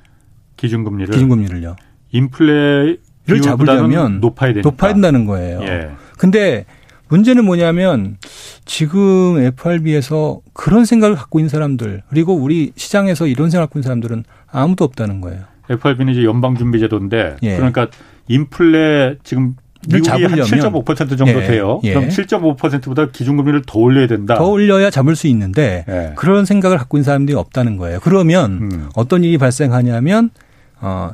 기준금리를 0.60 1.12
기준금리를요. 1.12 1.76
인플레를 2.12 2.98
잡으려면 3.42 4.20
높아야 4.20 4.52
된다. 4.52 4.68
높아야 4.68 4.92
된다는 4.92 5.24
거예요. 5.24 5.62
예. 5.62 5.90
근데 6.18 6.66
문제는 7.08 7.44
뭐냐면 7.44 8.18
지금 8.66 9.38
FRB에서 9.38 10.40
그런 10.52 10.84
생각을 10.84 11.16
갖고 11.16 11.38
있는 11.38 11.48
사람들 11.48 12.02
그리고 12.10 12.34
우리 12.34 12.72
시장에서 12.76 13.26
이런 13.26 13.48
생각을 13.50 13.66
갖고 13.66 13.78
있는 13.78 13.84
사람들은 13.84 14.24
아무도 14.48 14.84
없다는 14.84 15.22
거예요. 15.22 15.44
FRB는 15.70 16.12
이제 16.12 16.24
연방준비제도인데 16.24 17.36
예. 17.42 17.56
그러니까 17.56 17.88
인플레 18.28 19.16
지금 19.24 19.56
미국이 19.88 20.10
한7.5% 20.10 21.16
정도 21.16 21.42
예, 21.42 21.46
돼요. 21.46 21.80
예. 21.84 21.94
그럼 21.94 22.08
7.5%보다 22.08 23.06
기준금리를 23.10 23.62
더 23.66 23.78
올려야 23.78 24.06
된다. 24.06 24.34
더 24.34 24.44
올려야 24.44 24.90
잡을 24.90 25.16
수 25.16 25.26
있는데 25.28 25.86
예. 25.88 26.12
그런 26.16 26.44
생각을 26.44 26.76
갖고 26.76 26.98
있는 26.98 27.04
사람들이 27.04 27.36
없다는 27.36 27.78
거예요. 27.78 27.98
그러면 28.02 28.52
음. 28.60 28.88
어떤 28.94 29.24
일이 29.24 29.38
발생하냐면 29.38 30.30
어, 30.80 31.10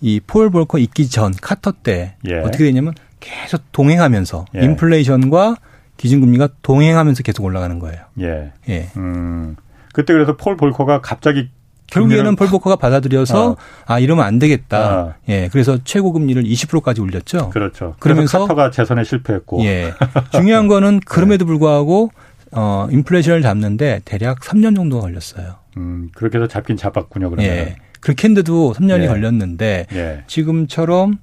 이 0.00 0.20
폴 0.26 0.50
볼커 0.50 0.78
있기 0.78 1.08
전 1.08 1.32
카터 1.40 1.72
때 1.72 2.14
예. 2.28 2.38
어떻게 2.38 2.64
되냐면 2.64 2.94
계속 3.20 3.62
동행하면서 3.72 4.44
예. 4.56 4.60
인플레이션과 4.64 5.56
기준금리가 5.96 6.48
동행하면서 6.62 7.22
계속 7.24 7.44
올라가는 7.44 7.76
거예요. 7.78 7.98
예. 8.20 8.52
예. 8.68 8.88
음. 8.96 9.56
그때 9.92 10.12
그래서 10.12 10.36
폴 10.36 10.56
볼커가 10.56 11.00
갑자기 11.00 11.50
결국에는 11.88 12.36
폴 12.36 12.47
볼커가 12.47 12.76
받아들여서 12.76 13.50
어. 13.52 13.56
아 13.86 13.98
이러면 13.98 14.24
안 14.26 14.38
되겠다. 14.38 15.00
어. 15.00 15.14
예, 15.30 15.48
그래서 15.50 15.78
최고 15.84 16.12
금리를 16.12 16.44
20%까지 16.44 17.00
올렸죠. 17.00 17.48
그렇죠. 17.48 17.96
그러면서 17.98 18.40
카터가 18.40 18.70
재선에 18.70 19.04
실패했고. 19.04 19.64
예, 19.64 19.94
중요한 20.32 20.68
거는 20.68 21.00
그럼에도 21.00 21.46
불구하고 21.46 22.10
어 22.52 22.86
인플레이션을 22.90 23.40
잡는데 23.40 24.02
대략 24.04 24.40
3년 24.40 24.76
정도가 24.76 25.00
걸렸어요. 25.02 25.54
음, 25.78 26.10
그렇게 26.14 26.36
해서 26.36 26.46
잡긴 26.46 26.76
잡았군요. 26.76 27.30
그러면. 27.30 27.50
예, 27.50 27.76
그렇게 28.00 28.24
했는데도 28.28 28.74
3년이 28.74 29.02
예. 29.02 29.06
걸렸는데 29.06 29.86
예. 29.92 30.24
지금처럼 30.26 31.18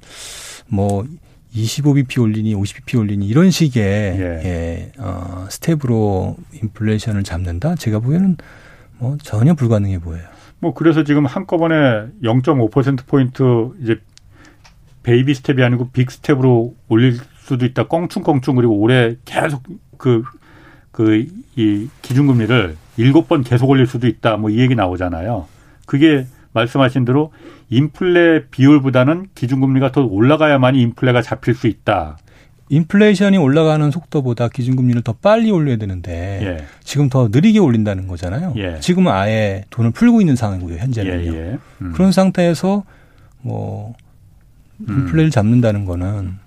뭐 0.67 1.05
25bp 1.53 2.21
올리니 2.21 2.55
50bp 2.55 2.99
올리니 2.99 3.27
이런 3.27 3.49
식의 3.51 3.83
예. 3.83 4.41
예, 4.43 4.91
어, 4.97 5.45
스텝으로 5.49 6.35
인플레이션을 6.61 7.23
잡는다. 7.23 7.75
제가 7.75 7.99
보기에는 7.99 8.37
뭐 8.97 9.17
전혀 9.23 9.53
불가능해 9.53 9.99
보여요. 9.99 10.23
뭐 10.59 10.73
그래서 10.73 11.03
지금 11.03 11.25
한꺼번에 11.25 11.75
0.5% 12.23 13.05
포인트 13.07 13.43
이제 13.81 13.99
baby 15.03 15.33
step이 15.35 15.63
아니고 15.63 15.89
big 15.91 16.09
step으로 16.11 16.75
올릴 16.89 17.17
수도 17.39 17.65
있다. 17.65 17.87
껑충껑충 17.87 18.55
그리고 18.55 18.77
올해 18.79 19.15
계속 19.25 19.63
그 19.97 20.23
그 20.91 21.27
이 21.57 21.87
기준금리를 22.01 22.75
일곱 22.97 23.27
번 23.29 23.41
계속 23.43 23.69
올릴 23.69 23.85
수도 23.87 24.07
있다. 24.07 24.35
뭐 24.37 24.49
이 24.49 24.59
얘기 24.59 24.75
나오잖아요. 24.75 25.47
그게 25.85 26.25
말씀하신 26.55 27.05
대로 27.05 27.31
인플레 27.69 28.47
비율보다는 28.49 29.27
기준금리가 29.35 29.91
더 29.91 30.03
올라가야만이 30.03 30.81
인플레가 30.81 31.21
잡힐 31.21 31.53
수 31.53 31.67
있다. 31.67 32.17
인플레이션이 32.69 33.37
올라가는 33.37 33.91
속도보다 33.91 34.47
기준금리를 34.47 35.03
더 35.03 35.13
빨리 35.13 35.51
올려야 35.51 35.77
되는데 35.77 36.39
예. 36.41 36.65
지금 36.83 37.09
더 37.09 37.27
느리게 37.31 37.59
올린다는 37.59 38.07
거잖아요. 38.07 38.55
예. 38.57 38.79
지금은 38.79 39.11
아예 39.11 39.65
돈을 39.69 39.91
풀고 39.91 40.21
있는 40.21 40.35
상황이고요. 40.35 40.77
현재는요. 40.77 41.33
예, 41.33 41.37
예. 41.37 41.57
음. 41.81 41.91
그런 41.93 42.11
상태에서 42.11 42.83
뭐 43.41 43.93
인플레를 44.79 45.25
음. 45.25 45.29
잡는다는 45.29 45.85
거는 45.85 46.37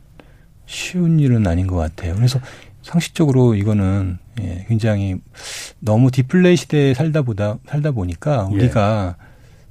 쉬운 0.66 1.20
일은 1.20 1.46
아닌 1.46 1.68
것 1.68 1.76
같아요. 1.76 2.16
그래서 2.16 2.40
상식적으로 2.82 3.54
이거는 3.54 4.18
예, 4.40 4.64
굉장히 4.68 5.16
너무 5.78 6.10
디플레이 6.10 6.56
시대에 6.56 6.94
살다 6.94 7.22
보다 7.22 7.58
살다 7.66 7.92
보니까 7.92 8.48
예. 8.50 8.54
우리가 8.56 9.16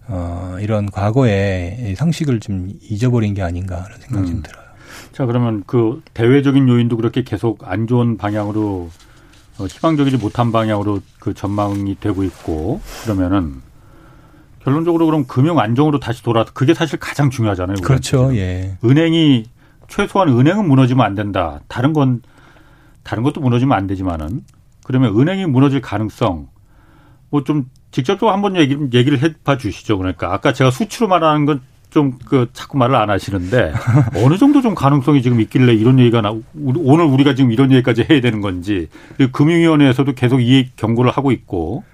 어, 0.09 0.57
이런 0.61 0.89
과거의 0.89 1.95
상식을 1.97 2.39
좀 2.39 2.69
잊어버린 2.81 3.33
게 3.33 3.41
아닌가라는 3.41 3.97
생각이 3.99 4.27
음. 4.27 4.33
좀 4.33 4.43
들어요. 4.43 4.65
자, 5.11 5.25
그러면 5.25 5.63
그 5.65 6.01
대외적인 6.13 6.67
요인도 6.67 6.95
그렇게 6.97 7.23
계속 7.23 7.67
안 7.67 7.87
좋은 7.87 8.17
방향으로 8.17 8.89
어, 9.59 9.65
희망적이지 9.65 10.17
못한 10.17 10.51
방향으로 10.51 11.01
그 11.19 11.33
전망이 11.33 11.99
되고 11.99 12.23
있고 12.23 12.81
그러면은 13.03 13.61
결론적으로 14.63 15.05
그럼 15.05 15.25
금융 15.25 15.59
안정으로 15.59 15.99
다시 15.99 16.21
돌아 16.23 16.43
그게 16.45 16.73
사실 16.73 16.99
가장 16.99 17.29
중요하잖아요. 17.29 17.77
그렇죠. 17.83 18.35
예. 18.35 18.77
은행이 18.83 19.45
최소한 19.87 20.29
은행은 20.29 20.67
무너지면 20.67 21.05
안 21.05 21.15
된다. 21.15 21.61
다른 21.67 21.93
건 21.93 22.21
다른 23.03 23.23
것도 23.23 23.39
무너지면 23.41 23.77
안 23.77 23.87
되지만은 23.87 24.43
그러면 24.83 25.19
은행이 25.19 25.45
무너질 25.47 25.81
가능성 25.81 26.49
뭐 27.29 27.41
좀 27.43 27.65
직접적으로 27.97 28.31
한번 28.31 28.55
얘기, 28.55 28.77
얘기를 28.93 29.19
해봐 29.23 29.57
주시죠. 29.57 29.97
그러니까 29.97 30.31
아까 30.31 30.53
제가 30.53 30.69
수치로 30.69 31.07
말하는 31.07 31.45
건 31.45 31.61
좀그 31.89 32.49
자꾸 32.53 32.77
말을 32.77 32.95
안 32.95 33.09
하시는데 33.09 33.73
어느 34.23 34.37
정도 34.37 34.61
좀 34.61 34.75
가능성이 34.75 35.23
지금 35.23 35.39
있길래 35.41 35.73
이런 35.73 35.97
얘기가 35.99 36.21
나 36.21 36.35
오늘 36.53 37.05
우리가 37.05 37.33
지금 37.33 37.51
이런 37.51 37.71
얘기까지 37.71 38.05
해야 38.07 38.21
되는 38.21 38.41
건지 38.41 38.89
그리고 39.15 39.31
금융위원회에서도 39.31 40.13
계속 40.13 40.41
이 40.41 40.69
경고를 40.75 41.09
하고 41.09 41.31
있고 41.31 41.85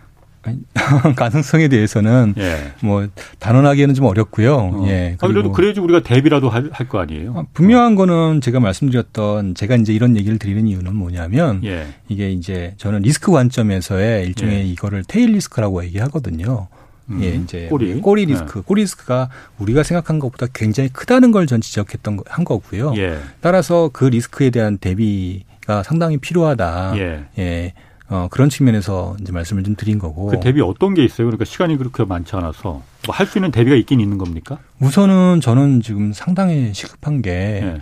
가능성에 1.16 1.68
대해서는 1.70 2.34
예. 2.38 2.74
뭐 2.82 3.08
단언하기에는 3.40 3.96
좀 3.96 4.06
어렵고요. 4.06 4.56
어. 4.56 4.86
예. 4.88 5.16
아, 5.20 5.28
그래도 5.28 5.52
그래야지 5.52 5.80
우리가 5.80 6.02
대비라도 6.04 6.50
할 6.50 6.70
거 6.90 7.00
아니에요. 7.00 7.34
아, 7.38 7.46
분명한 7.54 7.96
거는 7.96 8.42
제가 8.42 8.60
말씀드렸던 8.60 9.56
제가 9.56 9.76
이제 9.78 9.94
이런 9.94 10.18
얘기를 10.18 10.38
드리는 10.38 10.68
이유는 10.68 10.96
뭐냐면 10.96 11.62
예. 11.64 11.88
이게 12.10 12.32
이제 12.32 12.74
저는 12.78 13.02
리스크 13.04 13.32
관점에서의 13.32 14.26
일종의 14.28 14.56
예. 14.60 14.64
이거를 14.64 15.04
테일 15.08 15.32
리스크라고 15.32 15.84
얘기하거든요. 15.86 16.68
음. 17.10 17.20
예, 17.22 17.36
이제 17.36 17.68
꼬리, 17.70 18.00
꼬리 18.00 18.26
리스크, 18.26 18.60
네. 18.60 18.64
꼬리 18.66 18.82
리스크가 18.84 19.30
우리가 19.60 19.84
생각한 19.84 20.20
것보다 20.20 20.48
굉장히 20.54 20.90
크다는 20.90 21.32
걸 21.32 21.48
전 21.48 21.60
지적했던 21.62 22.20
한 22.28 22.46
거고요. 22.46 22.94
예. 22.98 23.18
따라서 23.42 23.90
그 23.92 24.06
리스크에 24.06 24.50
대한 24.50 24.78
대비가 24.78 25.84
상당히 25.84 26.18
필요하다. 26.18 26.94
예. 27.38 27.74
예. 28.14 28.16
어, 28.16 28.28
그런 28.30 28.50
측면에서 28.50 29.16
이제 29.22 29.32
말씀을 29.32 29.64
좀 29.64 29.76
드린 29.76 29.98
거고. 29.98 30.28
그 30.28 30.40
대비 30.40 30.62
어떤 30.62 30.94
게 30.94 31.04
있어요? 31.04 31.26
그러니까 31.28 31.46
시간이 31.46 31.78
그렇게 31.78 32.06
많지 32.06 32.36
않아서 32.36 32.82
뭐 33.06 33.16
할 33.16 33.28
수 33.28 33.38
있는 33.40 33.52
대비가 33.52 33.76
있긴 33.76 34.00
있는 34.00 34.18
겁니까? 34.18 34.60
우선은 34.80 35.42
저는 35.42 35.82
지금 35.82 36.14
상당히 36.14 36.72
시급한 36.74 37.22
게 37.22 37.32
예. 37.64 37.80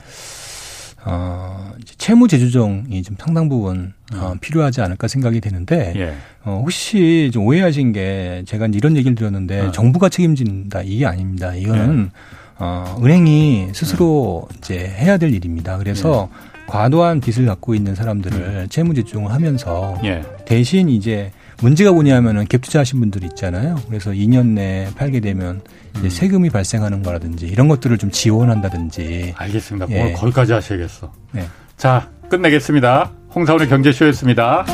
어, 1.03 1.71
채무 1.97 2.27
재조정이 2.27 3.01
좀 3.03 3.15
상당 3.19 3.49
부분 3.49 3.93
어, 4.13 4.32
음. 4.34 4.39
필요하지 4.39 4.82
않을까 4.82 5.07
생각이 5.07 5.41
되는데 5.41 5.93
예. 5.95 6.15
어, 6.43 6.59
혹시 6.61 7.32
좀 7.34 7.45
오해하신 7.45 7.91
게 7.91 8.43
제가 8.45 8.67
이런 8.67 8.95
얘기를 8.95 9.15
드렸는데 9.15 9.61
어. 9.61 9.71
정부가 9.71 10.09
책임진다 10.09 10.82
이게 10.84 11.05
아닙니다. 11.07 11.55
이거는 11.55 12.09
예. 12.13 12.17
어, 12.59 12.99
은행이 13.03 13.69
스스로 13.73 14.47
음. 14.51 14.55
이제 14.59 14.77
해야 14.77 15.17
될 15.17 15.34
일입니다. 15.34 15.77
그래서 15.79 16.29
예. 16.32 16.51
과도한 16.72 17.19
빚을 17.19 17.45
갖고 17.47 17.76
있는 17.76 17.95
사람들을 17.95 18.38
음. 18.38 18.67
채무 18.69 18.93
재조정을 18.93 19.30
하면서 19.34 19.99
예. 20.05 20.24
대신 20.45 20.88
이제 20.88 21.34
문제가 21.61 21.91
뭐냐면은 21.91 22.45
갭 22.45 22.61
투자하신 22.61 23.01
분들이 23.01 23.26
있잖아요. 23.28 23.76
그래서 23.89 24.11
2년 24.11 24.53
내에 24.53 24.88
팔게 24.95 25.19
되면 25.19 25.61
이제 25.97 26.05
음. 26.05 26.09
세금이 26.09 26.49
발생하는 26.49 27.03
거라든지 27.03 27.45
이런 27.45 27.67
것들을 27.67 27.97
좀 27.97 28.09
지원한다든지. 28.09 29.34
알겠습니다. 29.36 29.88
예. 29.89 30.01
오늘 30.01 30.13
거기까지 30.13 30.53
하셔야겠어. 30.53 31.11
네. 31.34 31.45
자, 31.76 32.09
끝내겠습니다. 32.30 33.11
홍사원의 33.36 33.67
경제쇼였습니다. 33.67 34.65